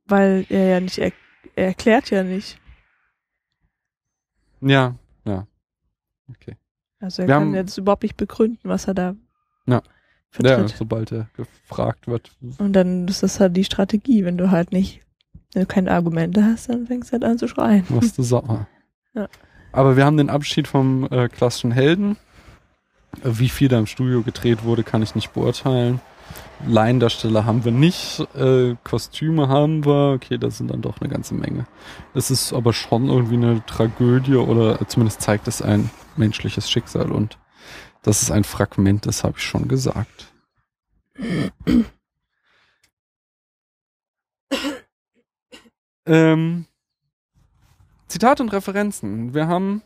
[0.07, 1.13] weil er ja nicht, er,
[1.57, 2.59] er erklärt ja nicht.
[4.61, 4.95] Ja,
[5.25, 5.47] ja.
[6.31, 6.57] Okay.
[7.01, 9.15] Also er Wir kann haben- jetzt überhaupt nicht begründen, was er da
[9.67, 9.83] Ja.
[10.39, 10.77] Ja, vertritt.
[10.77, 12.31] sobald er gefragt wird.
[12.59, 15.01] Und dann ist das halt die Strategie, wenn du halt nicht,
[15.53, 17.85] wenn du keine Argumente hast, dann fängst du halt an zu schreien.
[17.89, 18.69] Wirst du sauer.
[19.15, 19.29] Ja.
[19.73, 22.17] Aber wir haben den Abschied vom äh, klassischen Helden.
[23.25, 26.01] Äh, Wie viel da im Studio gedreht wurde, kann ich nicht beurteilen.
[26.67, 31.35] Laiendarsteller haben wir nicht, äh, Kostüme haben wir, okay, das sind dann doch eine ganze
[31.35, 31.67] Menge.
[32.15, 37.39] Es ist aber schon irgendwie eine Tragödie oder zumindest zeigt es ein menschliches Schicksal und
[38.03, 40.33] dass es ein Fragment ist, habe ich schon gesagt.
[46.07, 46.67] ähm,
[48.09, 49.35] Zitate und Referenzen.
[49.35, 49.83] Wir haben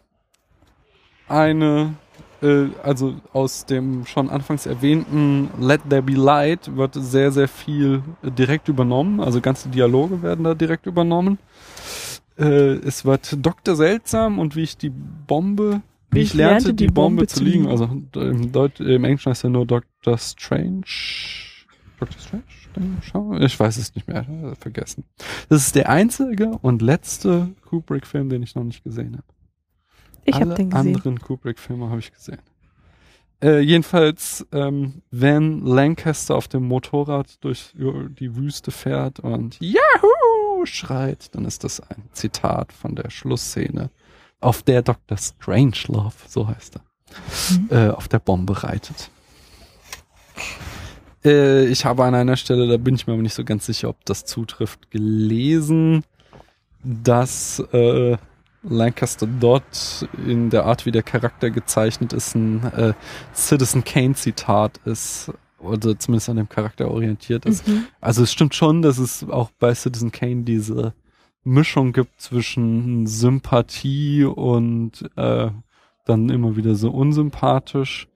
[1.28, 1.94] eine,
[2.42, 8.02] äh, also aus dem schon anfangs erwähnten Let There Be Light wird sehr, sehr viel
[8.22, 9.20] direkt übernommen.
[9.20, 11.38] Also ganze Dialoge werden da direkt übernommen.
[12.38, 13.76] Äh, es wird Dr.
[13.76, 15.82] Seltsam und wie ich die Bombe,
[16.14, 17.68] wie ich, lernte, die, Bombe, zu liegen.
[17.68, 20.18] Also im, Deut im Englischen heißt er nur Dr.
[20.18, 20.84] Strange.
[21.98, 22.18] Dr.
[22.18, 22.42] Strange?
[23.44, 24.26] Ich weiß es nicht mehr,
[24.58, 25.04] vergessen.
[25.48, 29.24] Das ist der einzige und letzte Kubrick-Film, den ich noch nicht gesehen habe.
[30.24, 30.88] Ich habe den gesehen.
[30.88, 32.40] anderen Kubrick-Filme habe ich gesehen.
[33.42, 41.34] Äh, jedenfalls, ähm, wenn Lancaster auf dem Motorrad durch die Wüste fährt und Yahoo schreit,
[41.34, 43.90] dann ist das ein Zitat von der Schlussszene,
[44.44, 45.16] auf der Dr.
[45.18, 46.76] Strangelove, so heißt
[47.50, 47.66] Mhm.
[47.70, 49.10] er, äh, auf der Bombe reitet.
[51.24, 53.88] Äh, ich habe an einer Stelle, da bin ich mir aber nicht so ganz sicher,
[53.88, 56.04] ob das zutrifft, gelesen,
[56.82, 58.16] dass äh,
[58.62, 62.94] Lancaster dort in der Art, wie der Charakter gezeichnet ist, ein äh,
[63.34, 67.66] Citizen Kane Zitat ist oder zumindest an dem Charakter orientiert ist.
[67.66, 67.86] Mhm.
[68.00, 70.92] Also es stimmt schon, dass es auch bei Citizen Kane diese
[71.44, 75.50] Mischung gibt zwischen Sympathie und äh,
[76.04, 78.08] dann immer wieder so unsympathisch.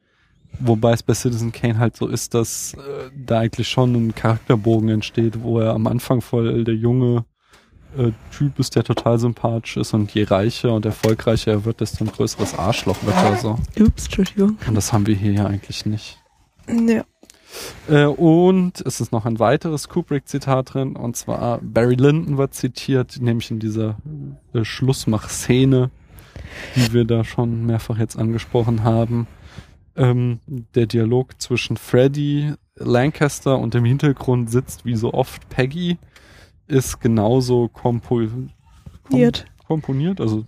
[0.60, 4.88] Wobei es bei Citizen Kane halt so ist, dass äh, da eigentlich schon ein Charakterbogen
[4.88, 7.24] entsteht, wo er am Anfang voll der junge
[7.96, 12.04] äh, Typ ist, der total sympathisch ist und je reicher und erfolgreicher er wird, desto
[12.04, 13.58] ein größeres Arschloch wird er so.
[13.78, 14.58] Ups, Entschuldigung.
[14.66, 16.18] Und das haben wir hier ja eigentlich nicht.
[16.68, 17.04] Ja.
[17.88, 23.20] Äh, und es ist noch ein weiteres Kubrick-Zitat drin, und zwar Barry Lyndon wird zitiert,
[23.20, 23.96] nämlich in dieser
[24.52, 25.90] äh, Schlussmach-Szene,
[26.76, 29.26] die wir da schon mehrfach jetzt angesprochen haben.
[29.96, 30.40] Ähm,
[30.74, 35.98] der Dialog zwischen Freddy, Lancaster und im Hintergrund sitzt wie so oft Peggy,
[36.68, 38.50] ist genauso kompo kom
[39.10, 39.46] Niert.
[39.66, 40.44] komponiert, also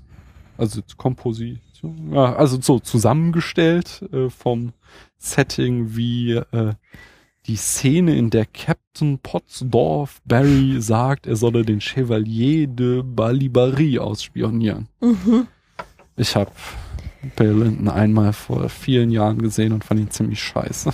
[0.60, 4.72] also Komposition, ja, also so zusammengestellt äh, vom
[5.18, 6.74] Setting wie äh,
[7.46, 14.88] die Szene, in der Captain Pottsdorf Barry sagt, er solle den Chevalier de Balibari ausspionieren.
[15.00, 15.46] Mhm.
[16.16, 16.52] Ich habe
[17.36, 20.92] Bill Linton einmal vor vielen Jahren gesehen und fand ihn ziemlich scheiße.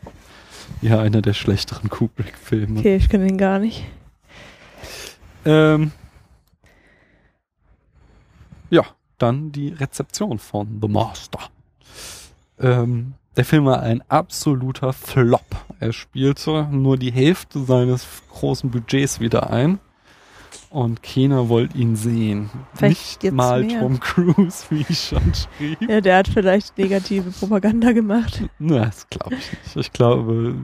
[0.82, 2.80] ja, einer der schlechteren Kubrick-Filme.
[2.80, 3.84] Okay, ich kenne den gar nicht.
[5.44, 5.92] Ähm,
[8.70, 8.84] ja,
[9.18, 11.40] dann die Rezeption von The Master.
[12.58, 15.44] Ähm, der Film war ein absoluter Flop.
[15.78, 19.78] Er spielte nur die Hälfte seines großen Budgets wieder ein.
[20.70, 22.50] Und keiner wollte ihn sehen.
[22.74, 23.80] Vielleicht Nicht mal mehr.
[23.80, 25.80] Tom Cruise, wie ich schon schrieb.
[25.88, 28.42] Ja, der hat vielleicht negative Propaganda gemacht.
[28.58, 29.76] Na, das glaube ich nicht.
[29.76, 30.54] Ich glaube,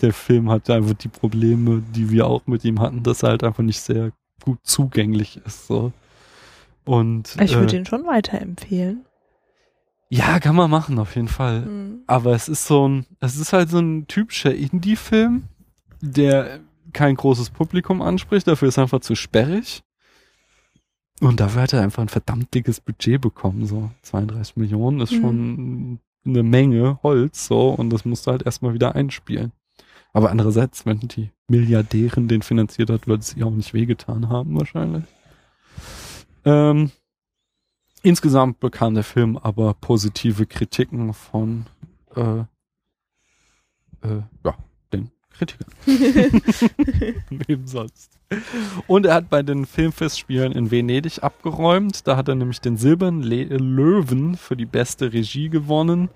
[0.00, 3.44] der Film hatte einfach die Probleme, die wir auch mit ihm hatten, dass er halt
[3.44, 4.12] einfach nicht sehr
[4.42, 5.66] gut zugänglich ist.
[5.66, 5.92] So.
[6.84, 9.04] Und Ich würde äh, ihn schon weiterempfehlen.
[10.08, 11.60] ja, kann man machen auf jeden Fall.
[11.62, 12.00] Mhm.
[12.06, 15.44] Aber es ist so ein, es ist halt so ein typischer Indie-Film,
[16.00, 16.60] der
[16.92, 19.82] kein großes Publikum anspricht, dafür ist er einfach zu sperrig.
[21.20, 25.20] Und dafür hat er einfach ein verdammt dickes Budget bekommen, so 32 Millionen ist Mhm.
[25.20, 29.52] schon eine Menge Holz, so, und das musst du halt erstmal wieder einspielen.
[30.12, 34.58] Aber andererseits, wenn die Milliardärin den finanziert hat, wird es ihr auch nicht wehgetan haben,
[34.58, 35.04] wahrscheinlich.
[36.50, 36.90] Ähm,
[38.02, 41.66] insgesamt bekam der Film aber positive Kritiken von
[42.16, 42.40] äh,
[44.02, 44.56] äh, ja,
[44.92, 45.72] den Kritikern.
[47.30, 48.18] Wem sonst?
[48.86, 52.06] Und er hat bei den Filmfestspielen in Venedig abgeräumt.
[52.06, 56.08] Da hat er nämlich den Silbernen Le Löwen für die beste Regie gewonnen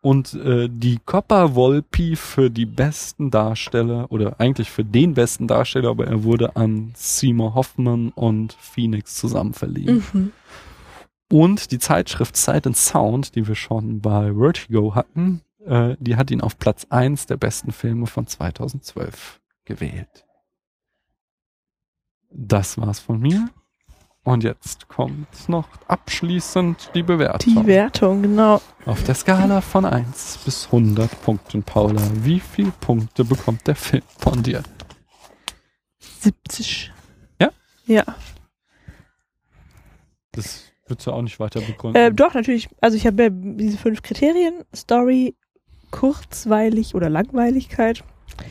[0.00, 5.90] und äh, die Coppa Volpi für die besten Darsteller oder eigentlich für den besten Darsteller,
[5.90, 10.04] aber er wurde an Seymour Hoffman und Phoenix zusammen verliehen.
[10.12, 10.32] Mhm.
[11.30, 16.30] Und die Zeitschrift Sight and Sound, die wir schon bei Vertigo hatten, äh, die hat
[16.30, 20.24] ihn auf Platz eins der besten Filme von 2012 gewählt.
[22.30, 23.48] Das war's von mir.
[24.28, 27.54] Und jetzt kommt noch abschließend die Bewertung.
[27.62, 28.60] Die Wertung, genau.
[28.84, 32.02] Auf der Skala von 1 bis 100 Punkten, Paula.
[32.24, 34.62] Wie viele Punkte bekommt der Film von dir?
[36.20, 36.92] 70.
[37.40, 37.48] Ja?
[37.86, 38.04] Ja.
[40.32, 41.96] Das würdest du auch nicht weiter begründen.
[41.96, 42.68] Äh, doch, natürlich.
[42.82, 44.62] Also ich habe ja diese fünf Kriterien.
[44.76, 45.36] Story,
[45.90, 48.04] Kurzweilig oder Langweiligkeit,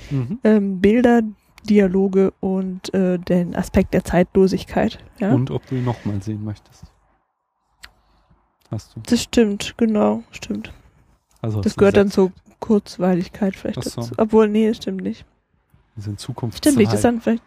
[0.10, 0.40] Mhm.
[0.44, 1.22] ähm, Bilder,
[1.68, 4.98] Dialoge und äh, den Aspekt der Zeitlosigkeit.
[5.19, 5.34] Ja?
[5.34, 6.85] Und ob du ihn nochmal sehen möchtest.
[8.72, 9.02] Hast du.
[9.06, 10.73] Das stimmt, genau, stimmt.
[11.41, 14.02] Also Das gehört dann zur Kurzweiligkeit vielleicht so.
[14.02, 14.14] dazu.
[14.18, 15.26] Obwohl, nee, das stimmt nicht.
[15.95, 17.44] Also in Zukunft Stimmt nicht, das ist dann vielleicht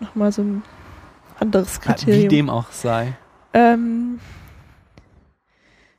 [0.00, 0.62] nochmal so ein
[1.38, 2.28] anderes Ja, Wie Kriterium.
[2.28, 3.16] dem auch sei.
[3.52, 4.18] Ähm,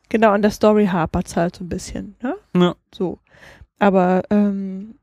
[0.09, 2.35] genau, an der Story hapert halt so ein bisschen, ne?
[2.55, 2.75] Ja.
[2.93, 3.19] So.
[3.79, 4.95] Aber, ähm,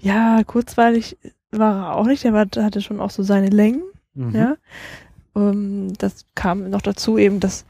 [0.00, 1.16] ja, kurzweilig
[1.50, 3.82] war er auch nicht, der war, hatte schon auch so seine Längen,
[4.14, 4.34] Mhm.
[4.34, 4.56] ja.
[5.34, 7.64] Ähm, das kam noch dazu eben, dass,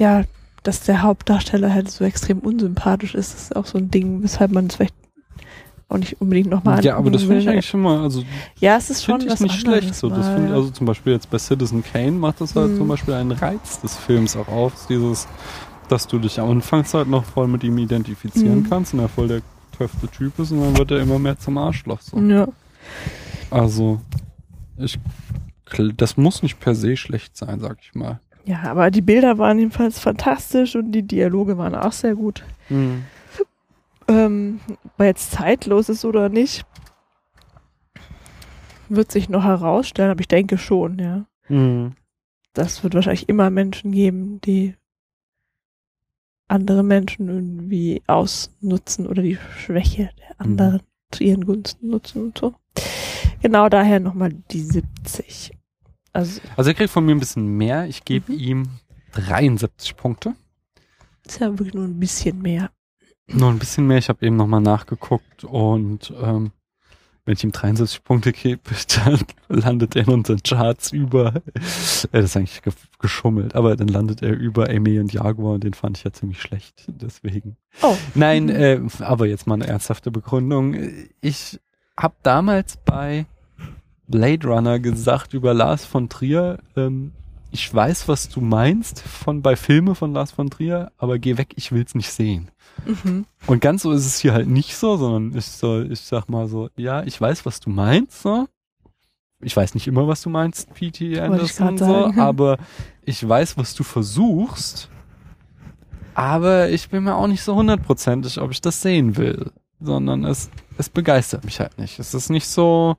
[0.00, 0.22] ja,
[0.62, 3.34] dass der Hauptdarsteller halt so extrem unsympathisch ist.
[3.34, 4.94] Das ist auch so ein Ding, weshalb man es vielleicht
[5.88, 8.24] auch nicht unbedingt nochmal Ja, aber das finde ich eigentlich schon mal, also
[8.58, 9.94] Ja, es ist schon finde ich was nicht schlecht.
[9.94, 10.54] So, das mal, find, ja.
[10.56, 12.76] also zum Beispiel jetzt bei Citizen Kane macht das halt Mhm.
[12.78, 15.28] zum Beispiel einen Reiz des Films auch auf, dieses,
[15.88, 18.68] dass du dich am Anfangs halt noch voll mit ihm identifizieren Mhm.
[18.70, 19.42] kannst und er voll der
[19.76, 22.00] töfte Typ ist und dann wird er immer mehr zum Arschloch.
[22.00, 22.18] So.
[22.18, 22.46] ja.
[23.50, 24.00] Also,
[24.76, 24.98] ich,
[25.96, 28.20] das muss nicht per se schlecht sein, sag ich mal.
[28.44, 32.44] Ja, aber die Bilder waren jedenfalls fantastisch und die Dialoge waren auch sehr gut.
[34.06, 34.60] Ähm,
[34.98, 36.66] weil jetzt zeitlos ist oder nicht,
[38.88, 41.24] wird sich noch herausstellen, aber ich denke schon, ja.
[41.48, 41.92] Mhm.
[42.52, 44.74] Das wird wahrscheinlich immer Menschen geben, die
[46.48, 50.80] andere Menschen irgendwie ausnutzen oder die Schwäche der anderen
[51.10, 52.54] zu ihren Gunsten nutzen und so.
[53.42, 55.52] Genau daher nochmal die 70.
[56.12, 57.86] Also Also er kriegt von mir ein bisschen mehr.
[57.86, 58.38] Ich gebe Mhm.
[58.38, 58.68] ihm
[59.12, 60.34] 73 Punkte.
[61.26, 62.70] ist ja wirklich nur ein bisschen mehr.
[63.28, 63.98] Nur ein bisschen mehr.
[63.98, 66.50] Ich habe eben nochmal nachgeguckt und ähm,
[67.24, 68.60] wenn ich ihm 73 Punkte gebe,
[69.04, 71.40] dann landet er in unseren Charts über, äh,
[72.12, 75.74] das ist eigentlich ge geschummelt, aber dann landet er über Amy und Jaguar und den
[75.74, 76.84] fand ich ja ziemlich schlecht.
[76.86, 77.56] Deswegen.
[77.82, 77.96] Oh.
[78.14, 80.74] Nein, äh, aber jetzt mal eine ernsthafte Begründung.
[81.20, 81.60] Ich
[81.98, 83.26] habe damals bei
[84.06, 87.12] Blade Runner gesagt über Lars von Trier, ähm,
[87.54, 91.52] ich weiß, was du meinst von bei Filme von Lars von Trier, aber geh weg,
[91.54, 92.50] ich will's nicht sehen.
[92.86, 93.26] Mhm.
[93.46, 96.48] Und ganz so ist es hier halt nicht so, sondern ich so, ich sag mal
[96.48, 98.46] so, ja, ich weiß, was du meinst, so.
[99.40, 101.18] ich weiß nicht immer, was du meinst, P.T.
[101.20, 102.58] Anderson, so, aber
[103.02, 104.90] ich weiß, was du versuchst.
[106.14, 109.50] Aber ich bin mir auch nicht so hundertprozentig, ob ich das sehen will.
[109.80, 110.48] Sondern es,
[110.78, 111.98] es begeistert mich halt nicht.
[111.98, 112.96] Es ist nicht so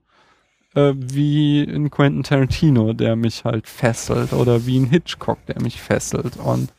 [0.75, 5.81] äh, wie in Quentin Tarantino, der mich halt fesselt, oder wie ein Hitchcock, der mich
[5.81, 6.37] fesselt.
[6.37, 6.71] Und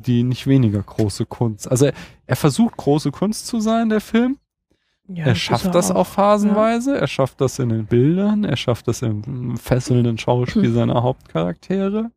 [0.00, 1.70] die nicht weniger große Kunst.
[1.70, 1.92] Also er,
[2.26, 4.38] er versucht große Kunst zu sein, der Film.
[5.08, 6.96] Ja, er schafft das auch phasenweise.
[6.98, 8.44] Er schafft das in den Bildern.
[8.44, 10.74] Er schafft das im fesselnden Schauspiel Hm.
[10.74, 12.10] seiner Hauptcharaktere.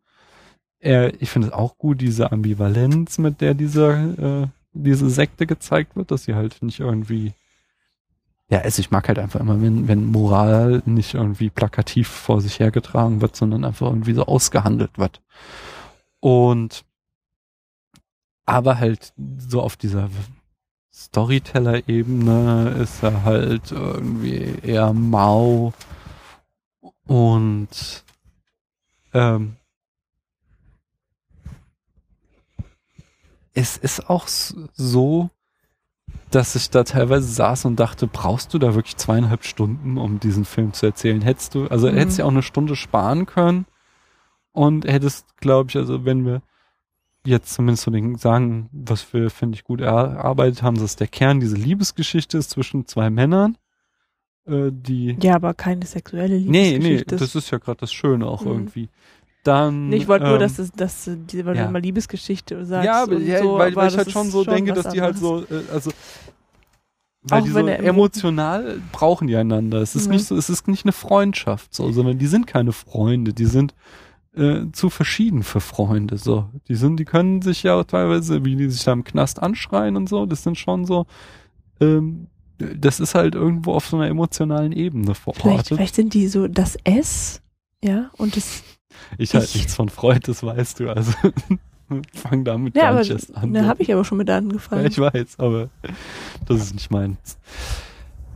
[0.79, 5.95] Er, ich finde es auch gut, diese Ambivalenz, mit der diese, äh, diese Sekte gezeigt
[5.95, 7.33] wird, dass sie halt nicht irgendwie
[8.47, 12.59] ja, also ich mag halt einfach immer, wenn, wenn Moral nicht irgendwie plakativ vor sich
[12.59, 15.19] hergetragen wird, sondern einfach irgendwie so ausgehandelt wird.
[16.19, 16.85] Und
[18.45, 20.09] aber halt so auf dieser
[20.93, 25.73] Storyteller-Ebene ist er halt irgendwie eher mau
[27.07, 28.03] und
[29.13, 29.55] ähm,
[33.53, 35.29] es ist auch so,
[36.29, 40.45] dass ich da teilweise saß und dachte, brauchst du da wirklich zweieinhalb Stunden, um diesen
[40.45, 41.21] Film zu erzählen?
[41.21, 41.95] Hättest du, also Mhm.
[41.95, 43.65] hättest ja auch eine Stunde sparen können
[44.51, 46.41] und hättest, glaube ich, also wenn wir
[47.25, 51.39] jetzt zumindest so den sagen, was wir, finde ich, gut erarbeitet haben, dass der Kern
[51.39, 53.57] diese Liebesgeschichte ist zwischen zwei Männern,
[54.47, 57.15] äh, die Ja, aber keine sexuelle Nee, nee, Liebesgeschichte.
[57.17, 58.47] das ist ja gerade das Schöne auch Mhm.
[58.51, 58.89] irgendwie.
[59.43, 59.89] Dann.
[59.89, 61.63] Nee, ich wollte nur, ähm, dass es, dass du diese, weil ja.
[61.63, 62.85] du immer Liebesgeschichte sagst.
[62.85, 65.15] ja, aber, ja, so, weil, weil ich halt schon so denke, was dass die halt
[65.17, 65.47] anderes.
[65.49, 65.91] so, äh, also
[67.27, 69.81] weil Auch die so emotional brauchen die einander.
[69.81, 70.13] Es ist Mhm.
[70.13, 73.73] nicht so, es ist nicht eine Freundschaft, so, sondern die sind keine Freunde, die sind
[74.35, 76.17] äh, zu verschieden für Freunde.
[76.17, 79.95] So, die sind, die können sich ja teilweise, wie die sich da im Knast anschreien
[79.95, 81.05] und so, das sind schon so.
[81.79, 85.67] Ähm, das ist halt irgendwo auf so einer emotionalen Ebene Vielleicht, verortet.
[85.67, 87.41] vielleicht sind die so das S,
[87.83, 88.63] ja, und das,
[89.17, 90.89] Ich halt Ich- nichts von Freud, das weißt du.
[90.89, 91.11] Also
[92.13, 93.53] fang damit ja, gar aber, nicht erst an.
[93.53, 93.67] da so.
[93.67, 94.85] habe ich aber schon mit ja, angefangen.
[94.85, 95.69] ich weiß, aber
[96.45, 97.37] das ist nicht meins.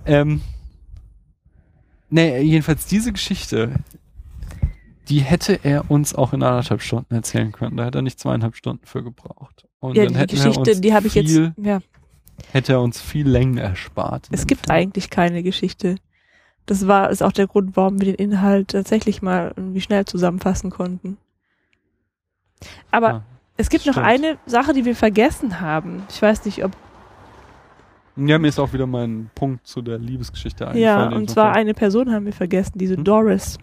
[0.05, 0.41] Ähm,
[2.09, 3.71] nee, jedenfalls diese Geschichte,
[5.09, 7.77] die hätte er uns auch in anderthalb Stunden erzählen können.
[7.77, 9.67] Da hätte er nicht zweieinhalb Stunden für gebraucht.
[9.79, 11.79] Und ja, dann die hätten wir Geschichte, die habe ich jetzt, ja,
[12.51, 14.27] hätte er uns viel Längen erspart.
[14.31, 14.75] es gibt Film.
[14.77, 15.95] eigentlich keine Geschichte.
[16.65, 20.69] Das war, ist auch der Grund, warum wir den Inhalt tatsächlich mal irgendwie schnell zusammenfassen
[20.69, 21.17] konnten.
[22.91, 23.23] Aber Ja,
[23.57, 24.05] es gibt noch stimmt.
[24.07, 26.03] eine Sache, die wir vergessen haben.
[26.09, 26.71] Ich weiß nicht, ob,
[28.15, 31.11] Ja, mir ist auch wieder mein Punkt zu der Liebesgeschichte eingefallen.
[31.11, 33.03] ja, und zwar eine Person haben wir vergessen, diese Hm?
[33.03, 33.57] Doris.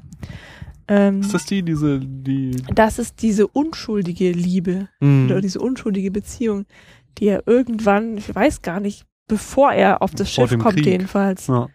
[0.89, 5.27] Ähm, Ist das die, diese, die, das ist diese unschuldige Liebe Hm.
[5.27, 6.65] oder diese unschuldige Beziehung,
[7.19, 10.87] die er irgendwann, ich weiß gar nicht, bevor er auf das Vor Schiff kommt, Krieg.
[10.87, 11.47] jedenfalls.
[11.49, 11.69] ja.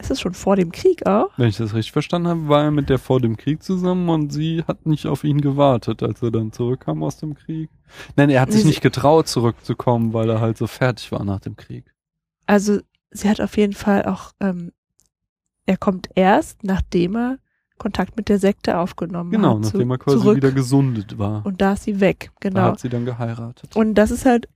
[0.00, 1.36] Ist es schon vor dem Krieg auch?
[1.38, 4.32] Wenn ich das richtig verstanden habe, war er mit der vor dem Krieg zusammen und
[4.32, 7.68] sie hat nicht auf ihn gewartet, als er dann zurückkam aus dem Krieg.
[8.14, 11.40] Nein, er hat sich sie- nicht getraut, zurückzukommen, weil er halt so fertig war nach
[11.40, 11.84] dem Krieg.
[12.46, 12.78] Also
[13.10, 14.70] sie hat auf jeden Fall auch, ähm,
[15.66, 17.38] er kommt erst, nachdem er
[17.78, 19.60] Kontakt mit der Sekte aufgenommen Genau, hat.
[19.64, 20.36] nachdem zu, er quasi zurück.
[20.36, 21.44] wieder gesundet war.
[21.46, 22.62] Und da ist sie weg, Da genau.
[22.62, 23.74] hat sie dann geheiratet.
[23.76, 24.48] Und das ist halt,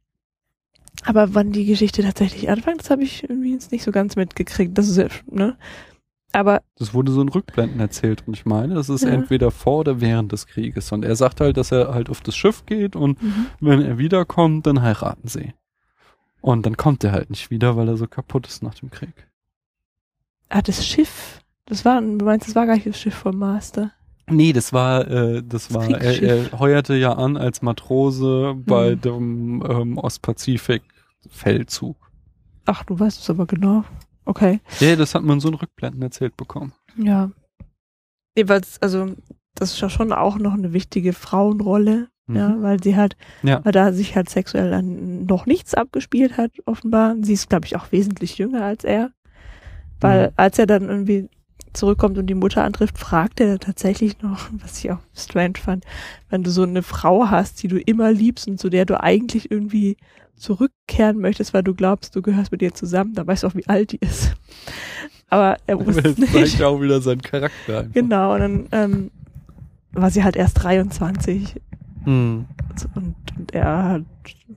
[1.04, 4.76] aber wann die Geschichte tatsächlich anfängt, das habe ich irgendwie jetzt nicht so ganz mitgekriegt.
[4.76, 5.56] Das ist ja, ne?
[6.34, 9.10] Aber Das wurde so in Rückblenden erzählt und ich meine, das ist Ja.
[9.10, 10.90] entweder vor oder während des Krieges.
[10.90, 13.18] Und er sagt halt, dass er halt auf das Schiff geht und
[13.60, 15.52] wenn er wiederkommt, dann heiraten sie.
[16.40, 19.28] Und dann kommt er halt nicht wieder, weil er so kaputt ist nach dem Krieg.
[20.48, 23.92] ah, das Schiff, das war, du meinst, das war gar nicht das Schiff vom Master.
[24.28, 28.94] Nee, das war, äh, das, Das war, er, er heuerte ja an als Matrose bei
[28.96, 29.00] Mhm.
[29.00, 31.96] dem ähm, Ostpazifik-Feldzug.
[32.66, 33.84] Ach, du weißt es aber genau.
[34.24, 34.60] Okay.
[34.80, 36.72] Ja, das hat man so in Rückblenden erzählt bekommen.
[36.96, 37.30] Ja.
[38.36, 39.14] Jedenfalls, also,
[39.54, 42.36] das ist ja schon auch noch eine wichtige Frauenrolle, Mhm.
[42.36, 43.64] ja, weil sie halt, Ja.
[43.64, 47.16] weil da sich halt sexuell dann noch nichts abgespielt hat, offenbar.
[47.22, 49.10] Sie ist, glaube ich, auch wesentlich jünger als er.
[50.00, 50.32] Weil Mhm.
[50.36, 51.28] als er dann irgendwie
[51.72, 55.84] zurückkommt und die Mutter antrifft, fragt er tatsächlich noch, was ich auch strange fand,
[56.30, 59.50] wenn du so eine Frau hast, die du immer liebst und zu der du eigentlich
[59.50, 59.96] irgendwie
[60.36, 63.66] zurückkehren möchtest, weil du glaubst, du gehörst mit ihr zusammen, dann weißt du auch, wie
[63.68, 64.34] alt die ist.
[65.28, 66.32] Aber er wusste Das nicht.
[66.32, 67.80] zeigt auch wieder seinen Charakter.
[67.80, 67.92] Einfach.
[67.92, 69.10] Genau, und dann ähm,
[69.92, 71.60] war sie halt erst 23
[72.04, 72.46] Mhm.
[72.74, 74.02] so, und, und er hat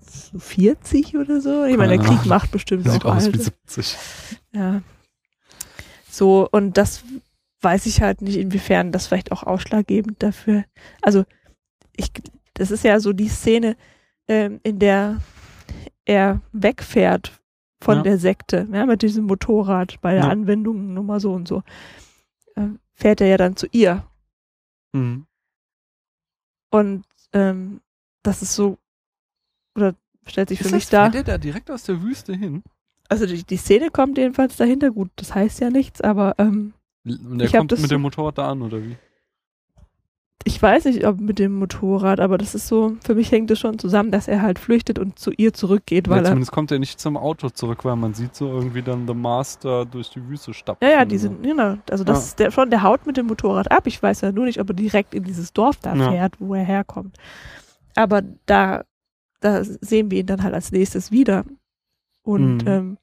[0.09, 1.63] so 40 oder so.
[1.65, 3.43] Ich meine, der Keine Krieg macht bestimmt Sieht auch aus wie alt.
[3.67, 3.97] 70.
[4.55, 4.81] Ja.
[6.15, 7.03] So, und das
[7.61, 10.63] weiß ich halt nicht, inwiefern das vielleicht auch ausschlaggebend dafür.
[11.01, 11.25] Also,
[11.95, 12.09] ich,
[12.53, 13.75] das ist ja so die Szene,
[14.29, 15.21] ähm, in der
[16.05, 17.41] er wegfährt
[17.81, 18.03] von Ja.
[18.03, 20.29] der Sekte, ja, mit diesem Motorrad bei der Ja.
[20.29, 21.63] Anwendung Nummer so und so.
[22.55, 24.05] Ähm, fährt er ja dann zu ihr.
[24.93, 25.25] Mhm.
[26.71, 27.81] Und ähm,
[28.23, 28.77] das ist so,
[29.75, 31.11] oder stellt sich für Ist mich das, da.
[31.11, 32.63] fährt der da direkt aus der Wüste hin?
[33.09, 34.91] Also die, die Szene kommt jedenfalls dahinter.
[34.91, 36.73] Gut, das heißt ja nichts, aber ähm,
[37.05, 38.95] Und der Ich kommt das mit dem Motorrad da an, oder wie?
[40.47, 43.57] ich weiß nicht, ob mit dem Motorrad, aber das ist so, für mich hängt es
[43.59, 46.25] schon zusammen, dass er halt flüchtet und zu ihr zurückgeht, Ja, weil er.
[46.25, 49.85] zumindest kommt er nicht zum Auto zurück, weil man sieht so irgendwie dann The Master
[49.85, 50.87] durch die Wüste stapfen.
[50.87, 51.77] Ja, ja, die sind, genau.
[51.89, 52.23] Also das Ja.
[52.25, 53.87] ist der schon, der haut mit dem Motorrad ab.
[53.87, 56.11] Ich weiß ja nur nicht, ob er direkt in dieses Dorf da Ja.
[56.11, 57.17] fährt, wo er herkommt.
[57.95, 58.83] Aber da,
[59.41, 61.43] da sehen wir ihn dann halt als nächstes wieder.
[62.25, 62.67] Und Mhm.
[62.67, 62.97] ähm,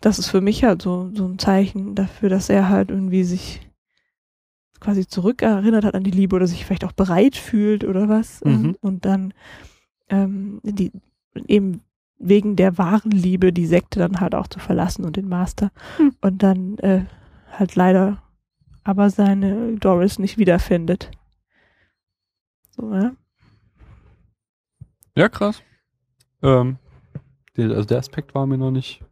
[0.00, 3.60] das ist für mich halt so, so ein Zeichen dafür, dass er halt irgendwie sich
[4.80, 8.44] quasi zurückerinnert hat an die Liebe oder sich vielleicht auch bereit fühlt oder was.
[8.44, 8.54] Mhm.
[8.54, 9.34] Und, und dann
[10.08, 10.90] ähm, die
[11.46, 11.82] eben
[12.18, 15.70] wegen der wahren Liebe die Sekte dann halt auch zu verlassen und den Master.
[15.96, 16.14] Hm.
[16.20, 17.04] Und dann äh,
[17.50, 18.22] halt leider
[18.84, 21.10] aber seine Doris nicht wiederfindet.
[22.76, 23.12] So, ja.
[25.14, 25.62] Ja, krass.
[26.42, 26.78] Ähm,
[27.56, 29.04] also der Aspekt war mir noch nicht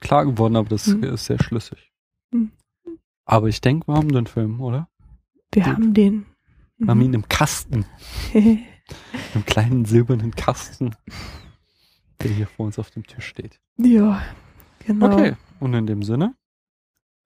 [0.00, 1.02] klar geworden, aber das Mhm.
[1.04, 1.92] ist sehr schlüssig.
[2.30, 2.52] Mhm.
[3.24, 4.88] Aber ich denke, wir haben den Film, oder?
[5.52, 5.72] Wir Gut.
[5.72, 6.26] haben den.
[6.78, 7.86] Wir haben ihn im Kasten,
[8.34, 10.94] im kleinen silbernen Kasten,
[12.22, 13.60] der hier vor uns auf dem Tisch steht.
[13.78, 14.22] ja,
[14.86, 15.06] genau.
[15.12, 16.34] Okay, und in dem Sinne,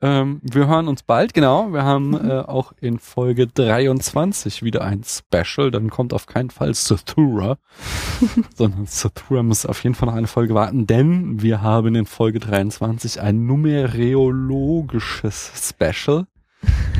[0.02, 1.72] ähm, wir hören uns bald, genau.
[1.72, 2.30] Wir haben Mhm.
[2.30, 5.70] äh, auch in Folge 23 wieder ein Special.
[5.70, 7.58] Dann kommt auf keinen Fall Sathura,
[8.56, 12.40] sondern Sathura muss auf jeden Fall noch eine Folge warten, denn wir haben in Folge
[12.40, 16.26] 23 ein numerologisches Special.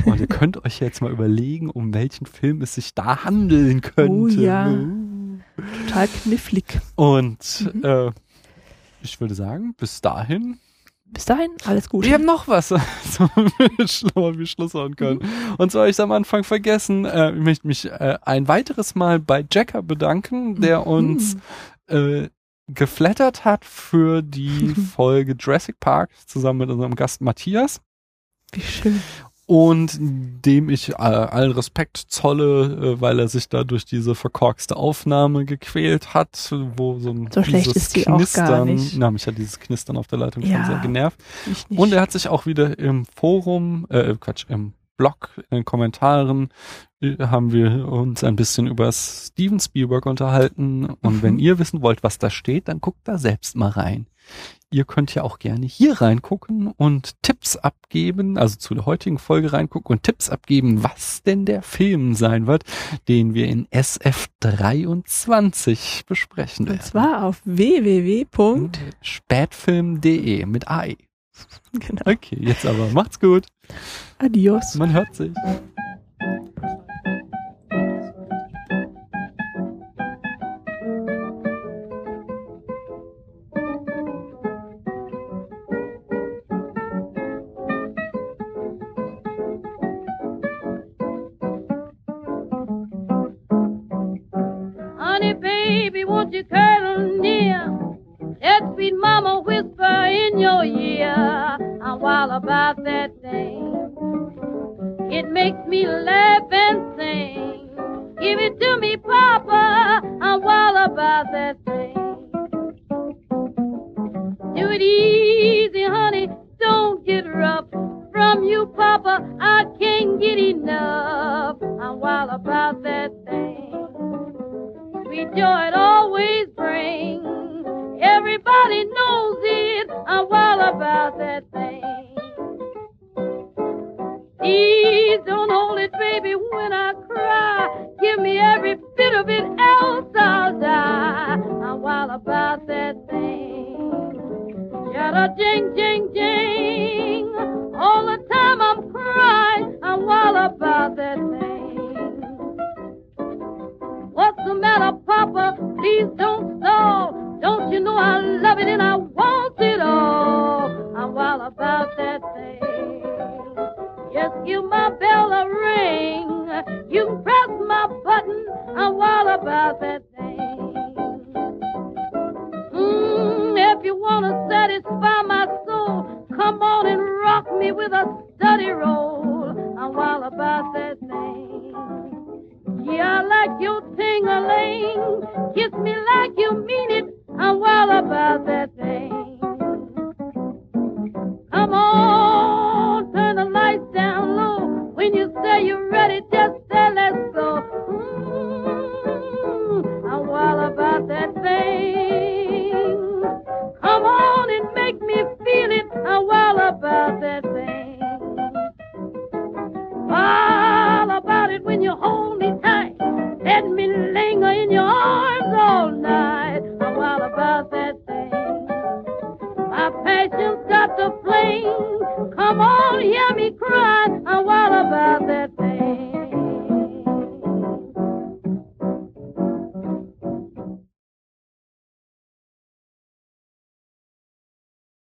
[0.07, 4.13] Und ihr könnt euch jetzt mal überlegen, um welchen Film es sich da handeln könnte.
[4.13, 4.75] Oh ja.
[5.87, 6.81] Total knifflig.
[6.95, 7.85] Und Mhm.
[7.85, 8.11] äh,
[9.03, 10.59] ich würde sagen, bis dahin
[11.13, 12.05] Bis dahin, alles gut.
[12.05, 12.79] wir haben noch was, so
[13.87, 15.21] schlauer wie Schluss hauen können.
[15.59, 17.05] Und zwar habe ich es am Anfang vergessen.
[17.05, 21.37] Äh, ich möchte mich äh, ein weiteres Mal bei Jacker bedanken, der uns
[21.89, 22.29] äh,
[22.69, 27.81] geflattert hat für die Folge Jurassic Park zusammen mit unserem Gast Matthias.
[28.53, 29.03] Wie schön.
[29.53, 34.77] Und dem ich äh, allen Respekt zolle, äh, weil er sich da durch diese verkorkste
[34.77, 37.93] Aufnahme gequält hat, wo so ein So dieses
[38.65, 38.97] nicht.
[38.97, 40.59] Na, mich hat dieses Knistern auf der Leitung Ja.
[40.59, 41.21] schon sehr genervt.
[41.69, 46.51] Und er hat sich auch wieder im Forum, äh, Quatsch, im Blog, in den Kommentaren,
[47.01, 50.85] äh, haben wir uns ein bisschen über Steven Spielberg unterhalten.
[51.03, 51.23] Und Mhm.
[51.23, 54.07] wenn ihr wissen wollt, was da steht, dann guckt da selbst mal rein.
[54.73, 59.53] Ihr könnt ja auch gerne hier reingucken und Tipps abgeben, also zu der heutigen Folge
[59.53, 62.63] reingucken und Tipps abgeben, was denn der Film sein wird,
[63.09, 66.79] den wir in SF23 besprechen werden.
[66.79, 68.27] Und zwar auf www.
[69.03, 70.99] Spätfilm.de mit AE.
[71.73, 72.03] Genau.
[72.05, 73.49] Okay, jetzt aber macht's gut.
[74.19, 74.77] Adios.
[74.77, 75.33] Man hört sich.